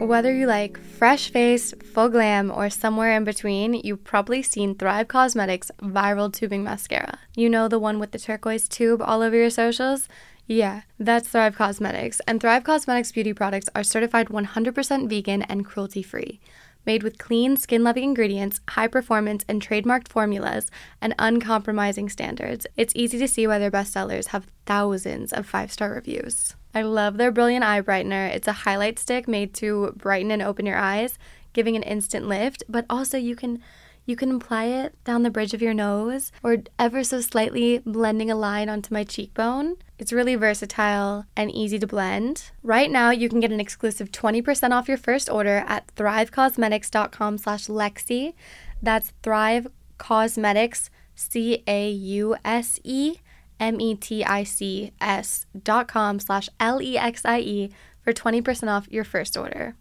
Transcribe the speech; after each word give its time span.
Whether 0.00 0.34
you 0.34 0.46
like 0.46 0.78
fresh 0.78 1.30
face, 1.30 1.72
full 1.92 2.08
glam, 2.08 2.50
or 2.50 2.68
somewhere 2.68 3.16
in 3.16 3.24
between, 3.24 3.74
you've 3.74 4.04
probably 4.04 4.42
seen 4.42 4.74
Thrive 4.74 5.08
Causemetics 5.08 5.70
Viral 5.80 6.32
Tubing 6.32 6.62
Mascara. 6.62 7.18
You 7.34 7.48
know 7.48 7.68
the 7.68 7.78
one 7.78 7.98
with 7.98 8.10
the 8.10 8.18
turquoise 8.18 8.68
tube 8.68 9.00
all 9.00 9.22
over 9.22 9.36
your 9.36 9.50
socials? 9.50 10.08
Yeah, 10.46 10.82
that's 10.98 11.28
Thrive 11.28 11.56
Causemetics. 11.56 12.20
And 12.26 12.40
Thrive 12.40 12.64
Causemetics 12.64 13.14
beauty 13.14 13.32
products 13.32 13.70
are 13.74 13.82
certified 13.82 14.28
100% 14.28 15.08
vegan 15.08 15.42
and 15.42 15.64
cruelty 15.64 16.02
free. 16.02 16.40
Made 16.86 17.02
with 17.02 17.18
clean, 17.18 17.56
skin 17.56 17.82
loving 17.82 18.04
ingredients, 18.04 18.60
high 18.70 18.88
performance, 18.88 19.44
and 19.48 19.62
trademarked 19.62 20.08
formulas, 20.08 20.70
and 21.00 21.14
uncompromising 21.18 22.08
standards, 22.08 22.66
it's 22.76 22.92
easy 22.94 23.18
to 23.18 23.28
see 23.28 23.46
why 23.46 23.58
their 23.58 23.70
bestsellers 23.70 24.28
have 24.28 24.46
thousands 24.66 25.32
of 25.32 25.46
five 25.46 25.72
star 25.72 25.92
reviews. 25.92 26.54
I 26.74 26.82
love 26.82 27.16
their 27.16 27.30
Brilliant 27.30 27.64
Eye 27.64 27.80
Brightener. 27.80 28.34
It's 28.34 28.48
a 28.48 28.52
highlight 28.52 28.98
stick 28.98 29.28
made 29.28 29.54
to 29.54 29.92
brighten 29.96 30.30
and 30.30 30.42
open 30.42 30.66
your 30.66 30.76
eyes, 30.76 31.18
giving 31.52 31.76
an 31.76 31.84
instant 31.84 32.26
lift, 32.26 32.64
but 32.68 32.84
also 32.90 33.16
you 33.16 33.36
can 33.36 33.62
you 34.06 34.16
can 34.16 34.32
apply 34.32 34.64
it 34.64 35.02
down 35.04 35.22
the 35.22 35.30
bridge 35.30 35.54
of 35.54 35.62
your 35.62 35.72
nose 35.72 36.30
or 36.42 36.58
ever 36.78 37.02
so 37.02 37.20
slightly 37.22 37.78
blending 37.86 38.30
a 38.30 38.36
line 38.36 38.68
onto 38.68 38.92
my 38.92 39.04
cheekbone. 39.04 39.76
It's 39.98 40.12
really 40.12 40.34
versatile 40.34 41.26
and 41.36 41.50
easy 41.50 41.78
to 41.78 41.86
blend. 41.86 42.50
Right 42.62 42.90
now, 42.90 43.10
you 43.10 43.28
can 43.28 43.40
get 43.40 43.52
an 43.52 43.60
exclusive 43.60 44.10
20% 44.10 44.72
off 44.72 44.88
your 44.88 44.96
first 44.96 45.30
order 45.30 45.64
at 45.66 45.94
thrivecausemetics.com 45.94 47.38
slash 47.38 47.66
Lexi. 47.66 48.34
That's 48.82 49.12
Thrive 49.22 49.68
Causemetics, 49.98 50.90
C-A-U-S-E 51.14 53.16
M-E-T-I-C-S 53.60 55.46
dot 55.62 55.88
com 55.88 56.18
slash 56.18 56.48
L-E-X-I-E 56.60 57.70
for 58.02 58.12
20% 58.12 58.68
off 58.68 58.88
your 58.90 59.04
first 59.04 59.36
order. 59.36 59.76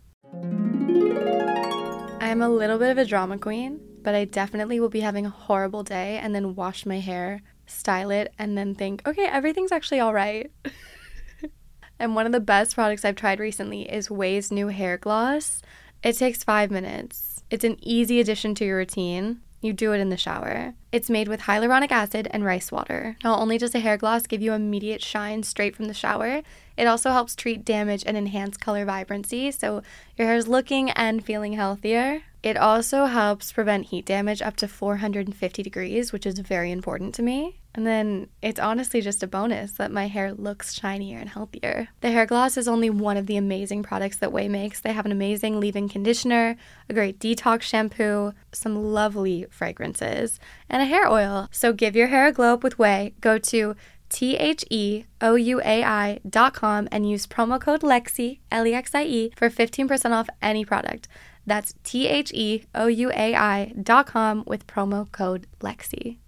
I'm 2.21 2.41
a 2.41 2.49
little 2.49 2.80
bit 2.80 2.91
of 2.91 2.98
a 2.98 3.05
drama 3.05 3.37
queen, 3.37 3.80
but 4.02 4.15
I 4.15 4.26
definitely 4.26 4.80
will 4.80 4.90
be 4.90 5.02
having 5.02 5.26
a 5.26 5.30
horrible 5.30 5.84
day 5.84 6.18
and 6.18 6.34
then 6.34 6.55
wash 6.55 6.85
my 6.85 6.99
hair, 6.99 7.41
style 7.65 8.11
it, 8.11 8.33
and 8.37 8.57
then 8.57 8.75
think, 8.75 9.07
okay, 9.07 9.25
everything's 9.25 9.71
actually 9.71 9.99
all 9.99 10.13
right. 10.13 10.51
and 11.99 12.15
one 12.15 12.25
of 12.25 12.31
the 12.31 12.39
best 12.39 12.75
products 12.75 13.05
I've 13.05 13.15
tried 13.15 13.39
recently 13.39 13.83
is 13.83 14.09
OUAI's 14.09 14.51
new 14.51 14.67
hair 14.67 14.97
gloss. 14.97 15.61
It 16.03 16.17
takes 16.17 16.43
five 16.43 16.71
minutes. 16.71 17.43
It's 17.49 17.63
an 17.63 17.77
easy 17.81 18.19
addition 18.19 18.55
to 18.55 18.65
your 18.65 18.77
routine. 18.77 19.41
You 19.61 19.71
do 19.71 19.93
it 19.93 20.01
in 20.01 20.09
the 20.09 20.17
shower. 20.17 20.73
It's 20.91 21.09
made 21.09 21.29
with 21.29 21.41
hyaluronic 21.41 21.89
acid 21.89 22.27
and 22.31 22.43
rice 22.43 22.69
water. 22.69 23.15
Not 23.23 23.39
only 23.39 23.57
does 23.57 23.73
a 23.73 23.79
hair 23.79 23.95
gloss 23.95 24.27
give 24.27 24.41
you 24.41 24.51
immediate 24.51 25.01
shine 25.01 25.43
straight 25.43 25.73
from 25.73 25.85
the 25.85 25.93
shower, 25.93 26.41
it 26.75 26.85
also 26.85 27.11
helps 27.11 27.34
treat 27.34 27.63
damage 27.63 28.03
and 28.05 28.17
enhance 28.17 28.57
color 28.57 28.84
vibrancy 28.84 29.51
so 29.51 29.81
your 30.17 30.27
hair 30.27 30.35
is 30.35 30.49
looking 30.49 30.89
and 30.91 31.23
feeling 31.23 31.53
healthier. 31.53 32.23
It 32.44 32.58
also 32.58 33.05
helps 33.05 33.54
prevent 33.54 33.86
heat 33.86 34.05
damage 34.05 34.41
up 34.41 34.58
to 34.58 34.68
450 34.68 35.63
degrees, 35.63 36.12
which 36.12 36.26
is 36.26 36.40
very 36.40 36.72
important 36.72 37.16
to 37.16 37.24
me. 37.24 37.62
And 37.74 37.88
then 37.88 38.27
it's 38.41 38.60
honestly 38.60 38.99
just 38.99 39.24
a 39.24 39.27
bonus 39.27 39.72
that 39.74 39.94
my 39.94 40.08
hair 40.08 40.34
looks 40.34 40.74
shinier 40.74 41.18
and 41.20 41.30
healthier. 41.30 41.88
The 42.02 42.12
hair 42.12 42.26
gloss 42.26 42.58
is 42.58 42.68
only 42.68 42.90
one 42.90 43.16
of 43.16 43.27
the 43.27 43.38
amazing 43.38 43.82
products 43.82 44.18
that 44.18 44.32
OUAI 44.32 44.49
makes. 44.49 44.82
They 44.82 44.91
have 44.91 45.05
an 45.05 45.12
amazing 45.14 45.62
leave 45.62 45.77
in 45.77 45.88
conditioner, 45.88 46.58
a 46.90 46.94
great 46.94 47.18
detox 47.18 47.62
shampoo, 47.62 48.34
some 48.52 48.76
lovely 48.76 49.48
fragrances, 49.49 50.38
and 50.70 50.82
a 50.82 50.86
hair 50.86 51.10
oil. 51.10 51.48
So 51.49 51.71
give 51.71 51.96
your 51.96 52.08
hair 52.08 52.27
a 52.27 52.34
glow 52.34 52.55
up 52.55 52.64
with 52.64 52.77
OUAI. 52.77 53.14
Go 53.21 53.38
to 53.38 53.76
T 54.10 54.36
H 54.36 54.64
E 54.70 55.05
O 55.21 55.34
U 55.36 55.60
A 55.62 55.84
I 55.84 56.20
dot 56.30 56.54
com 56.54 56.88
and 56.91 57.10
use 57.10 57.26
promo 57.26 57.60
code 57.60 57.82
LEXIE, 57.82 58.41
L 58.52 58.68
E 58.68 58.74
X 58.74 58.94
I 58.94 59.05
E, 59.05 59.32
for 59.36 59.49
15% 59.49 60.12
off 60.12 60.30
any 60.41 60.64
product. 60.64 61.08
That's 61.46 61.74
T 61.84 62.08
H 62.08 62.32
E 62.34 62.63
O 62.74 62.88
U 62.88 63.12
A 63.12 63.36
I 63.36 63.74
dot 63.82 64.08
com 64.08 64.44
with 64.47 64.66
promo 64.66 65.12
code 65.12 65.47
LEXIE. 65.62 66.20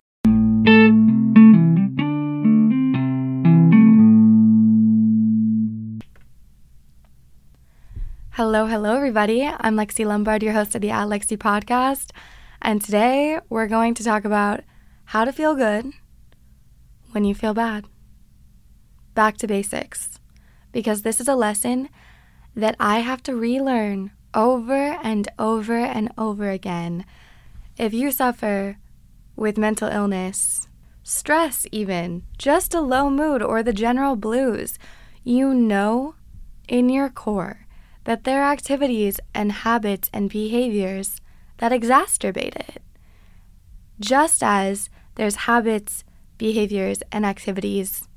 Hello, 8.32 8.66
hello, 8.66 8.98
everybody. 8.98 9.46
I'm 9.46 9.78
Lexie 9.78 10.06
Lombard, 10.06 10.44
your 10.44 10.52
host 10.52 10.76
of 10.76 10.82
the 10.82 10.92
At 10.92 11.08
Lexi 11.08 11.38
podcast. 11.38 12.12
And 12.62 12.82
today 12.82 13.40
we're 13.48 13.68
going 13.68 13.94
to 13.94 14.04
talk 14.04 14.26
about 14.26 14.66
how 15.06 15.24
to 15.24 15.32
feel 15.32 15.56
good 15.56 15.92
when 17.12 17.24
you 17.24 17.34
feel 17.34 17.54
bad. 17.54 17.86
Back 19.14 19.38
to 19.38 19.48
basics, 19.48 20.20
because 20.74 21.04
this 21.04 21.22
is 21.22 21.30
a 21.30 21.36
lesson 21.36 21.88
that 22.54 22.76
I 22.78 23.00
have 23.00 23.24
to 23.24 23.36
relearn 23.36 24.12
over 24.36 25.00
and 25.02 25.28
over 25.40 25.78
and 25.78 26.12
over 26.18 26.50
again. 26.50 27.06
If 27.78 27.94
you 27.94 28.12
suffer 28.12 28.78
with 29.36 29.58
mental 29.58 29.90
illness, 29.90 30.68
stress, 31.04 31.66
even, 31.72 32.24
just 32.38 32.74
a 32.74 32.82
low 32.82 33.10
mood, 33.10 33.42
or 33.42 33.64
the 33.64 33.74
general 33.74 34.16
blues, 34.16 34.78
you 35.24 35.54
know 35.54 36.16
in 36.68 36.90
your 36.90 37.10
core 37.10 37.66
that 38.04 38.24
there 38.24 38.44
are 38.44 38.52
activities 38.52 39.20
and 39.34 39.52
habits 39.52 40.10
and 40.14 40.30
behaviors 40.30 41.20
that 41.58 41.72
exacerbate 41.72 42.56
it. 42.56 42.82
Just 44.00 44.44
as 44.44 44.90
there's 45.16 45.48
habits, 45.48 46.04
behaviors, 46.38 47.02
and 47.12 47.26
activities 47.26 48.08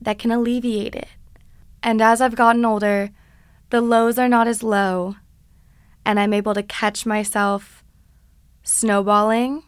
that 0.00 0.18
can 0.18 0.32
alleviate 0.32 0.94
it. 0.94 1.08
And 1.82 2.00
as 2.00 2.20
I've 2.20 2.34
gotten 2.34 2.64
older, 2.64 3.10
the 3.72 3.80
lows 3.80 4.18
are 4.18 4.28
not 4.28 4.46
as 4.46 4.62
low, 4.62 5.16
and 6.04 6.20
I'm 6.20 6.34
able 6.34 6.52
to 6.52 6.62
catch 6.62 7.06
myself 7.06 7.82
snowballing 8.62 9.62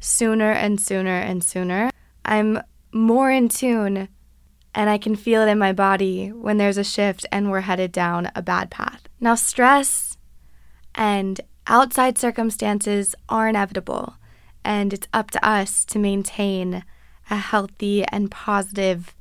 sooner 0.00 0.50
and 0.50 0.80
sooner 0.80 1.18
and 1.18 1.44
sooner. 1.44 1.90
I'm 2.24 2.62
more 2.92 3.30
in 3.30 3.50
tune 3.50 4.08
and 4.74 4.88
I 4.88 4.96
can 4.96 5.16
feel 5.16 5.42
it 5.42 5.50
in 5.50 5.58
my 5.58 5.74
body 5.74 6.30
when 6.30 6.56
there's 6.56 6.78
a 6.78 6.82
shift 6.82 7.26
and 7.30 7.50
we're 7.50 7.60
headed 7.60 7.92
down 7.92 8.30
a 8.34 8.40
bad 8.40 8.70
path. 8.70 9.06
Now, 9.20 9.34
stress 9.34 10.16
and 10.94 11.38
outside 11.66 12.16
circumstances 12.16 13.14
are 13.28 13.50
inevitable, 13.50 14.14
and 14.64 14.94
it's 14.94 15.08
up 15.12 15.30
to 15.32 15.46
us 15.46 15.84
to 15.86 15.98
maintain 15.98 16.84
a 17.28 17.36
healthy 17.36 18.02
and 18.04 18.30
positive 18.30 19.14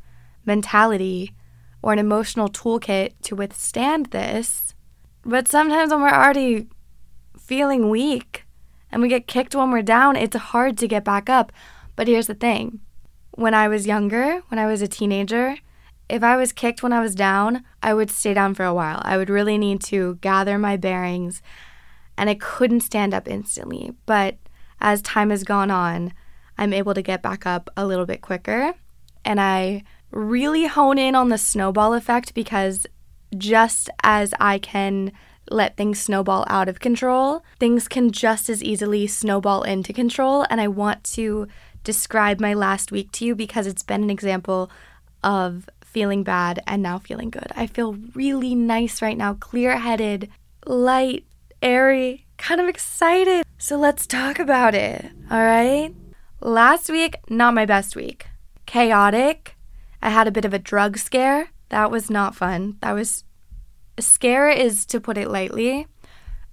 mentality 0.46 1.34
or 1.82 1.94
an 1.94 2.00
emotional 2.00 2.50
toolkit 2.50 3.14
to 3.24 3.36
withstand 3.36 4.08
this. 4.08 4.76
But 5.24 5.48
sometimes 5.48 5.92
when 5.92 6.02
we're 6.02 6.10
already 6.10 6.68
feeling 7.40 7.90
weak 7.90 8.46
and 8.92 9.02
we 9.02 9.10
get 9.10 9.28
kicked 9.28 9.56
when 9.56 9.72
we're 9.72 9.82
down, 9.82 10.16
it's 10.16 10.36
hard 10.36 10.78
to 10.80 10.88
get 10.88 11.04
back 11.04 11.30
up. 11.30 11.52
But 11.96 12.08
here's 12.08 12.28
the 12.28 12.34
thing 12.34 12.80
when 13.32 13.54
I 13.54 13.68
was 13.68 13.88
younger, 13.88 14.42
when 14.50 14.60
I 14.60 14.66
was 14.66 14.82
a 14.82 14.88
teenager, 14.88 15.58
if 16.10 16.24
I 16.24 16.36
was 16.36 16.52
kicked 16.52 16.84
when 16.84 16.92
I 16.92 17.00
was 17.00 17.16
down, 17.16 17.64
I 17.82 17.94
would 17.94 18.12
stay 18.12 18.34
down 18.34 18.54
for 18.54 18.66
a 18.66 18.74
while. 18.74 19.02
I 19.04 19.18
would 19.18 19.30
really 19.30 19.58
need 19.58 19.82
to 19.84 20.16
gather 20.16 20.60
my 20.60 20.76
bearings 20.76 21.42
and 22.18 22.30
I 22.30 22.36
couldn't 22.36 22.82
stand 22.82 23.14
up 23.14 23.30
instantly. 23.30 23.94
But 24.06 24.38
as 24.82 25.02
time 25.02 25.30
has 25.30 25.44
gone 25.44 25.72
on, 25.72 26.14
I'm 26.58 26.74
able 26.74 26.94
to 26.94 27.02
get 27.02 27.22
back 27.22 27.46
up 27.46 27.70
a 27.78 27.86
little 27.86 28.06
bit 28.06 28.22
quicker. 28.22 28.74
And 29.24 29.40
I 29.40 29.84
really 30.12 30.68
hone 30.68 30.98
in 30.98 31.16
on 31.16 31.30
the 31.30 31.38
snowball 31.38 31.94
effect 31.94 32.34
because 32.34 32.86
just 33.38 33.90
as 34.04 34.34
I 34.40 34.60
can 34.60 35.12
let 35.50 35.76
things 35.78 36.02
snowball 36.02 36.46
out 36.48 36.70
of 36.70 36.80
control, 36.80 37.44
things 37.60 37.88
can 37.88 38.12
just 38.12 38.50
as 38.50 38.64
easily 38.64 39.08
snowball 39.08 39.64
into 39.64 39.94
control. 39.94 40.46
And 40.50 40.62
I 40.62 40.68
want 40.68 41.04
to 41.16 41.48
describe 41.84 42.40
my 42.40 42.54
last 42.54 42.92
week 42.92 43.12
to 43.14 43.26
you 43.26 43.36
because 43.36 43.68
it's 43.68 43.84
been 43.84 44.04
an 44.04 44.10
example 44.10 44.70
of 45.24 45.70
feeling 45.84 46.24
bad 46.24 46.64
and 46.68 46.82
now 46.82 46.98
feeling 46.98 47.30
good. 47.30 47.52
I 47.56 47.68
feel 47.68 47.98
really 48.14 48.56
nice 48.56 49.02
right 49.02 49.18
now, 49.18 49.34
clear 49.34 49.78
headed, 49.78 50.30
light, 50.66 51.26
airy, 51.62 52.26
kind 52.38 52.62
of 52.62 52.68
excited. 52.68 53.46
So 53.58 53.78
let's 53.78 54.08
talk 54.08 54.40
about 54.40 54.74
it, 54.74 55.06
all 55.30 55.44
right? 55.44 55.94
Last 56.40 56.90
week, 56.90 57.18
not 57.30 57.54
my 57.54 57.66
best 57.66 57.96
week. 57.96 58.28
Chaotic. 58.66 59.56
I 60.02 60.10
had 60.10 60.28
a 60.28 60.32
bit 60.32 60.46
of 60.46 60.54
a 60.54 60.60
drug 60.60 60.98
scare. 60.98 61.50
That 61.70 61.92
was 61.92 62.10
not 62.10 62.36
fun. 62.36 62.78
That 62.82 62.94
was. 62.94 63.24
Scare 64.00 64.50
is 64.50 64.86
to 64.88 65.00
put 65.00 65.18
it 65.18 65.30
lightly. 65.30 65.88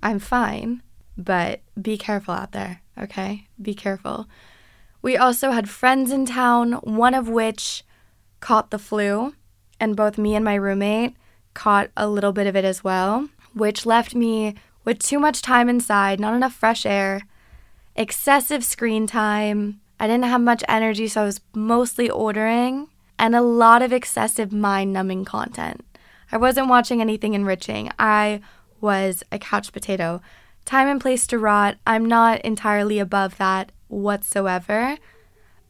I'm 0.02 0.18
fine, 0.18 0.82
but 1.16 1.60
be 1.80 1.96
careful 1.96 2.34
out 2.34 2.52
there, 2.52 2.82
okay? 3.00 3.46
Be 3.60 3.74
careful. 3.74 4.28
We 5.00 5.16
also 5.16 5.52
had 5.52 5.68
friends 5.68 6.10
in 6.10 6.26
town, 6.26 6.72
one 6.82 7.14
of 7.14 7.28
which 7.28 7.84
caught 8.40 8.70
the 8.70 8.78
flu, 8.78 9.34
and 9.80 9.96
both 9.96 10.18
me 10.18 10.34
and 10.34 10.44
my 10.44 10.54
roommate 10.54 11.16
caught 11.54 11.90
a 11.96 12.08
little 12.08 12.32
bit 12.32 12.46
of 12.46 12.56
it 12.56 12.64
as 12.64 12.84
well, 12.84 13.28
which 13.54 13.86
left 13.86 14.14
me 14.14 14.54
with 14.84 14.98
too 14.98 15.18
much 15.18 15.42
time 15.42 15.68
inside, 15.68 16.20
not 16.20 16.34
enough 16.34 16.54
fresh 16.54 16.84
air, 16.84 17.22
excessive 17.96 18.64
screen 18.64 19.06
time. 19.06 19.80
I 19.98 20.06
didn't 20.06 20.24
have 20.24 20.40
much 20.40 20.62
energy, 20.68 21.08
so 21.08 21.22
I 21.22 21.24
was 21.24 21.40
mostly 21.54 22.08
ordering, 22.08 22.88
and 23.18 23.34
a 23.34 23.42
lot 23.42 23.82
of 23.82 23.92
excessive 23.92 24.52
mind 24.52 24.92
numbing 24.92 25.24
content. 25.24 25.84
I 26.30 26.36
wasn't 26.36 26.68
watching 26.68 27.00
anything 27.00 27.34
enriching. 27.34 27.90
I 27.98 28.40
was 28.80 29.22
a 29.32 29.38
couch 29.38 29.72
potato. 29.72 30.20
Time 30.64 30.88
and 30.88 31.00
place 31.00 31.26
to 31.28 31.38
rot. 31.38 31.78
I'm 31.86 32.04
not 32.04 32.40
entirely 32.42 32.98
above 32.98 33.38
that 33.38 33.72
whatsoever, 33.88 34.98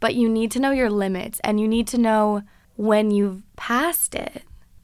but 0.00 0.14
you 0.14 0.28
need 0.28 0.50
to 0.52 0.60
know 0.60 0.72
your 0.72 0.90
limits 0.90 1.40
and 1.44 1.60
you 1.60 1.68
need 1.68 1.86
to 1.88 1.98
know 1.98 2.42
when 2.76 3.10
you've 3.10 3.42
passed 3.56 4.14
it. 4.14 4.42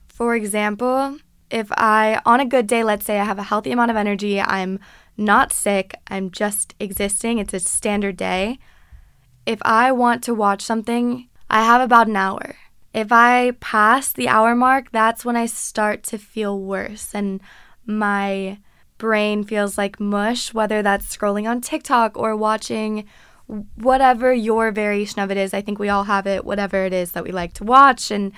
For 0.09 0.35
example, 0.35 1.19
if 1.51 1.71
I, 1.73 2.21
on 2.25 2.41
a 2.41 2.47
good 2.47 2.67
day, 2.67 2.85
let's 2.85 3.05
say 3.05 3.19
I 3.19 3.25
have 3.25 3.39
a 3.39 3.45
healthy 3.45 3.73
amount 3.73 3.91
of 3.91 3.97
energy, 3.97 4.41
I'm 4.41 4.81
not 5.17 5.53
sick, 5.53 5.95
I'm 6.09 6.31
just 6.31 6.75
existing, 6.81 7.39
it's 7.39 7.55
a 7.55 7.61
standard 7.61 8.17
day. 8.17 8.59
If 9.47 9.61
I 9.63 9.93
want 9.93 10.25
to 10.25 10.35
watch 10.35 10.63
something, 10.63 11.29
I 11.49 11.62
have 11.64 11.81
about 11.81 12.08
an 12.08 12.17
hour. 12.17 12.56
If 12.93 13.11
I 13.11 13.52
pass 13.61 14.12
the 14.12 14.29
hour 14.29 14.55
mark, 14.55 14.93
that's 14.93 15.25
when 15.25 15.37
I 15.37 15.46
start 15.46 16.02
to 16.05 16.19
feel 16.19 16.61
worse 16.61 17.14
and 17.14 17.41
my 17.87 18.58
brain 18.99 19.44
feels 19.44 19.76
like 19.76 20.00
mush, 20.00 20.55
whether 20.55 20.82
that's 20.82 21.14
scrolling 21.14 21.49
on 21.49 21.61
TikTok 21.61 22.17
or 22.17 22.37
watching 22.37 23.05
whatever 23.76 24.32
your 24.32 24.70
variation 24.70 25.20
of 25.20 25.31
it 25.31 25.37
is. 25.37 25.52
I 25.52 25.61
think 25.61 25.79
we 25.79 25.88
all 25.88 26.05
have 26.05 26.26
it, 26.26 26.44
whatever 26.44 26.85
it 26.85 26.93
is 26.93 27.12
that 27.12 27.25
we 27.25 27.32
like 27.32 27.52
to 27.55 27.64
watch. 27.64 28.11
And 28.11 28.32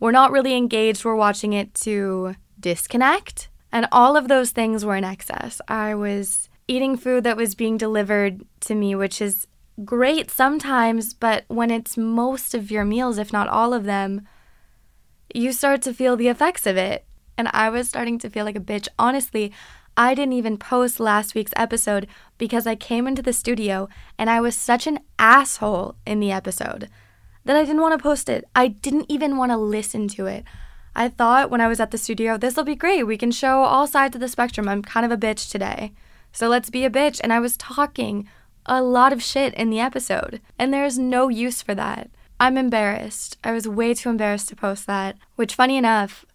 we're 0.00 0.12
not 0.12 0.32
really 0.32 0.54
engaged, 0.54 1.04
we're 1.04 1.14
watching 1.14 1.52
it 1.52 1.74
to 1.74 2.36
disconnect. 2.58 3.48
And 3.72 3.86
all 3.92 4.16
of 4.16 4.28
those 4.28 4.50
things 4.52 4.84
were 4.84 4.96
in 4.96 5.04
excess. 5.04 5.60
I 5.68 5.94
was 5.94 6.48
eating 6.68 6.96
food 6.96 7.24
that 7.24 7.36
was 7.36 7.54
being 7.54 7.76
delivered 7.76 8.42
to 8.60 8.74
me, 8.74 8.94
which 8.94 9.20
is 9.20 9.46
great 9.84 10.30
sometimes, 10.30 11.14
but 11.14 11.44
when 11.48 11.70
it's 11.70 11.96
most 11.96 12.54
of 12.54 12.70
your 12.70 12.84
meals, 12.84 13.18
if 13.18 13.32
not 13.32 13.48
all 13.48 13.74
of 13.74 13.84
them, 13.84 14.26
you 15.34 15.52
start 15.52 15.82
to 15.82 15.94
feel 15.94 16.16
the 16.16 16.28
effects 16.28 16.66
of 16.66 16.76
it. 16.76 17.04
And 17.36 17.48
I 17.52 17.68
was 17.68 17.88
starting 17.88 18.18
to 18.20 18.30
feel 18.30 18.44
like 18.44 18.56
a 18.56 18.60
bitch. 18.60 18.88
Honestly, 18.98 19.52
I 19.96 20.14
didn't 20.14 20.34
even 20.34 20.58
post 20.58 21.00
last 21.00 21.34
week's 21.34 21.52
episode 21.56 22.06
because 22.38 22.66
I 22.66 22.74
came 22.74 23.06
into 23.06 23.22
the 23.22 23.32
studio 23.32 23.88
and 24.18 24.28
I 24.28 24.40
was 24.40 24.54
such 24.54 24.86
an 24.86 25.00
asshole 25.18 25.96
in 26.06 26.20
the 26.20 26.32
episode 26.32 26.88
that 27.44 27.56
I 27.56 27.64
didn't 27.64 27.80
want 27.80 27.98
to 27.98 28.02
post 28.02 28.28
it. 28.28 28.44
I 28.54 28.68
didn't 28.68 29.06
even 29.08 29.36
want 29.36 29.52
to 29.52 29.56
listen 29.56 30.08
to 30.08 30.26
it. 30.26 30.44
I 30.94 31.08
thought 31.08 31.50
when 31.50 31.60
I 31.60 31.68
was 31.68 31.80
at 31.80 31.90
the 31.90 31.98
studio, 31.98 32.36
this 32.36 32.56
will 32.56 32.64
be 32.64 32.74
great. 32.74 33.04
We 33.04 33.18
can 33.18 33.30
show 33.30 33.62
all 33.62 33.86
sides 33.86 34.16
of 34.16 34.20
the 34.20 34.28
spectrum. 34.28 34.68
I'm 34.68 34.82
kind 34.82 35.04
of 35.04 35.12
a 35.12 35.16
bitch 35.16 35.50
today. 35.50 35.92
So 36.32 36.48
let's 36.48 36.70
be 36.70 36.84
a 36.84 36.90
bitch. 36.90 37.20
And 37.22 37.32
I 37.32 37.40
was 37.40 37.56
talking 37.56 38.28
a 38.66 38.82
lot 38.82 39.12
of 39.12 39.22
shit 39.22 39.54
in 39.54 39.70
the 39.70 39.80
episode, 39.80 40.40
and 40.58 40.72
there's 40.72 40.98
no 40.98 41.28
use 41.28 41.62
for 41.62 41.74
that. 41.74 42.10
I'm 42.38 42.58
embarrassed. 42.58 43.38
I 43.42 43.52
was 43.52 43.66
way 43.66 43.94
too 43.94 44.10
embarrassed 44.10 44.48
to 44.50 44.56
post 44.56 44.86
that, 44.86 45.16
which, 45.36 45.54
funny 45.54 45.76
enough, 45.76 46.26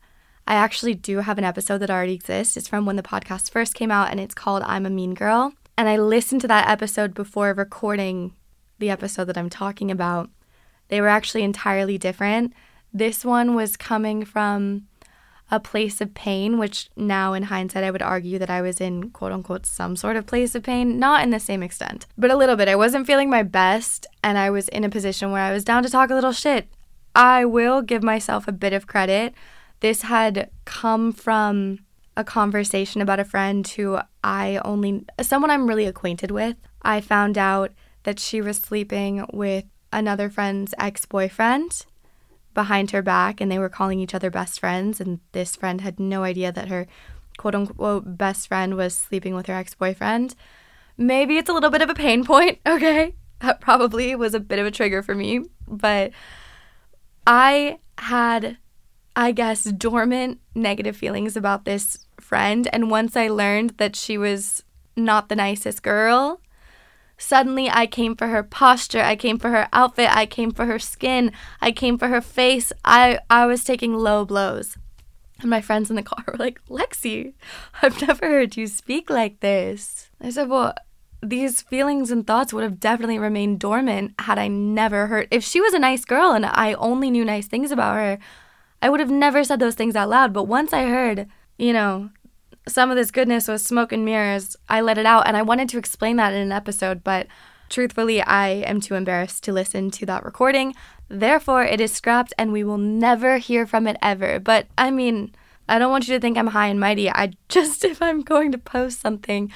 I 0.48 0.56
actually 0.56 0.95
do 0.95 1.18
have 1.18 1.38
an 1.38 1.44
episode 1.44 1.78
that 1.80 1.92
already 1.92 2.13
exists. 2.13 2.57
It's 2.57 2.68
from 2.68 2.86
when 2.86 2.95
the 2.95 3.04
podcast 3.04 3.51
first 3.51 3.75
came 3.75 3.92
out, 3.92 4.10
and 4.10 4.19
it's 4.19 4.33
called 4.33 4.63
I'm 4.63 4.86
a 4.86 4.89
Mean 4.89 5.13
Girl. 5.13 5.54
And 5.78 5.88
I 5.88 5.98
listened 5.98 6.42
to 6.42 6.48
that 6.48 6.68
episode 6.68 7.13
before 7.13 7.54
recording 7.54 8.33
the 8.80 8.89
episode 8.89 9.25
that 9.25 9.38
I'm 9.38 9.50
talking 9.50 9.92
about. 9.92 10.30
They 10.88 11.00
were 11.01 11.07
actually 11.07 11.44
entirely 11.44 11.98
different. 11.98 12.54
This 12.94 13.24
one 13.24 13.56
was 13.56 13.78
coming 13.78 14.25
from 14.25 14.88
a 15.51 15.59
place 15.59 16.00
of 16.00 16.13
pain, 16.13 16.57
which 16.57 16.89
now 16.95 17.33
in 17.33 17.44
hindsight, 17.44 17.83
I 17.83 17.92
would 17.92 18.01
argue 18.01 18.39
that 18.39 18.50
I 18.50 18.62
was 18.62 18.80
in 18.80 19.12
quote 19.12 19.33
unquote 19.33 19.65
some 19.65 19.98
sort 19.98 20.15
of 20.15 20.25
place 20.25 20.56
of 20.56 20.63
pain, 20.63 20.98
not 20.98 21.24
in 21.24 21.30
the 21.30 21.39
same 21.39 21.62
extent, 21.62 22.07
but 22.18 22.31
a 22.31 22.38
little 22.38 22.56
bit. 22.56 22.69
I 22.69 22.75
wasn't 22.75 23.06
feeling 23.06 23.30
my 23.30 23.44
best, 23.44 24.07
and 24.24 24.38
I 24.38 24.50
was 24.50 24.69
in 24.69 24.86
a 24.86 24.89
position 24.89 25.31
where 25.31 25.44
I 25.44 25.51
was 25.51 25.65
down 25.65 25.83
to 25.83 25.89
talk 25.89 26.09
a 26.09 26.15
little 26.15 26.31
shit. 26.31 26.69
I 27.13 27.44
will 27.44 27.81
give 27.81 28.01
myself 28.01 28.48
a 28.48 28.53
bit 28.53 28.71
of 28.71 28.88
credit. 28.88 29.33
This 29.81 30.03
had 30.03 30.50
come 30.63 31.12
from 31.12 31.80
a 32.15 32.24
conversation 32.24 33.01
about 33.01 33.19
a 33.19 33.25
friend 33.25 33.68
who 33.68 34.00
I 34.24 34.62
only, 34.63 35.06
someone 35.21 35.51
I'm 35.51 35.68
really 35.68 35.86
acquainted 35.86 36.31
with. 36.31 36.56
I 36.81 37.01
found 37.01 37.38
out 37.38 37.71
that 38.04 38.19
she 38.19 38.42
was 38.42 38.57
sleeping 38.57 39.25
with 39.33 39.65
another 39.92 40.30
friend's 40.30 40.74
ex 40.80 41.06
boyfriend 41.06 41.86
behind 42.53 42.92
her 42.92 43.01
back 43.01 43.39
and 43.39 43.51
they 43.51 43.59
were 43.59 43.69
calling 43.69 44.00
each 44.00 44.13
other 44.13 44.30
best 44.30 44.59
friends. 44.59 45.00
And 45.00 45.19
this 45.31 45.56
friend 45.56 45.81
had 45.81 46.00
no 46.00 46.24
idea 46.24 46.51
that 46.51 46.68
her 46.68 46.88
quote 47.38 47.56
unquote 47.56 48.18
best 48.18 48.48
friend 48.48 48.75
was 48.75 48.95
sleeping 48.95 49.33
with 49.33 49.48
her 49.48 49.53
ex 49.53 49.74
boyfriend. 49.74 50.36
Maybe 50.98 51.38
it's 51.38 51.50
a 51.50 51.53
little 51.53 51.69
bit 51.69 51.81
of 51.81 51.89
a 51.89 51.95
pain 51.95 52.24
point, 52.24 52.59
okay? 52.68 53.15
That 53.39 53.62
probably 53.62 54.15
was 54.15 54.33
a 54.33 54.39
bit 54.39 54.59
of 54.59 54.65
a 54.65 54.71
trigger 54.71 55.01
for 55.01 55.15
me. 55.15 55.42
But 55.68 56.12
I 57.25 57.80
had, 57.98 58.57
I 59.15 59.31
guess, 59.31 59.63
dormant 59.63 60.39
negative 60.54 60.95
feelings 60.95 61.36
about 61.36 61.65
this 61.65 62.06
friend. 62.19 62.68
And 62.71 62.92
once 62.92 63.15
I 63.15 63.30
learned 63.30 63.71
that 63.77 63.95
she 63.95 64.18
was 64.18 64.63
not 64.95 65.30
the 65.30 65.36
nicest 65.36 65.81
girl, 65.81 66.42
Suddenly, 67.21 67.69
I 67.69 67.85
came 67.85 68.15
for 68.15 68.29
her 68.29 68.41
posture, 68.41 69.03
I 69.03 69.15
came 69.15 69.38
for 69.38 69.51
her 69.51 69.69
outfit, 69.71 70.09
I 70.09 70.25
came 70.25 70.50
for 70.50 70.65
her 70.65 70.79
skin, 70.79 71.31
I 71.62 71.71
came 71.71 72.00
for 72.00 72.07
her 72.07 72.19
face. 72.19 72.73
I, 72.83 73.19
I 73.29 73.45
was 73.45 73.63
taking 73.63 73.94
low 73.94 74.25
blows. 74.25 74.75
And 75.39 75.50
my 75.50 75.62
friends 75.62 75.91
in 75.91 75.95
the 75.95 76.01
car 76.01 76.23
were 76.27 76.38
like, 76.39 76.59
Lexi, 76.68 77.33
I've 77.83 78.01
never 78.01 78.25
heard 78.25 78.57
you 78.57 78.65
speak 78.65 79.12
like 79.12 79.39
this. 79.39 80.09
I 80.19 80.31
said, 80.31 80.50
Well, 80.50 80.73
these 81.21 81.62
feelings 81.62 82.09
and 82.09 82.25
thoughts 82.25 82.53
would 82.53 82.63
have 82.63 82.79
definitely 82.79 83.19
remained 83.19 83.59
dormant 83.59 84.15
had 84.18 84.39
I 84.39 84.47
never 84.47 85.06
heard. 85.06 85.27
If 85.29 85.44
she 85.44 85.62
was 85.62 85.75
a 85.75 85.79
nice 85.79 86.06
girl 86.06 86.31
and 86.31 86.47
I 86.47 86.73
only 86.73 87.12
knew 87.12 87.23
nice 87.23 87.45
things 87.45 87.71
about 87.71 87.97
her, 87.97 88.18
I 88.81 88.89
would 88.89 89.00
have 89.00 89.12
never 89.12 89.44
said 89.44 89.59
those 89.59 89.75
things 89.75 89.95
out 89.95 90.09
loud. 90.09 90.33
But 90.33 90.45
once 90.45 90.73
I 90.73 90.85
heard, 90.85 91.27
you 91.59 91.71
know, 91.71 92.09
some 92.68 92.92
of 92.92 92.96
this 92.96 93.12
goodness 93.12 93.48
was 93.48 93.63
smoke 93.63 93.92
and 93.92 94.06
mirrors. 94.06 94.56
I 94.69 94.81
let 94.81 94.98
it 94.98 95.06
out 95.06 95.28
and 95.28 95.36
I 95.36 95.42
wanted 95.42 95.69
to 95.69 95.78
explain 95.78 96.18
that 96.18 96.34
in 96.34 96.42
an 96.42 96.52
episode, 96.52 97.04
but 97.04 97.28
truthfully, 97.69 98.22
I 98.22 98.50
am 98.50 98.81
too 98.81 98.96
embarrassed 98.96 99.44
to 99.46 99.54
listen 99.54 99.92
to 99.92 100.06
that 100.06 100.24
recording. 100.24 100.75
Therefore, 101.08 101.63
it 101.63 101.81
is 101.81 101.92
scrapped 101.92 102.34
and 102.38 102.52
we 102.52 102.63
will 102.63 102.78
never 102.78 103.38
hear 103.38 103.66
from 103.66 103.88
it 103.88 103.98
ever. 104.02 104.40
But 104.40 104.68
I 104.78 104.92
mean, 104.92 105.34
I 105.68 105.80
don't 105.80 105.92
want 105.92 106.08
you 106.08 106.13
to 106.16 106.19
think 106.19 106.38
I'm 106.38 106.48
high 106.48 106.68
and 106.68 106.80
mighty. 106.80 107.10
I 107.10 107.34
just, 107.50 107.84
if 107.84 108.02
I'm 108.02 108.22
going 108.22 108.52
to 108.52 108.58
post 108.58 109.02
something 109.02 109.52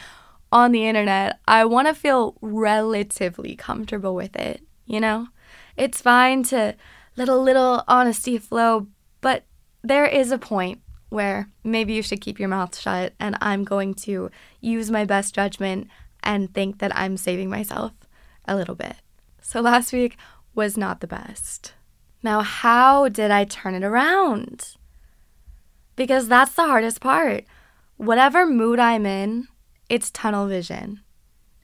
on 0.52 0.72
the 0.72 0.88
internet, 0.88 1.40
I 1.48 1.66
want 1.66 1.88
to 1.88 1.94
feel 1.94 2.38
relatively 2.42 3.56
comfortable 3.56 4.16
with 4.16 4.36
it, 4.36 4.62
you 4.86 5.00
know? 5.00 5.28
It's 5.76 6.02
fine 6.02 6.44
to 6.44 6.76
let 7.18 7.28
a 7.28 7.36
little 7.36 7.84
honesty 7.88 8.38
flow, 8.38 8.88
but 9.22 9.44
there 9.84 10.06
is 10.06 10.32
a 10.32 10.38
point 10.38 10.82
where 11.16 11.50
maybe 11.64 11.94
you 11.94 12.04
should 12.04 12.22
keep 12.22 12.40
your 12.40 12.50
mouth 12.50 12.78
shut 12.78 13.14
and 13.20 13.38
I'm 13.42 13.64
going 13.64 13.94
to 14.06 14.30
use 14.60 14.92
my 14.92 15.06
best 15.06 15.34
judgment 15.34 15.88
and 16.22 16.54
think 16.54 16.80
that 16.80 16.96
I'm 16.96 17.16
saving 17.16 17.50
myself 17.50 17.94
a 18.46 18.56
little 18.56 18.76
bit. 18.76 18.98
So 19.42 19.62
last 19.62 19.94
week 19.94 20.18
was 20.54 20.78
not 20.78 21.00
the 21.00 21.08
best. 21.08 21.74
Now, 22.22 22.42
how 22.42 23.08
did 23.08 23.32
I 23.32 23.46
turn 23.46 23.76
it 23.76 23.84
around? 23.84 24.76
Because 25.96 26.28
that's 26.28 26.54
the 26.54 26.66
hardest 26.66 27.00
part. 27.00 27.46
Whatever 27.98 28.46
mood 28.46 28.80
I'm 28.80 29.06
in, 29.06 29.48
it's 29.88 30.12
tunnel 30.12 30.48
vision. 30.48 31.02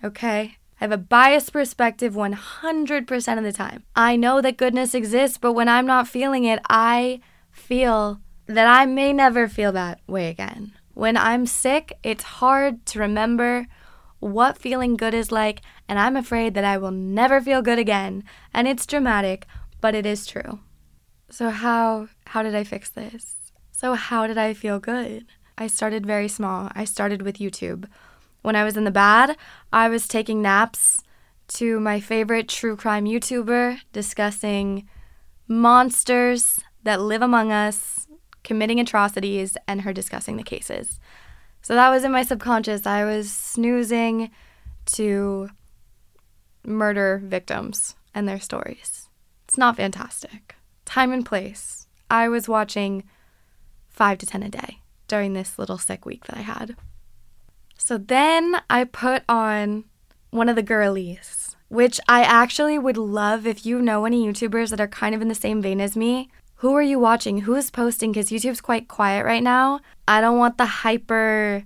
Okay? 0.03 0.58
I 0.79 0.86
have 0.86 0.91
a 0.91 0.98
biased 0.98 1.51
perspective 1.51 2.13
100% 2.13 3.38
of 3.38 3.43
the 3.43 3.51
time. 3.51 3.84
I 3.96 4.15
know 4.15 4.39
that 4.41 4.58
goodness 4.58 4.96
exists, 4.96 5.38
but 5.38 5.53
when 5.53 5.67
I'm 5.67 5.86
not 5.86 6.08
feeling 6.08 6.46
it, 6.46 6.60
I 6.70 7.20
feel 7.51 8.22
that 8.55 8.67
I 8.67 8.86
may 8.86 9.13
never 9.13 9.48
feel 9.48 9.72
that 9.74 10.00
way 10.08 10.29
again. 10.29 10.74
When 10.93 11.17
I'm 11.17 11.46
sick, 11.46 11.98
it's 12.03 12.24
hard 12.24 12.86
to 12.88 13.00
remember 13.00 13.67
what 14.20 14.58
feeling 14.58 14.96
good 14.96 15.13
is 15.13 15.31
like, 15.31 15.62
and 15.88 15.98
I'm 15.98 16.15
afraid 16.15 16.53
that 16.53 16.63
I 16.63 16.77
will 16.77 16.91
never 16.91 17.41
feel 17.41 17.62
good 17.62 17.79
again. 17.79 18.24
And 18.53 18.67
it's 18.67 18.86
dramatic, 18.86 19.48
but 19.79 19.96
it 19.96 20.05
is 20.05 20.25
true. 20.25 20.60
So 21.29 21.50
how 21.50 22.10
how 22.27 22.43
did 22.43 22.55
I 22.55 22.63
fix 22.63 22.89
this? 22.89 23.36
So 23.72 23.96
how 23.96 24.27
did 24.27 24.38
I 24.38 24.53
feel 24.53 24.79
good? 24.79 25.25
I 25.58 25.67
started 25.67 26.05
very 26.05 26.27
small. 26.27 26.70
I 26.75 26.86
started 26.86 27.22
with 27.22 27.38
YouTube. 27.38 27.86
When 28.41 28.55
I 28.55 28.63
was 28.63 28.77
in 28.77 28.84
the 28.84 28.91
bad, 28.91 29.38
I 29.72 29.89
was 29.89 30.08
taking 30.08 30.41
naps 30.41 31.03
to 31.50 31.79
my 31.79 32.00
favorite 32.00 32.48
true 32.48 32.75
crime 32.75 33.05
YouTuber 33.05 33.79
discussing 33.91 34.88
monsters 35.48 36.60
that 36.84 37.01
live 37.01 37.22
among 37.22 37.51
us 37.51 38.08
committing 38.43 38.79
atrocities 38.79 39.57
and 39.67 39.81
her 39.81 39.93
discussing 39.93 40.38
the 40.38 40.43
cases. 40.43 41.00
So 41.62 41.75
that 41.75 41.89
was 41.89 42.03
in 42.03 42.12
my 42.12 42.24
subconscious. 42.24 42.86
I 42.86 43.05
was 43.05 43.31
snoozing 43.31 44.31
to 44.88 45.50
murder 46.65 47.21
victims 47.24 47.95
and 48.13 48.27
their 48.27 48.39
stories. 48.39 49.10
It's 49.48 49.57
not 49.57 49.77
fantastic. 49.77 50.55
Time 50.86 51.12
and 51.12 51.25
place. 51.25 51.88
I 52.10 52.29
was 52.29 52.50
watching 52.50 53.03
five 53.89 54.17
to 54.19 54.25
10 54.25 54.43
a 54.43 54.50
day 54.50 54.79
during 55.07 55.33
this 55.33 55.60
little 55.60 55.77
sick 55.77 56.05
week 56.05 56.25
that 56.25 56.38
I 56.38 56.41
had. 56.41 56.75
So 57.77 57.98
then 57.98 58.62
I 58.69 58.83
put 58.83 59.24
on 59.27 59.86
one 60.29 60.50
of 60.50 60.55
the 60.55 60.63
girlies, 60.63 61.55
which 61.67 62.00
I 62.07 62.21
actually 62.24 62.79
would 62.79 62.98
love 62.98 63.45
if 63.45 63.65
you 63.65 63.81
know 63.81 64.05
any 64.05 64.25
YouTubers 64.25 64.69
that 64.69 64.81
are 64.81 64.88
kind 64.88 65.13
of 65.13 65.21
in 65.21 65.27
the 65.27 65.36
same 65.36 65.62
vein 65.62 65.81
as 65.81 65.98
me 65.98 66.29
who 66.62 66.75
are 66.75 66.82
you 66.84 67.00
watching? 67.00 67.39
Who 67.39 67.56
is 67.56 67.72
posting? 67.72 68.12
Because 68.12 68.30
YouTube's 68.30 68.62
quite 68.62 68.88
quiet 68.88 69.25
right 69.25 69.41
now. 69.41 69.80
I 70.08 70.22
don't 70.22 70.38
want 70.38 70.60
the 70.60 70.68
hyper 70.68 71.63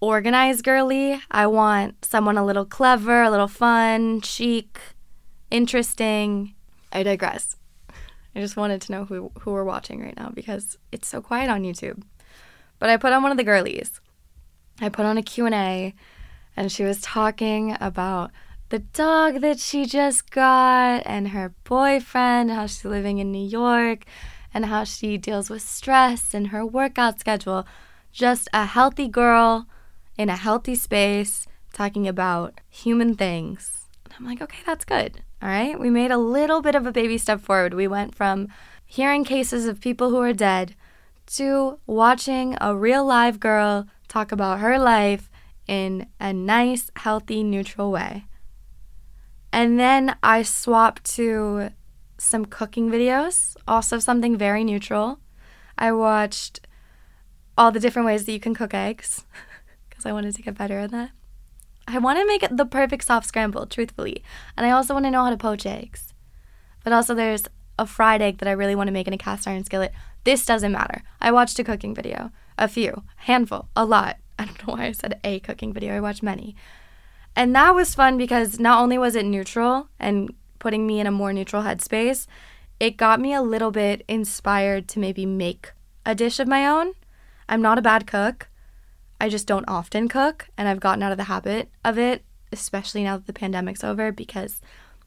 organized 0.00 0.64
girly. 0.64 1.22
I 1.30 1.46
want 1.46 2.04
someone 2.04 2.36
a 2.36 2.44
little 2.44 2.64
clever, 2.64 3.22
a 3.22 3.30
little 3.30 3.46
fun, 3.46 4.20
chic, 4.22 4.80
interesting. 5.52 6.56
I 6.92 7.04
digress. 7.04 7.54
I 8.34 8.40
just 8.40 8.56
wanted 8.56 8.82
to 8.82 8.92
know 8.92 9.04
who 9.04 9.30
who 9.38 9.52
we're 9.52 9.62
watching 9.62 10.02
right 10.02 10.16
now 10.16 10.30
because 10.34 10.78
it's 10.90 11.06
so 11.06 11.20
quiet 11.20 11.48
on 11.48 11.62
YouTube. 11.62 12.02
But 12.80 12.90
I 12.90 12.96
put 12.96 13.12
on 13.12 13.22
one 13.22 13.30
of 13.30 13.38
the 13.38 13.44
girlies. 13.44 14.00
I 14.80 14.88
put 14.88 15.06
on 15.06 15.16
a 15.16 15.22
Q&A 15.22 15.94
and 16.56 16.72
she 16.72 16.82
was 16.82 17.00
talking 17.02 17.76
about 17.80 18.32
the 18.72 18.78
dog 18.78 19.42
that 19.42 19.58
she 19.58 19.84
just 19.84 20.30
got 20.30 21.02
and 21.04 21.28
her 21.28 21.52
boyfriend, 21.62 22.50
how 22.50 22.64
she's 22.64 22.86
living 22.86 23.18
in 23.18 23.30
New 23.30 23.46
York, 23.46 24.06
and 24.54 24.64
how 24.64 24.82
she 24.82 25.18
deals 25.18 25.50
with 25.50 25.60
stress 25.60 26.32
and 26.32 26.46
her 26.46 26.64
workout 26.64 27.20
schedule. 27.20 27.66
Just 28.12 28.48
a 28.54 28.64
healthy 28.64 29.08
girl 29.08 29.66
in 30.16 30.30
a 30.30 30.36
healthy 30.36 30.74
space 30.74 31.46
talking 31.74 32.08
about 32.08 32.62
human 32.70 33.14
things. 33.14 33.88
And 34.06 34.14
I'm 34.18 34.24
like, 34.24 34.40
okay, 34.40 34.62
that's 34.64 34.86
good. 34.86 35.22
All 35.42 35.50
right. 35.50 35.78
We 35.78 35.90
made 35.90 36.10
a 36.10 36.16
little 36.16 36.62
bit 36.62 36.74
of 36.74 36.86
a 36.86 36.92
baby 36.92 37.18
step 37.18 37.42
forward. 37.42 37.74
We 37.74 37.86
went 37.86 38.14
from 38.14 38.48
hearing 38.86 39.22
cases 39.22 39.66
of 39.66 39.82
people 39.82 40.08
who 40.08 40.22
are 40.22 40.32
dead 40.32 40.74
to 41.26 41.78
watching 41.86 42.56
a 42.58 42.74
real 42.74 43.04
live 43.04 43.38
girl 43.38 43.86
talk 44.08 44.32
about 44.32 44.60
her 44.60 44.78
life 44.78 45.28
in 45.68 46.06
a 46.18 46.32
nice, 46.32 46.90
healthy, 46.96 47.44
neutral 47.44 47.90
way. 47.90 48.24
And 49.52 49.78
then 49.78 50.16
I 50.22 50.42
swapped 50.42 51.04
to 51.16 51.70
some 52.18 52.46
cooking 52.46 52.90
videos, 52.90 53.56
also 53.68 53.98
something 53.98 54.36
very 54.36 54.64
neutral. 54.64 55.18
I 55.76 55.92
watched 55.92 56.66
all 57.58 57.70
the 57.70 57.80
different 57.80 58.06
ways 58.06 58.24
that 58.24 58.32
you 58.32 58.40
can 58.40 58.54
cook 58.54 58.72
eggs 58.72 59.24
because 59.88 60.06
I 60.06 60.12
wanted 60.12 60.34
to 60.36 60.42
get 60.42 60.56
better 60.56 60.78
at 60.78 60.90
that. 60.92 61.10
I 61.86 61.98
want 61.98 62.18
to 62.18 62.26
make 62.26 62.42
it 62.42 62.56
the 62.56 62.64
perfect 62.64 63.04
soft 63.04 63.26
scramble, 63.26 63.66
truthfully. 63.66 64.22
And 64.56 64.64
I 64.64 64.70
also 64.70 64.94
want 64.94 65.04
to 65.04 65.10
know 65.10 65.24
how 65.24 65.30
to 65.30 65.36
poach 65.36 65.66
eggs. 65.66 66.14
But 66.84 66.92
also, 66.92 67.14
there's 67.14 67.46
a 67.78 67.86
fried 67.86 68.22
egg 68.22 68.38
that 68.38 68.48
I 68.48 68.52
really 68.52 68.74
want 68.74 68.88
to 68.88 68.92
make 68.92 69.08
in 69.08 69.12
a 69.12 69.18
cast 69.18 69.46
iron 69.46 69.64
skillet. 69.64 69.92
This 70.24 70.46
doesn't 70.46 70.72
matter. 70.72 71.02
I 71.20 71.32
watched 71.32 71.58
a 71.58 71.64
cooking 71.64 71.94
video, 71.94 72.30
a 72.56 72.68
few, 72.68 73.02
handful, 73.16 73.68
a 73.74 73.84
lot. 73.84 74.18
I 74.38 74.44
don't 74.46 74.66
know 74.66 74.74
why 74.74 74.86
I 74.86 74.92
said 74.92 75.20
a 75.22 75.40
cooking 75.40 75.72
video. 75.72 75.94
I 75.94 76.00
watched 76.00 76.22
many. 76.22 76.56
And 77.34 77.54
that 77.54 77.74
was 77.74 77.94
fun 77.94 78.18
because 78.18 78.60
not 78.60 78.80
only 78.80 78.98
was 78.98 79.16
it 79.16 79.24
neutral 79.24 79.88
and 79.98 80.32
putting 80.58 80.86
me 80.86 81.00
in 81.00 81.06
a 81.06 81.10
more 81.10 81.32
neutral 81.32 81.62
headspace, 81.62 82.26
it 82.78 82.96
got 82.96 83.20
me 83.20 83.32
a 83.32 83.42
little 83.42 83.70
bit 83.70 84.04
inspired 84.08 84.88
to 84.88 84.98
maybe 84.98 85.24
make 85.24 85.72
a 86.04 86.14
dish 86.14 86.38
of 86.38 86.48
my 86.48 86.66
own. 86.66 86.92
I'm 87.48 87.62
not 87.62 87.78
a 87.78 87.82
bad 87.82 88.06
cook. 88.06 88.48
I 89.20 89.28
just 89.28 89.46
don't 89.46 89.68
often 89.68 90.08
cook, 90.08 90.48
and 90.58 90.68
I've 90.68 90.80
gotten 90.80 91.02
out 91.02 91.12
of 91.12 91.18
the 91.18 91.24
habit 91.24 91.70
of 91.84 91.96
it, 91.96 92.24
especially 92.50 93.04
now 93.04 93.18
that 93.18 93.26
the 93.26 93.32
pandemic's 93.32 93.84
over, 93.84 94.10
because 94.10 94.60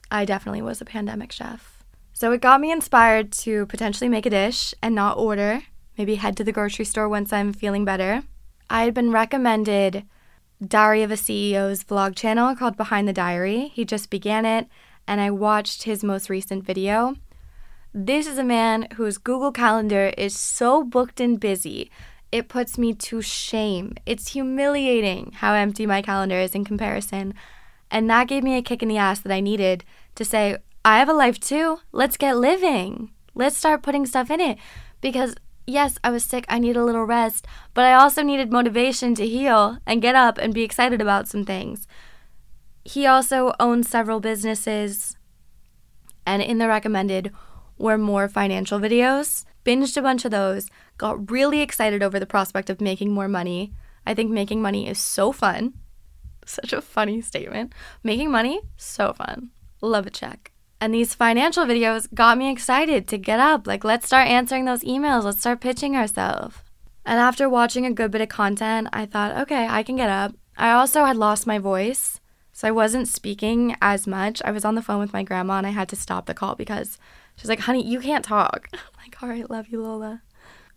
I 0.10 0.24
definitely 0.24 0.62
was 0.62 0.79
a 0.79 0.86
pandemic 0.86 1.32
chef. 1.32 1.84
So 2.13 2.32
it 2.32 2.39
got 2.39 2.62
me 2.62 2.72
inspired 2.72 3.34
to 3.34 3.65
potentially 3.65 4.10
make 4.10 4.25
a 4.25 4.29
dish 4.29 4.74
and 4.82 4.96
not 4.96 5.17
order, 5.17 5.63
maybe 5.98 6.15
head 6.15 6.38
to 6.38 6.46
the 6.46 6.53
grocery 6.53 6.86
store 6.86 7.10
once 7.10 7.34
I'm 7.34 7.51
feeling 7.51 7.84
better. 7.84 8.24
I 8.70 8.86
had 8.86 8.94
been 8.94 9.12
recommended 9.12 10.05
Diary 10.66 11.04
of 11.04 11.12
a 11.12 11.16
CEO's 11.16 11.84
vlog 11.84 12.16
channel 12.16 12.56
called 12.56 12.78
Behind 12.78 13.08
the 13.08 13.14
Diary. 13.14 13.72
He 13.74 13.86
just 13.86 14.10
began 14.10 14.46
it, 14.46 14.68
and 15.08 15.20
I 15.20 15.32
watched 15.32 15.84
his 15.84 16.04
most 16.04 16.30
recent 16.30 16.66
video. 16.66 17.16
This 17.94 18.28
is 18.28 18.38
a 18.38 18.44
man 18.44 18.88
whose 18.96 19.18
Google 19.18 19.52
Calendar 19.52 20.14
is 20.18 20.38
so 20.38 20.84
booked 20.84 21.20
and 21.20 21.40
busy, 21.40 21.90
it 22.36 22.50
puts 22.50 22.78
me 22.78 22.94
to 22.94 23.22
shame. 23.22 23.94
It's 24.06 24.34
humiliating 24.34 25.32
how 25.36 25.54
empty 25.54 25.86
my 25.86 26.02
calendar 26.02 26.38
is 26.38 26.54
in 26.54 26.66
comparison. 26.66 27.34
And 27.90 28.10
that 28.10 28.28
gave 28.28 28.44
me 28.44 28.58
a 28.58 28.62
kick 28.62 28.84
in 28.84 28.90
the 28.90 28.98
ass 28.98 29.22
that 29.22 29.32
I 29.32 29.40
needed 29.40 29.86
to 30.16 30.26
say, 30.26 30.58
I 30.84 31.00
have 31.00 31.08
a 31.08 31.14
life 31.14 31.40
too. 31.40 31.80
Let's 31.94 32.18
get 32.18 32.36
living. 32.36 33.12
Let's 33.36 33.56
start 33.56 33.84
putting 33.84 34.06
stuff 34.06 34.30
in 34.30 34.42
it. 34.42 34.58
Because 35.00 35.36
yes, 35.68 35.98
I 36.04 36.10
was 36.10 36.24
sick, 36.24 36.46
I 36.50 36.60
need 36.60 36.78
a 36.78 36.84
little 36.84 37.06
rest, 37.06 37.48
but 37.74 37.86
I 37.86 37.94
also 37.94 38.22
needed 38.22 38.52
motivation 38.52 39.16
to 39.16 39.28
heal 39.28 39.78
and 39.86 40.02
get 40.02 40.16
up 40.16 40.38
and 40.38 40.54
be 40.54 40.64
excited 40.64 41.02
about 41.02 41.28
some 41.28 41.46
things. 41.46 41.88
He 42.84 43.06
also 43.06 43.54
owns 43.60 43.90
several 43.90 44.20
businesses, 44.20 45.18
and 46.26 46.42
in 46.42 46.60
the 46.60 46.68
recommended 46.68 47.32
were 47.78 47.98
more 47.98 48.28
financial 48.28 48.80
videos. 48.80 49.46
Binged 49.66 49.98
a 49.98 50.02
bunch 50.02 50.26
of 50.26 50.32
those, 50.32 50.70
got 50.98 51.32
really 51.32 51.62
excited 51.62 52.04
over 52.04 52.20
the 52.20 52.28
prospect 52.28 52.70
of 52.70 52.80
making 52.80 53.12
more 53.12 53.28
money. 53.28 53.74
I 54.06 54.14
think 54.14 54.30
making 54.30 54.62
money 54.62 54.88
is 54.88 55.00
so 55.00 55.32
fun. 55.32 55.74
Such 56.46 56.74
a 56.74 56.82
funny 56.82 57.22
statement. 57.22 57.74
Making 58.04 58.30
money, 58.30 58.62
so 58.78 59.14
fun. 59.14 59.50
Love 59.82 60.06
a 60.06 60.12
check. 60.12 60.52
And 60.86 60.94
these 60.94 61.15
financial 61.15 61.65
videos 61.65 62.13
got 62.13 62.38
me 62.38 62.51
excited 62.51 63.08
to 63.08 63.18
get 63.18 63.39
up. 63.39 63.65
Like, 63.65 63.84
let's 63.84 64.06
start 64.06 64.27
answering 64.27 64.65
those 64.65 64.84
emails. 64.84 65.24
Let's 65.24 65.39
start 65.39 65.60
pitching 65.60 65.96
ourselves. 65.96 66.58
And 67.04 67.20
after 67.20 67.50
watching 67.50 67.88
a 67.88 67.92
good 67.92 68.12
bit 68.12 68.22
of 68.22 68.30
content, 68.30 68.89
I 68.94 69.08
thought, 69.08 69.36
okay, 69.36 69.68
I 69.68 69.82
can 69.82 69.96
get 69.96 70.12
up. 70.12 70.36
I 70.56 70.74
also 70.74 71.04
had 71.04 71.18
lost 71.18 71.48
my 71.48 71.58
voice, 71.58 72.22
so 72.54 72.68
I 72.68 72.72
wasn't 72.72 73.08
speaking 73.08 73.75
as 73.82 74.06
much. 74.06 74.44
I 74.46 74.51
was 74.51 74.63
on 74.63 74.75
the 74.75 74.82
phone 74.84 75.00
with 75.00 75.12
my 75.12 75.24
grandma 75.24 75.58
and 75.58 75.65
I 75.65 75.72
had 75.72 75.89
to 75.89 75.96
stop 75.96 76.27
the 76.27 76.36
call 76.36 76.54
because 76.54 77.00
she's 77.36 77.50
like, 77.50 77.62
honey, 77.62 77.84
you 77.84 78.00
can't 78.00 78.24
talk. 78.24 78.70
I'm 78.74 78.80
like, 79.04 79.24
all 79.24 79.30
right, 79.30 79.50
love 79.50 79.70
you, 79.70 79.82
Lola. 79.82 80.22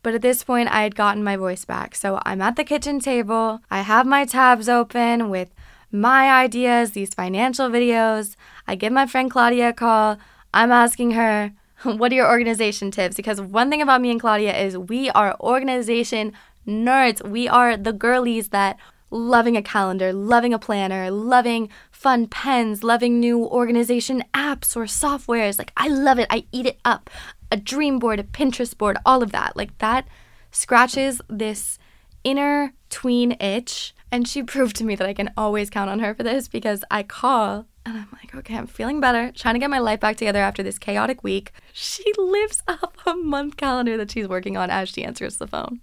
But 0.03 0.15
at 0.15 0.23
this 0.23 0.43
point, 0.43 0.71
I 0.71 0.85
had 0.85 0.97
gotten 0.97 1.23
my 1.23 1.37
voice 1.37 1.67
back. 1.67 1.95
So 1.95 2.19
I'm 2.25 2.41
at 2.41 2.57
the 2.57 2.65
kitchen 2.65 2.99
table. 2.99 3.61
I 3.71 3.83
have 3.83 4.07
my 4.07 4.25
tabs 4.25 4.71
open 4.71 5.29
with 5.29 5.51
my 5.91 6.31
ideas, 6.31 6.93
these 6.93 7.13
financial 7.13 7.69
videos. 7.69 8.37
I 8.69 8.75
give 8.75 8.93
my 8.93 9.07
friend 9.07 9.31
Claudia 9.31 9.71
a 9.71 9.73
call. 9.73 10.19
I'm 10.53 10.71
asking 10.71 11.13
her, 11.13 11.53
what 11.83 12.13
are 12.13 12.15
your 12.15 12.31
organization 12.31 12.91
tips? 12.91 13.17
Because 13.17 13.41
one 13.41 13.71
thing 13.71 13.81
about 13.81 14.03
me 14.03 14.11
and 14.11 14.21
Claudia 14.21 14.55
is 14.57 14.77
we 14.77 15.09
are 15.11 15.37
organization 15.41 16.35
nerds. 16.67 17.27
We 17.27 17.49
are 17.49 17.79
the 17.79 17.95
girlies 17.95 18.49
that 18.49 18.77
loving 19.11 19.57
a 19.57 19.63
calendar, 19.63 20.13
loving 20.13 20.53
a 20.53 20.59
planner, 20.59 21.11
loving 21.11 21.71
fun 21.91 22.27
pens, 22.27 22.85
loving 22.85 23.19
new 23.19 23.43
organization 23.47 24.23
apps 24.35 24.77
or 24.77 24.85
softwares. 24.85 25.59
Like, 25.59 25.73
I 25.79 25.89
love 25.89 26.19
it. 26.19 26.27
I 26.29 26.45
eat 26.53 26.67
it 26.67 26.79
up. 26.85 27.09
A 27.51 27.57
dream 27.57 27.99
board, 27.99 28.21
a 28.21 28.25
Pinterest 28.25 28.77
board, 28.77 28.99
all 29.07 29.23
of 29.23 29.33
that. 29.33 29.57
Like, 29.57 29.79
that 29.79 30.07
scratches 30.51 31.23
this 31.31 31.79
inner 32.23 32.75
tween 32.91 33.33
itch 33.41 33.95
and 34.11 34.29
she 34.29 34.43
proved 34.55 34.77
to 34.77 34.85
me 34.85 34.95
that 34.95 35.09
I 35.09 35.15
can 35.15 35.33
always 35.37 35.71
count 35.71 35.89
on 35.89 36.01
her 36.01 36.15
for 36.15 36.23
this 36.23 36.49
because 36.49 36.85
I 36.91 37.03
call 37.03 37.67
and 37.89 37.99
I'm 37.99 38.09
like, 38.13 38.35
okay, 38.35 38.57
I'm 38.57 38.67
feeling 38.67 39.01
better, 39.01 39.33
trying 39.33 39.55
to 39.55 39.59
get 39.59 39.71
my 39.71 39.79
life 39.79 40.01
back 40.01 40.17
together 40.17 40.41
after 40.41 40.63
this 40.63 40.79
chaotic 40.79 41.23
week. 41.23 41.53
She 41.73 42.05
lives 42.17 42.63
up 42.69 42.97
a 43.07 43.15
month 43.15 43.57
calendar 43.57 43.97
that 43.97 44.11
she's 44.11 44.29
working 44.29 44.57
on 44.57 44.71
as 44.71 44.89
she 44.89 45.05
answers 45.05 45.37
the 45.37 45.47
phone. 45.47 45.81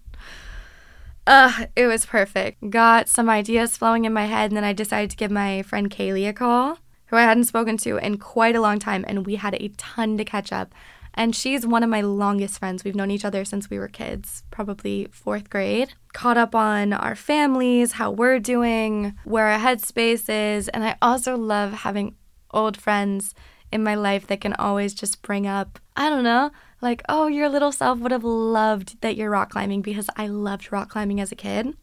Uh, 1.27 1.65
it 1.75 1.87
was 1.87 2.05
perfect. 2.05 2.69
Got 2.69 3.09
some 3.09 3.29
ideas 3.29 3.77
flowing 3.77 4.05
in 4.05 4.13
my 4.13 4.25
head, 4.25 4.51
and 4.51 4.57
then 4.57 4.63
I 4.63 4.73
decided 4.73 5.09
to 5.11 5.17
give 5.17 5.31
my 5.31 5.63
friend 5.63 5.89
Kaylee 5.89 6.29
a 6.29 6.33
call, 6.33 6.79
who 7.07 7.15
I 7.15 7.23
hadn't 7.23 7.45
spoken 7.45 7.77
to 7.77 7.97
in 7.97 8.17
quite 8.17 8.55
a 8.55 8.61
long 8.61 8.77
time, 8.77 9.03
and 9.07 9.25
we 9.25 9.35
had 9.35 9.55
a 9.55 9.69
ton 9.69 10.17
to 10.17 10.25
catch 10.25 10.51
up. 10.51 10.73
And 11.15 11.33
she's 11.33 11.65
one 11.65 11.81
of 11.81 11.89
my 11.89 12.01
longest 12.01 12.59
friends. 12.59 12.83
We've 12.83 12.95
known 12.95 13.09
each 13.09 13.25
other 13.25 13.45
since 13.45 13.69
we 13.69 13.79
were 13.79 13.87
kids, 13.87 14.43
probably 14.51 15.07
fourth 15.11 15.49
grade. 15.49 15.93
Caught 16.13 16.37
up 16.37 16.53
on 16.53 16.91
our 16.91 17.15
families, 17.15 17.93
how 17.93 18.11
we're 18.11 18.39
doing, 18.39 19.15
where 19.23 19.47
our 19.47 19.59
headspace 19.59 20.29
is. 20.29 20.67
And 20.67 20.83
I 20.83 20.97
also 21.01 21.37
love 21.37 21.71
having 21.71 22.15
old 22.51 22.75
friends 22.75 23.33
in 23.71 23.81
my 23.81 23.95
life 23.95 24.27
that 24.27 24.41
can 24.41 24.53
always 24.53 24.93
just 24.93 25.21
bring 25.21 25.47
up, 25.47 25.79
I 25.95 26.09
don't 26.09 26.23
know, 26.23 26.51
like, 26.81 27.01
oh, 27.07 27.27
your 27.27 27.49
little 27.49 27.71
self 27.71 27.99
would 27.99 28.11
have 28.11 28.23
loved 28.23 29.01
that 29.01 29.15
you're 29.15 29.29
rock 29.29 29.51
climbing 29.51 29.81
because 29.81 30.09
I 30.17 30.27
loved 30.27 30.71
rock 30.71 30.89
climbing 30.89 31.21
as 31.21 31.31
a 31.31 31.35
kid. 31.35 31.73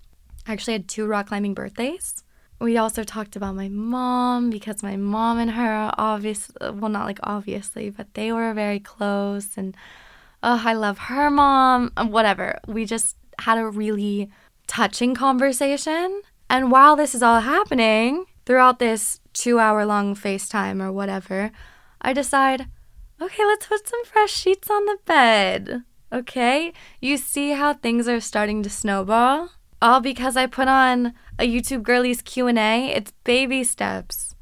I 0.46 0.52
actually 0.52 0.74
had 0.74 0.88
two 0.88 1.06
rock 1.06 1.28
climbing 1.28 1.54
birthdays 1.54 2.22
we 2.62 2.76
also 2.76 3.02
talked 3.02 3.34
about 3.34 3.56
my 3.56 3.68
mom 3.68 4.48
because 4.48 4.82
my 4.82 4.96
mom 4.96 5.38
and 5.38 5.50
her 5.50 5.92
obviously 5.98 6.54
well 6.60 6.88
not 6.90 7.06
like 7.06 7.18
obviously 7.24 7.90
but 7.90 8.14
they 8.14 8.30
were 8.32 8.54
very 8.54 8.78
close 8.78 9.56
and 9.56 9.76
oh 10.42 10.62
i 10.64 10.72
love 10.72 10.98
her 10.98 11.30
mom 11.30 11.92
uh, 11.96 12.06
whatever. 12.06 12.58
We 12.66 12.84
just 12.84 13.16
had 13.40 13.58
a 13.58 13.66
really 13.66 14.30
touching 14.66 15.14
conversation. 15.14 16.22
And 16.48 16.70
while 16.70 16.96
this 16.96 17.14
is 17.14 17.22
all 17.22 17.40
happening 17.40 18.26
throughout 18.46 18.78
this 18.78 19.20
two 19.32 19.58
hour 19.58 19.84
long 19.84 20.14
facetime 20.14 20.82
or 20.82 20.92
whatever 20.92 21.50
i 22.02 22.12
decide 22.12 22.66
okay 23.20 23.44
let's 23.44 23.66
put 23.66 23.88
some 23.88 24.04
fresh 24.04 24.32
sheets 24.32 24.70
on 24.70 24.84
the 24.86 24.98
bed. 25.04 25.82
Okay? 26.12 26.74
You 27.00 27.16
see 27.16 27.52
how 27.52 27.72
things 27.72 28.06
are 28.06 28.20
starting 28.20 28.62
to 28.62 28.70
snowball 28.70 29.50
all 29.82 30.00
because 30.00 30.36
I 30.36 30.46
put 30.46 30.68
on 30.68 31.12
a 31.38 31.46
YouTube 31.46 31.82
girlies 31.82 32.22
Q&A. 32.22 32.90
It's 32.90 33.12
baby 33.24 33.64
steps. 33.64 34.34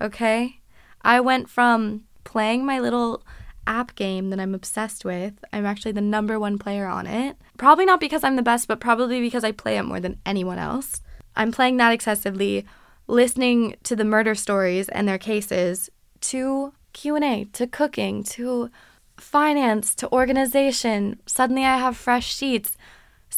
Okay? 0.00 0.60
I 1.02 1.20
went 1.20 1.48
from 1.48 2.04
playing 2.24 2.64
my 2.64 2.80
little 2.80 3.22
app 3.66 3.94
game 3.94 4.30
that 4.30 4.40
I'm 4.40 4.54
obsessed 4.54 5.04
with. 5.04 5.34
I'm 5.52 5.66
actually 5.66 5.92
the 5.92 6.00
number 6.00 6.40
one 6.40 6.58
player 6.58 6.86
on 6.86 7.06
it. 7.06 7.36
Probably 7.58 7.84
not 7.84 8.00
because 8.00 8.24
I'm 8.24 8.36
the 8.36 8.42
best, 8.42 8.66
but 8.66 8.80
probably 8.80 9.20
because 9.20 9.44
I 9.44 9.52
play 9.52 9.76
it 9.76 9.82
more 9.82 10.00
than 10.00 10.20
anyone 10.24 10.58
else. 10.58 11.02
I'm 11.36 11.52
playing 11.52 11.76
that 11.76 11.92
excessively, 11.92 12.64
listening 13.06 13.76
to 13.84 13.94
the 13.94 14.04
murder 14.04 14.34
stories 14.34 14.88
and 14.88 15.06
their 15.06 15.18
cases, 15.18 15.90
to 16.22 16.72
Q&A, 16.94 17.44
to 17.52 17.66
cooking, 17.66 18.24
to 18.24 18.70
finance, 19.18 19.94
to 19.96 20.10
organization. 20.12 21.20
Suddenly 21.26 21.64
I 21.64 21.76
have 21.76 21.96
fresh 21.96 22.34
sheets. 22.34 22.76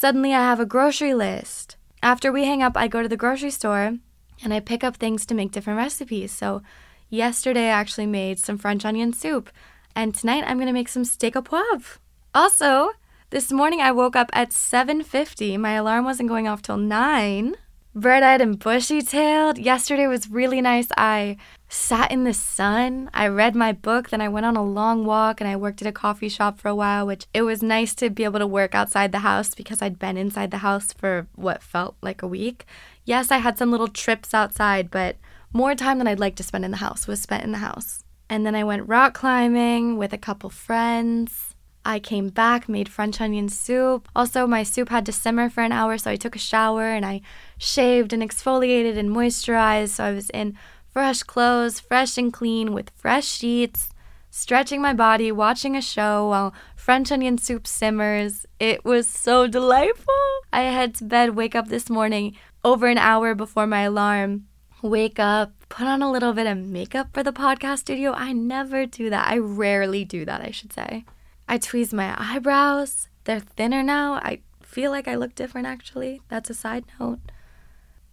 Suddenly 0.00 0.32
I 0.32 0.40
have 0.40 0.60
a 0.60 0.64
grocery 0.64 1.12
list. 1.12 1.76
After 2.02 2.32
we 2.32 2.46
hang 2.46 2.62
up, 2.62 2.74
I 2.74 2.88
go 2.88 3.02
to 3.02 3.08
the 3.08 3.18
grocery 3.18 3.50
store 3.50 3.98
and 4.42 4.54
I 4.54 4.58
pick 4.58 4.82
up 4.82 4.96
things 4.96 5.26
to 5.26 5.34
make 5.34 5.52
different 5.52 5.76
recipes. 5.76 6.32
So 6.32 6.62
yesterday 7.10 7.66
I 7.66 7.78
actually 7.80 8.06
made 8.06 8.38
some 8.38 8.56
French 8.56 8.86
onion 8.86 9.12
soup, 9.12 9.50
and 9.94 10.14
tonight 10.14 10.44
I'm 10.46 10.58
gonna 10.58 10.72
make 10.72 10.88
some 10.88 11.04
steak 11.04 11.36
au 11.36 11.42
poivre. 11.42 11.98
Also, 12.34 12.92
this 13.28 13.52
morning 13.52 13.82
I 13.82 13.92
woke 13.92 14.16
up 14.16 14.30
at 14.32 14.54
7:50. 14.54 15.58
My 15.58 15.72
alarm 15.72 16.06
wasn't 16.06 16.30
going 16.30 16.48
off 16.48 16.62
till 16.62 16.78
9. 16.78 17.56
Bright-eyed 17.92 18.40
and 18.40 18.56
bushy-tailed. 18.56 19.58
Yesterday 19.58 20.06
was 20.06 20.30
really 20.30 20.60
nice. 20.60 20.86
I 20.96 21.36
sat 21.68 22.12
in 22.12 22.22
the 22.22 22.32
sun. 22.32 23.10
I 23.12 23.26
read 23.26 23.56
my 23.56 23.72
book, 23.72 24.10
then 24.10 24.20
I 24.20 24.28
went 24.28 24.46
on 24.46 24.56
a 24.56 24.62
long 24.62 25.04
walk 25.04 25.40
and 25.40 25.50
I 25.50 25.56
worked 25.56 25.82
at 25.82 25.88
a 25.88 25.92
coffee 25.92 26.28
shop 26.28 26.60
for 26.60 26.68
a 26.68 26.74
while, 26.74 27.04
which 27.04 27.26
it 27.34 27.42
was 27.42 27.64
nice 27.64 27.94
to 27.96 28.08
be 28.08 28.22
able 28.22 28.38
to 28.38 28.46
work 28.46 28.76
outside 28.76 29.10
the 29.10 29.18
house 29.20 29.56
because 29.56 29.82
I'd 29.82 29.98
been 29.98 30.16
inside 30.16 30.52
the 30.52 30.58
house 30.58 30.92
for 30.92 31.26
what 31.34 31.64
felt 31.64 31.96
like 32.00 32.22
a 32.22 32.28
week. 32.28 32.64
Yes, 33.04 33.32
I 33.32 33.38
had 33.38 33.58
some 33.58 33.72
little 33.72 33.88
trips 33.88 34.34
outside, 34.34 34.88
but 34.90 35.16
more 35.52 35.74
time 35.74 35.98
than 35.98 36.06
I'd 36.06 36.20
like 36.20 36.36
to 36.36 36.44
spend 36.44 36.64
in 36.64 36.70
the 36.70 36.76
house 36.76 37.08
was 37.08 37.20
spent 37.20 37.42
in 37.42 37.50
the 37.50 37.58
house. 37.58 38.04
And 38.28 38.46
then 38.46 38.54
I 38.54 38.62
went 38.62 38.88
rock 38.88 39.14
climbing 39.14 39.96
with 39.96 40.12
a 40.12 40.18
couple 40.18 40.48
friends. 40.48 41.49
I 41.84 41.98
came 41.98 42.28
back, 42.28 42.68
made 42.68 42.88
French 42.88 43.20
onion 43.20 43.48
soup. 43.48 44.08
Also, 44.14 44.46
my 44.46 44.62
soup 44.62 44.90
had 44.90 45.06
to 45.06 45.12
simmer 45.12 45.48
for 45.48 45.62
an 45.62 45.72
hour, 45.72 45.96
so 45.98 46.10
I 46.10 46.16
took 46.16 46.36
a 46.36 46.38
shower 46.38 46.88
and 46.90 47.06
I 47.06 47.22
shaved 47.58 48.12
and 48.12 48.22
exfoliated 48.22 48.98
and 48.98 49.10
moisturized. 49.10 49.90
So 49.90 50.04
I 50.04 50.12
was 50.12 50.30
in 50.30 50.56
fresh 50.92 51.22
clothes, 51.22 51.80
fresh 51.80 52.18
and 52.18 52.32
clean, 52.32 52.72
with 52.72 52.90
fresh 52.90 53.26
sheets, 53.26 53.90
stretching 54.30 54.82
my 54.82 54.92
body, 54.92 55.32
watching 55.32 55.76
a 55.76 55.82
show 55.82 56.28
while 56.28 56.54
French 56.76 57.10
onion 57.10 57.38
soup 57.38 57.66
simmers. 57.66 58.46
It 58.58 58.84
was 58.84 59.06
so 59.08 59.46
delightful. 59.46 60.14
I 60.52 60.62
head 60.62 60.94
to 60.96 61.04
bed, 61.04 61.36
wake 61.36 61.54
up 61.54 61.68
this 61.68 61.88
morning 61.88 62.36
over 62.62 62.88
an 62.88 62.98
hour 62.98 63.34
before 63.34 63.66
my 63.66 63.82
alarm, 63.82 64.46
wake 64.82 65.18
up, 65.18 65.52
put 65.68 65.86
on 65.86 66.02
a 66.02 66.10
little 66.10 66.32
bit 66.32 66.46
of 66.46 66.58
makeup 66.58 67.08
for 67.14 67.22
the 67.22 67.32
podcast 67.32 67.78
studio. 67.78 68.12
I 68.12 68.32
never 68.32 68.84
do 68.86 69.08
that. 69.10 69.28
I 69.28 69.38
rarely 69.38 70.04
do 70.04 70.24
that, 70.24 70.40
I 70.42 70.50
should 70.50 70.72
say. 70.72 71.04
I 71.50 71.58
tweeze 71.58 71.92
my 71.92 72.14
eyebrows. 72.16 73.08
They're 73.24 73.40
thinner 73.40 73.82
now. 73.82 74.14
I 74.22 74.38
feel 74.62 74.92
like 74.92 75.08
I 75.08 75.16
look 75.16 75.34
different 75.34 75.66
actually. 75.66 76.22
That's 76.28 76.48
a 76.48 76.54
side 76.54 76.84
note. 77.00 77.18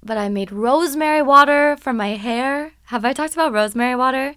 But 0.01 0.17
I 0.17 0.27
made 0.27 0.51
rosemary 0.51 1.21
water 1.21 1.77
for 1.79 1.93
my 1.93 2.15
hair. 2.15 2.71
Have 2.85 3.05
I 3.05 3.13
talked 3.13 3.33
about 3.33 3.53
rosemary 3.53 3.95
water? 3.95 4.33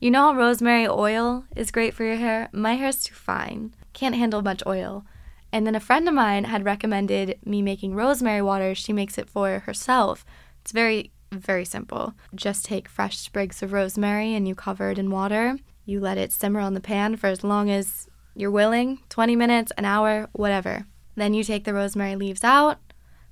You 0.00 0.10
know 0.10 0.32
how 0.32 0.34
rosemary 0.34 0.88
oil 0.88 1.44
is 1.54 1.70
great 1.70 1.94
for 1.94 2.02
your 2.02 2.16
hair? 2.16 2.48
My 2.50 2.74
hair's 2.74 3.04
too 3.04 3.14
fine. 3.14 3.72
Can't 3.92 4.16
handle 4.16 4.42
much 4.42 4.64
oil. 4.66 5.04
And 5.52 5.64
then 5.64 5.76
a 5.76 5.86
friend 5.88 6.08
of 6.08 6.14
mine 6.14 6.42
had 6.42 6.64
recommended 6.64 7.38
me 7.44 7.62
making 7.62 7.94
rosemary 7.94 8.42
water. 8.42 8.74
She 8.74 8.92
makes 8.92 9.16
it 9.16 9.30
for 9.30 9.60
herself. 9.60 10.24
It's 10.62 10.72
very, 10.72 11.12
very 11.30 11.64
simple. 11.64 12.14
Just 12.34 12.64
take 12.64 12.88
fresh 12.88 13.16
sprigs 13.18 13.62
of 13.62 13.72
rosemary 13.72 14.34
and 14.34 14.48
you 14.48 14.56
cover 14.56 14.90
it 14.90 14.98
in 14.98 15.08
water. 15.08 15.58
You 15.84 16.00
let 16.00 16.18
it 16.18 16.32
simmer 16.32 16.58
on 16.58 16.74
the 16.74 16.80
pan 16.80 17.14
for 17.14 17.28
as 17.28 17.44
long 17.44 17.70
as 17.70 18.09
you're 18.34 18.50
willing 18.50 19.00
20 19.08 19.36
minutes, 19.36 19.72
an 19.76 19.84
hour, 19.84 20.28
whatever. 20.32 20.86
Then 21.16 21.34
you 21.34 21.44
take 21.44 21.64
the 21.64 21.74
rosemary 21.74 22.16
leaves 22.16 22.44
out, 22.44 22.78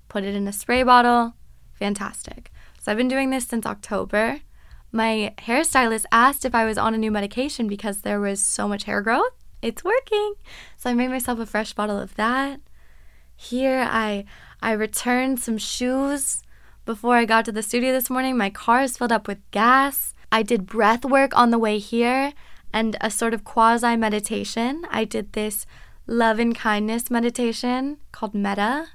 put 0.08 0.24
it 0.24 0.34
in 0.34 0.48
a 0.48 0.52
spray 0.52 0.82
bottle. 0.82 1.34
Fantastic. 1.74 2.50
So 2.80 2.90
I've 2.90 2.98
been 2.98 3.08
doing 3.08 3.30
this 3.30 3.46
since 3.46 3.66
October. 3.66 4.40
My 4.90 5.34
hairstylist 5.38 6.04
asked 6.10 6.44
if 6.44 6.54
I 6.54 6.64
was 6.64 6.78
on 6.78 6.94
a 6.94 6.98
new 6.98 7.10
medication 7.10 7.68
because 7.68 8.00
there 8.00 8.20
was 8.20 8.42
so 8.42 8.66
much 8.66 8.84
hair 8.84 9.02
growth 9.02 9.38
it's 9.62 9.84
working. 9.84 10.34
So 10.76 10.90
I 10.90 10.94
made 10.94 11.08
myself 11.08 11.38
a 11.38 11.46
fresh 11.46 11.72
bottle 11.72 11.98
of 11.98 12.14
that. 12.16 12.60
Here 13.36 13.86
I 13.88 14.24
I 14.60 14.72
returned 14.72 15.40
some 15.40 15.58
shoes 15.58 16.42
before 16.84 17.16
I 17.16 17.24
got 17.24 17.44
to 17.44 17.52
the 17.52 17.62
studio 17.62 17.92
this 17.92 18.10
morning. 18.10 18.36
My 18.36 18.50
car 18.50 18.82
is 18.82 18.96
filled 18.96 19.12
up 19.12 19.28
with 19.28 19.50
gas. 19.50 20.14
I 20.30 20.42
did 20.42 20.66
breath 20.66 21.04
work 21.04 21.36
on 21.36 21.50
the 21.50 21.58
way 21.58 21.78
here 21.78 22.32
and 22.72 22.96
a 23.00 23.10
sort 23.10 23.34
of 23.34 23.44
quasi 23.44 23.96
meditation. 23.96 24.84
I 24.90 25.04
did 25.04 25.32
this 25.32 25.66
love 26.06 26.38
and 26.38 26.54
kindness 26.54 27.10
meditation 27.10 27.98
called 28.12 28.34
Metta, 28.34 28.88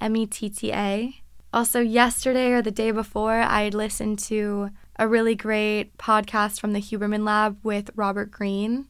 M 0.00 0.16
E 0.16 0.26
T 0.26 0.48
T 0.50 0.72
A. 0.72 1.14
Also, 1.52 1.80
yesterday 1.80 2.52
or 2.52 2.60
the 2.60 2.70
day 2.70 2.90
before, 2.90 3.40
I 3.40 3.68
listened 3.68 4.18
to 4.20 4.70
a 4.98 5.08
really 5.08 5.34
great 5.34 5.96
podcast 5.96 6.60
from 6.60 6.72
the 6.72 6.80
Huberman 6.80 7.24
Lab 7.24 7.58
with 7.62 7.90
Robert 7.94 8.30
Greene. 8.30 8.86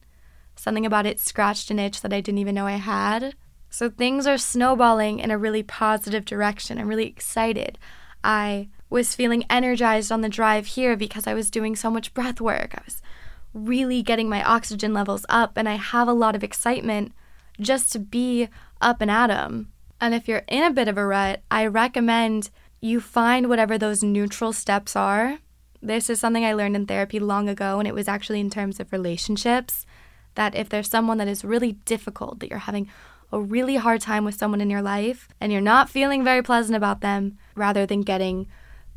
Something 0.55 0.85
about 0.85 1.05
it 1.05 1.19
scratched 1.19 1.69
an 1.71 1.79
itch 1.79 2.01
that 2.01 2.13
I 2.13 2.21
didn't 2.21 2.39
even 2.39 2.55
know 2.55 2.65
I 2.65 2.71
had. 2.73 3.35
So 3.69 3.89
things 3.89 4.25
are 4.25 4.37
snowballing 4.37 5.19
in 5.19 5.31
a 5.31 5.37
really 5.37 5.63
positive 5.63 6.25
direction. 6.25 6.77
I'm 6.77 6.87
really 6.87 7.07
excited. 7.07 7.77
I 8.23 8.69
was 8.89 9.15
feeling 9.15 9.45
energized 9.49 10.11
on 10.11 10.21
the 10.21 10.29
drive 10.29 10.65
here 10.67 10.95
because 10.95 11.27
I 11.27 11.33
was 11.33 11.51
doing 11.51 11.75
so 11.75 11.91
much 11.91 12.13
breath 12.13 12.41
work. 12.41 12.73
I 12.73 12.81
was 12.85 13.01
really 13.57 14.01
getting 14.01 14.29
my 14.29 14.43
oxygen 14.43 14.93
levels 14.93 15.25
up, 15.29 15.57
and 15.57 15.67
I 15.67 15.75
have 15.75 16.07
a 16.07 16.13
lot 16.13 16.35
of 16.35 16.43
excitement 16.43 17.11
just 17.59 17.91
to 17.93 17.99
be 17.99 18.49
up 18.79 19.01
and 19.01 19.09
at 19.09 19.29
'em. 19.29 19.69
And 19.99 20.13
if 20.13 20.27
you're 20.27 20.43
in 20.47 20.63
a 20.63 20.71
bit 20.71 20.87
of 20.87 20.97
a 20.97 21.05
rut, 21.05 21.41
I 21.49 21.65
recommend 21.65 22.51
you 22.79 23.01
find 23.01 23.49
whatever 23.49 23.77
those 23.77 24.03
neutral 24.03 24.53
steps 24.53 24.95
are. 24.95 25.39
This 25.81 26.09
is 26.09 26.19
something 26.19 26.45
I 26.45 26.53
learned 26.53 26.75
in 26.75 26.85
therapy 26.85 27.19
long 27.19 27.49
ago, 27.49 27.79
and 27.79 27.87
it 27.87 27.95
was 27.95 28.07
actually 28.07 28.39
in 28.39 28.49
terms 28.49 28.79
of 28.79 28.91
relationships 28.91 29.85
that 30.35 30.55
if 30.55 30.69
there's 30.69 30.89
someone 30.89 31.17
that 31.17 31.27
is 31.27 31.43
really 31.43 31.73
difficult, 31.85 32.39
that 32.39 32.49
you're 32.49 32.59
having 32.59 32.87
a 33.31 33.41
really 33.41 33.75
hard 33.75 34.01
time 34.01 34.23
with 34.23 34.35
someone 34.35 34.61
in 34.61 34.69
your 34.69 34.81
life 34.81 35.27
and 35.41 35.51
you're 35.51 35.59
not 35.59 35.89
feeling 35.89 36.23
very 36.23 36.41
pleasant 36.41 36.75
about 36.75 37.01
them, 37.01 37.37
rather 37.55 37.85
than 37.85 38.01
getting 38.01 38.47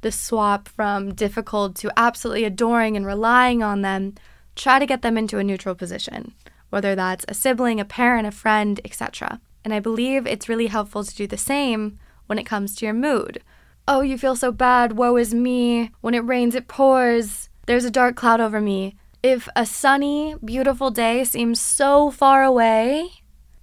the 0.02 0.12
swap 0.12 0.68
from 0.68 1.14
difficult 1.14 1.74
to 1.76 1.90
absolutely 1.96 2.44
adoring 2.44 2.96
and 2.96 3.06
relying 3.06 3.62
on 3.62 3.82
them, 3.82 4.14
try 4.56 4.78
to 4.78 4.86
get 4.86 5.02
them 5.02 5.16
into 5.16 5.38
a 5.38 5.44
neutral 5.44 5.74
position, 5.74 6.34
whether 6.70 6.94
that's 6.94 7.24
a 7.28 7.34
sibling, 7.34 7.80
a 7.80 7.84
parent, 7.84 8.26
a 8.26 8.30
friend, 8.30 8.80
etc. 8.84 9.40
And 9.64 9.74
I 9.74 9.80
believe 9.80 10.26
it's 10.26 10.48
really 10.48 10.68
helpful 10.68 11.04
to 11.04 11.14
do 11.14 11.26
the 11.26 11.36
same 11.36 11.98
when 12.26 12.38
it 12.38 12.46
comes 12.46 12.74
to 12.76 12.86
your 12.86 12.94
mood. 12.94 13.42
Oh, 13.88 14.02
you 14.02 14.16
feel 14.16 14.36
so 14.36 14.52
bad, 14.52 14.96
woe 14.96 15.16
is 15.16 15.34
me. 15.34 15.90
When 16.00 16.14
it 16.14 16.20
rains, 16.20 16.54
it 16.54 16.68
pours. 16.68 17.48
There's 17.66 17.84
a 17.84 17.90
dark 17.90 18.16
cloud 18.16 18.40
over 18.40 18.60
me. 18.60 18.96
If 19.22 19.48
a 19.54 19.66
sunny, 19.66 20.36
beautiful 20.44 20.90
day 20.90 21.24
seems 21.24 21.60
so 21.60 22.10
far 22.10 22.42
away, 22.42 23.10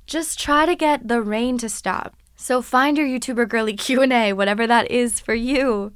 just 0.06 0.40
try 0.40 0.66
to 0.66 0.76
get 0.76 1.08
the 1.08 1.22
rain 1.22 1.58
to 1.60 1.70
stop. 1.70 2.16
So 2.36 2.62
find 2.62 2.98
your 2.98 3.08
YouTuber 3.08 3.50
girly 3.50 3.76
Q&A, 3.76 4.34
whatever 4.34 4.68
that 4.68 4.92
is 4.92 5.20
for 5.20 5.34
you. 5.34 5.94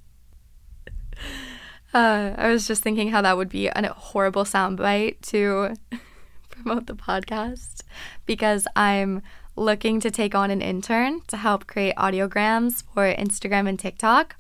Uh, 1.93 2.34
I 2.38 2.49
was 2.49 2.67
just 2.67 2.82
thinking 2.82 3.10
how 3.10 3.21
that 3.21 3.36
would 3.36 3.49
be 3.49 3.67
a 3.67 3.93
horrible 3.93 4.45
soundbite 4.45 5.19
to 5.23 5.75
promote 6.49 6.88
the 6.88 6.93
podcast 6.93 7.82
because 8.25 8.65
I'm 8.75 9.21
looking 9.58 9.99
to 9.99 10.10
take 10.10 10.34
on 10.34 10.51
an 10.51 10.62
intern 10.62 11.21
to 11.27 11.36
help 11.36 11.67
create 11.67 11.95
audiograms 11.97 12.84
for 12.93 13.13
Instagram 13.13 13.67
and 13.67 13.77
TikTok. 13.77 14.38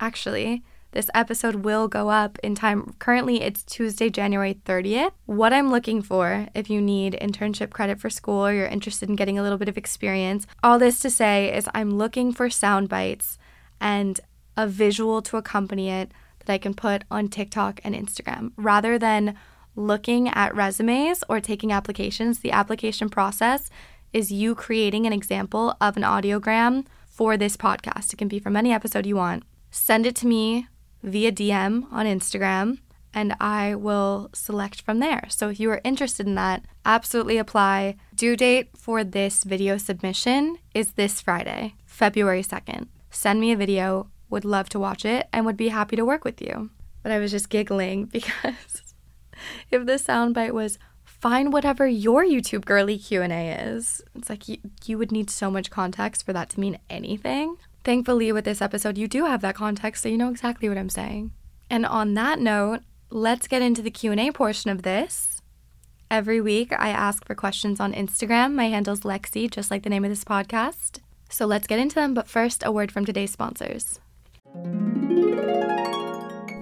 Actually, 0.00 0.64
this 0.90 1.08
episode 1.14 1.56
will 1.56 1.86
go 1.86 2.10
up 2.10 2.38
in 2.42 2.56
time. 2.56 2.94
Currently, 2.98 3.42
it's 3.42 3.62
Tuesday, 3.62 4.10
January 4.10 4.60
30th. 4.66 5.12
What 5.26 5.52
I'm 5.52 5.70
looking 5.70 6.02
for, 6.02 6.48
if 6.52 6.68
you 6.68 6.82
need 6.82 7.16
internship 7.22 7.70
credit 7.70 8.00
for 8.00 8.10
school 8.10 8.44
or 8.46 8.52
you're 8.52 8.66
interested 8.66 9.08
in 9.08 9.16
getting 9.16 9.38
a 9.38 9.42
little 9.42 9.56
bit 9.56 9.68
of 9.68 9.78
experience, 9.78 10.48
all 10.64 10.80
this 10.80 10.98
to 11.00 11.10
say 11.10 11.54
is 11.56 11.68
I'm 11.72 11.96
looking 11.96 12.32
for 12.32 12.50
sound 12.50 12.88
bites 12.88 13.38
and 13.80 14.20
a 14.56 14.66
visual 14.66 15.22
to 15.22 15.36
accompany 15.36 15.88
it 15.88 16.12
that 16.44 16.52
I 16.54 16.58
can 16.58 16.74
put 16.74 17.04
on 17.10 17.28
TikTok 17.28 17.80
and 17.84 17.94
Instagram 17.94 18.52
rather 18.56 18.98
than 18.98 19.36
looking 19.74 20.28
at 20.28 20.54
resumes 20.54 21.24
or 21.28 21.40
taking 21.40 21.72
applications. 21.72 22.40
The 22.40 22.52
application 22.52 23.08
process 23.08 23.70
is 24.12 24.30
you 24.30 24.54
creating 24.54 25.06
an 25.06 25.12
example 25.12 25.76
of 25.80 25.96
an 25.96 26.02
audiogram 26.02 26.86
for 27.06 27.36
this 27.36 27.56
podcast. 27.56 28.12
It 28.12 28.16
can 28.16 28.28
be 28.28 28.38
from 28.38 28.56
any 28.56 28.72
episode 28.72 29.06
you 29.06 29.16
want. 29.16 29.44
Send 29.70 30.06
it 30.06 30.16
to 30.16 30.26
me 30.26 30.66
via 31.02 31.32
DM 31.32 31.90
on 31.90 32.06
Instagram 32.06 32.78
and 33.14 33.34
I 33.40 33.74
will 33.74 34.30
select 34.32 34.82
from 34.82 34.98
there. 34.98 35.26
So 35.28 35.50
if 35.50 35.60
you 35.60 35.70
are 35.70 35.80
interested 35.84 36.26
in 36.26 36.34
that, 36.36 36.64
absolutely 36.84 37.38
apply. 37.38 37.96
Due 38.14 38.36
date 38.36 38.70
for 38.76 39.04
this 39.04 39.44
video 39.44 39.76
submission 39.76 40.58
is 40.74 40.92
this 40.92 41.20
Friday, 41.20 41.74
February 41.84 42.42
2nd. 42.42 42.88
Send 43.10 43.40
me 43.40 43.52
a 43.52 43.56
video, 43.56 44.08
would 44.32 44.44
love 44.44 44.68
to 44.70 44.80
watch 44.80 45.04
it, 45.04 45.28
and 45.32 45.46
would 45.46 45.56
be 45.56 45.68
happy 45.68 45.94
to 45.94 46.04
work 46.04 46.24
with 46.24 46.42
you. 46.42 46.70
But 47.02 47.12
I 47.12 47.18
was 47.18 47.30
just 47.30 47.48
giggling 47.48 48.04
because 48.12 48.94
if 49.70 49.86
the 49.86 49.92
soundbite 49.92 50.52
was 50.52 50.78
find 51.22 51.52
whatever 51.52 51.86
your 51.86 52.24
YouTube 52.24 52.64
girly 52.64 52.98
Q&A 52.98 53.52
is. 53.52 54.02
It's 54.16 54.28
like 54.28 54.48
you, 54.48 54.56
you 54.84 54.98
would 54.98 55.12
need 55.12 55.30
so 55.30 55.52
much 55.52 55.70
context 55.70 56.26
for 56.26 56.32
that 56.32 56.50
to 56.50 56.60
mean 56.60 56.80
anything. 56.90 57.58
Thankfully 57.84 58.32
with 58.32 58.44
this 58.44 58.60
episode 58.60 58.98
you 58.98 59.06
do 59.06 59.24
have 59.24 59.40
that 59.42 59.54
context 59.54 60.02
so 60.02 60.08
you 60.08 60.18
know 60.18 60.30
exactly 60.30 60.68
what 60.68 60.78
I'm 60.78 60.88
saying. 60.88 61.30
And 61.70 61.86
on 61.86 62.14
that 62.14 62.40
note, 62.40 62.80
let's 63.08 63.46
get 63.46 63.62
into 63.62 63.82
the 63.82 63.90
Q&A 63.90 64.32
portion 64.32 64.68
of 64.70 64.82
this. 64.82 65.40
Every 66.10 66.40
week 66.40 66.72
I 66.76 66.88
ask 66.88 67.24
for 67.24 67.36
questions 67.36 67.78
on 67.78 67.94
Instagram. 67.94 68.52
My 68.52 68.68
handle's 68.68 69.00
Lexi, 69.00 69.48
just 69.48 69.70
like 69.70 69.84
the 69.84 69.90
name 69.90 70.04
of 70.04 70.10
this 70.10 70.24
podcast. 70.24 70.98
So 71.30 71.46
let's 71.46 71.68
get 71.68 71.78
into 71.78 71.94
them, 71.94 72.14
but 72.14 72.28
first 72.28 72.64
a 72.66 72.72
word 72.72 72.90
from 72.90 73.04
today's 73.04 73.30
sponsors. 73.30 74.00